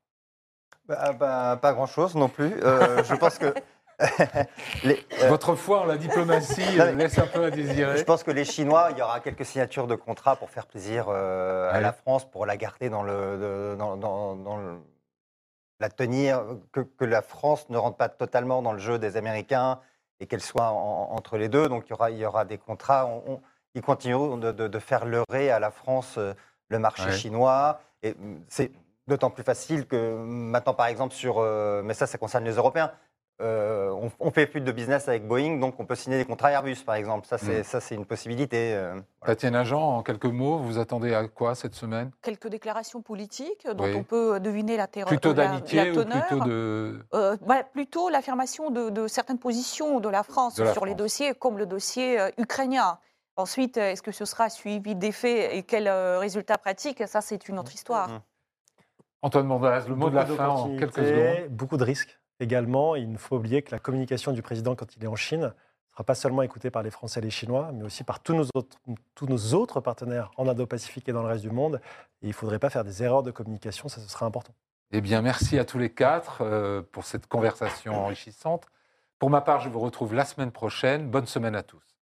Bah, 0.86 1.12
bah, 1.12 1.58
pas 1.60 1.72
grand-chose 1.72 2.14
non 2.14 2.28
plus. 2.28 2.52
Euh, 2.62 3.02
je 3.04 3.14
pense 3.14 3.38
que. 3.38 3.54
les- 4.84 5.04
euh, 5.22 5.28
Votre 5.28 5.54
foi 5.54 5.80
en 5.80 5.84
la 5.84 5.96
diplomatie 5.96 6.60
Non, 6.76 6.84
euh, 6.84 6.92
mais- 6.94 7.04
laisse 7.04 7.18
un 7.18 7.26
peu 7.26 7.44
à 7.44 7.50
désirer. 7.50 7.96
Je 7.96 8.04
pense 8.04 8.22
que 8.22 8.30
les 8.30 8.44
Chinois, 8.44 8.88
il 8.90 8.98
y 8.98 9.02
aura 9.02 9.20
quelques 9.20 9.44
signatures 9.46 9.86
de 9.86 9.94
contrats 9.94 10.36
pour 10.36 10.50
faire 10.50 10.66
plaisir 10.66 11.06
euh, 11.08 11.70
à 11.72 11.80
la 11.80 11.92
France, 11.92 12.28
pour 12.30 12.44
la 12.44 12.56
garder 12.56 12.90
dans 12.90 13.02
le, 13.02 13.12
de- 13.72 13.76
dans, 13.78 13.96
dans- 13.96 14.36
dans 14.36 14.56
le- 14.56 14.78
la 15.80 15.88
tenir, 15.88 16.44
que, 16.72 16.80
que 16.80 17.04
la 17.04 17.22
France 17.22 17.68
ne 17.70 17.76
rentre 17.78 17.96
pas 17.96 18.08
totalement 18.08 18.62
dans 18.62 18.72
le 18.72 18.78
jeu 18.78 18.98
des 18.98 19.16
Américains 19.16 19.80
et 20.20 20.26
qu'elle 20.26 20.40
soit 20.42 20.70
en- 20.70 21.10
entre 21.12 21.36
les 21.36 21.48
deux. 21.48 21.68
Donc 21.68 21.84
il 21.86 21.90
y 21.90 21.92
aura, 21.94 22.10
il 22.10 22.18
y 22.18 22.26
aura 22.26 22.44
des 22.44 22.58
contrats. 22.58 23.06
On- 23.06 23.22
on- 23.34 23.40
ils 23.74 23.82
continueront 23.82 24.36
de, 24.36 24.52
de- 24.52 24.68
de 24.68 24.78
faire 24.78 25.04
leurrer 25.04 25.50
à 25.50 25.58
la 25.58 25.70
France 25.70 26.14
euh, 26.18 26.32
le 26.68 26.78
marché 26.78 27.06
Ouais. 27.06 27.12
chinois. 27.12 27.80
Et 28.02 28.12
mm, 28.14 28.44
c'est 28.48 28.70
d'autant 29.06 29.30
plus 29.30 29.42
facile 29.42 29.86
que 29.86 30.16
maintenant, 30.24 30.74
par 30.74 30.86
exemple, 30.86 31.14
sur. 31.14 31.38
euh, 31.38 31.82
mais 31.82 31.94
ça, 31.94 32.06
ça 32.06 32.18
concerne 32.18 32.44
les 32.44 32.54
Européens. 32.54 32.92
Euh, 33.40 33.90
on, 33.90 34.12
on 34.20 34.30
fait 34.30 34.46
plus 34.46 34.60
de 34.60 34.70
business 34.70 35.08
avec 35.08 35.26
Boeing, 35.26 35.58
donc 35.58 35.80
on 35.80 35.86
peut 35.86 35.96
signer 35.96 36.18
des 36.18 36.24
contrats 36.24 36.52
Airbus, 36.52 36.76
par 36.86 36.94
exemple. 36.94 37.26
Ça, 37.26 37.36
c'est 37.36 37.60
Mm. 37.60 37.64
ça, 37.64 37.80
c'est 37.80 37.96
une 37.96 38.06
possibilité. 38.06 38.74
euh, 38.74 38.92
voilà. 39.20 39.34
Tatiana 39.34 39.64
Jean, 39.64 39.96
en 39.96 40.02
quelques 40.04 40.26
mots, 40.26 40.58
vous 40.58 40.78
attendez 40.78 41.14
à 41.14 41.26
quoi 41.26 41.56
cette 41.56 41.74
semaine? 41.74 42.12
Quelques 42.22 42.46
déclarations 42.46 43.02
politiques 43.02 43.66
dont 43.74 43.84
Oui. 43.84 43.94
on 43.96 44.04
peut 44.04 44.38
deviner 44.38 44.76
la, 44.76 44.86
terre- 44.86 45.06
Plutôt 45.06 45.30
la 45.34 45.48
d'amitié 45.48 45.90
ou 45.90 46.04
plutôt 46.04 46.44
de... 46.44 47.04
Euh, 47.12 47.36
bah, 47.44 47.64
plutôt 47.64 48.08
l'affirmation 48.08 48.70
de, 48.70 48.90
de 48.90 49.08
certaines 49.08 49.40
positions 49.40 49.98
de 49.98 50.08
la 50.08 50.22
France 50.22 50.54
De 50.54 50.62
la 50.62 50.72
sur 50.72 50.86
les 50.86 50.94
dossiers, 50.94 51.34
comme 51.34 51.58
le 51.58 51.66
dossier 51.66 52.20
euh, 52.20 52.30
ukrainien. 52.38 52.98
Ensuite, 53.36 53.78
euh, 53.78 53.90
est-ce 53.90 54.02
que 54.02 54.12
ce 54.12 54.24
sera 54.26 54.48
suivi 54.48 54.94
des 54.94 55.10
faits 55.10 55.50
et 55.52 55.64
quels 55.64 55.88
euh, 55.88 56.20
résultats 56.20 56.56
pratiques? 56.56 57.02
Ça, 57.08 57.20
c'est 57.20 57.48
une 57.48 57.58
autre 57.58 57.74
histoire. 57.74 58.08
Mhm. 58.10 58.20
Antoine 59.22 59.46
Mandras, 59.46 59.86
le 59.88 59.96
mot 59.96 60.08
de 60.10 60.14
la 60.14 60.24
fin 60.26 60.48
en 60.50 60.76
quelques 60.76 60.94
secondes. 61.04 61.48
Beaucoup 61.50 61.76
de 61.78 61.82
risques 61.84 62.16
également. 62.40 62.96
Il 62.96 63.10
ne 63.10 63.18
faut 63.18 63.36
oublier 63.36 63.62
que 63.62 63.70
la 63.70 63.78
communication 63.78 64.32
du 64.32 64.42
président 64.42 64.74
quand 64.74 64.96
il 64.96 65.04
est 65.04 65.08
en 65.08 65.16
Chine 65.16 65.40
ne 65.40 65.92
sera 65.92 66.04
pas 66.04 66.14
seulement 66.14 66.42
écoutée 66.42 66.70
par 66.70 66.82
les 66.82 66.90
Français 66.90 67.20
et 67.20 67.22
les 67.22 67.30
Chinois, 67.30 67.70
mais 67.72 67.84
aussi 67.84 68.04
par 68.04 68.20
tous 68.20 68.34
nos 68.34 69.54
autres, 69.54 69.80
partenaires 69.80 70.30
en 70.36 70.48
Indo-Pacifique 70.48 71.08
et 71.08 71.12
dans 71.12 71.22
le 71.22 71.28
reste 71.28 71.42
du 71.42 71.50
monde. 71.50 71.80
Il 72.22 72.28
ne 72.28 72.34
faudrait 72.34 72.58
pas 72.58 72.70
faire 72.70 72.84
des 72.84 73.02
erreurs 73.02 73.22
de 73.22 73.30
communication, 73.30 73.88
ça 73.88 74.00
ce 74.00 74.08
sera 74.08 74.26
important. 74.26 74.54
Eh 74.90 75.00
bien, 75.00 75.22
merci 75.22 75.58
à 75.58 75.64
tous 75.64 75.78
les 75.78 75.90
quatre 75.90 76.38
euh, 76.42 76.82
pour 76.92 77.04
cette 77.04 77.26
conversation 77.26 77.94
enrichissante. 77.94 78.66
Pour 79.18 79.30
ma 79.30 79.40
part, 79.40 79.60
je 79.60 79.68
vous 79.68 79.80
retrouve 79.80 80.14
la 80.14 80.24
semaine 80.24 80.50
prochaine. 80.50 81.08
Bonne 81.08 81.26
semaine 81.26 81.54
à 81.54 81.62
tous. 81.62 81.93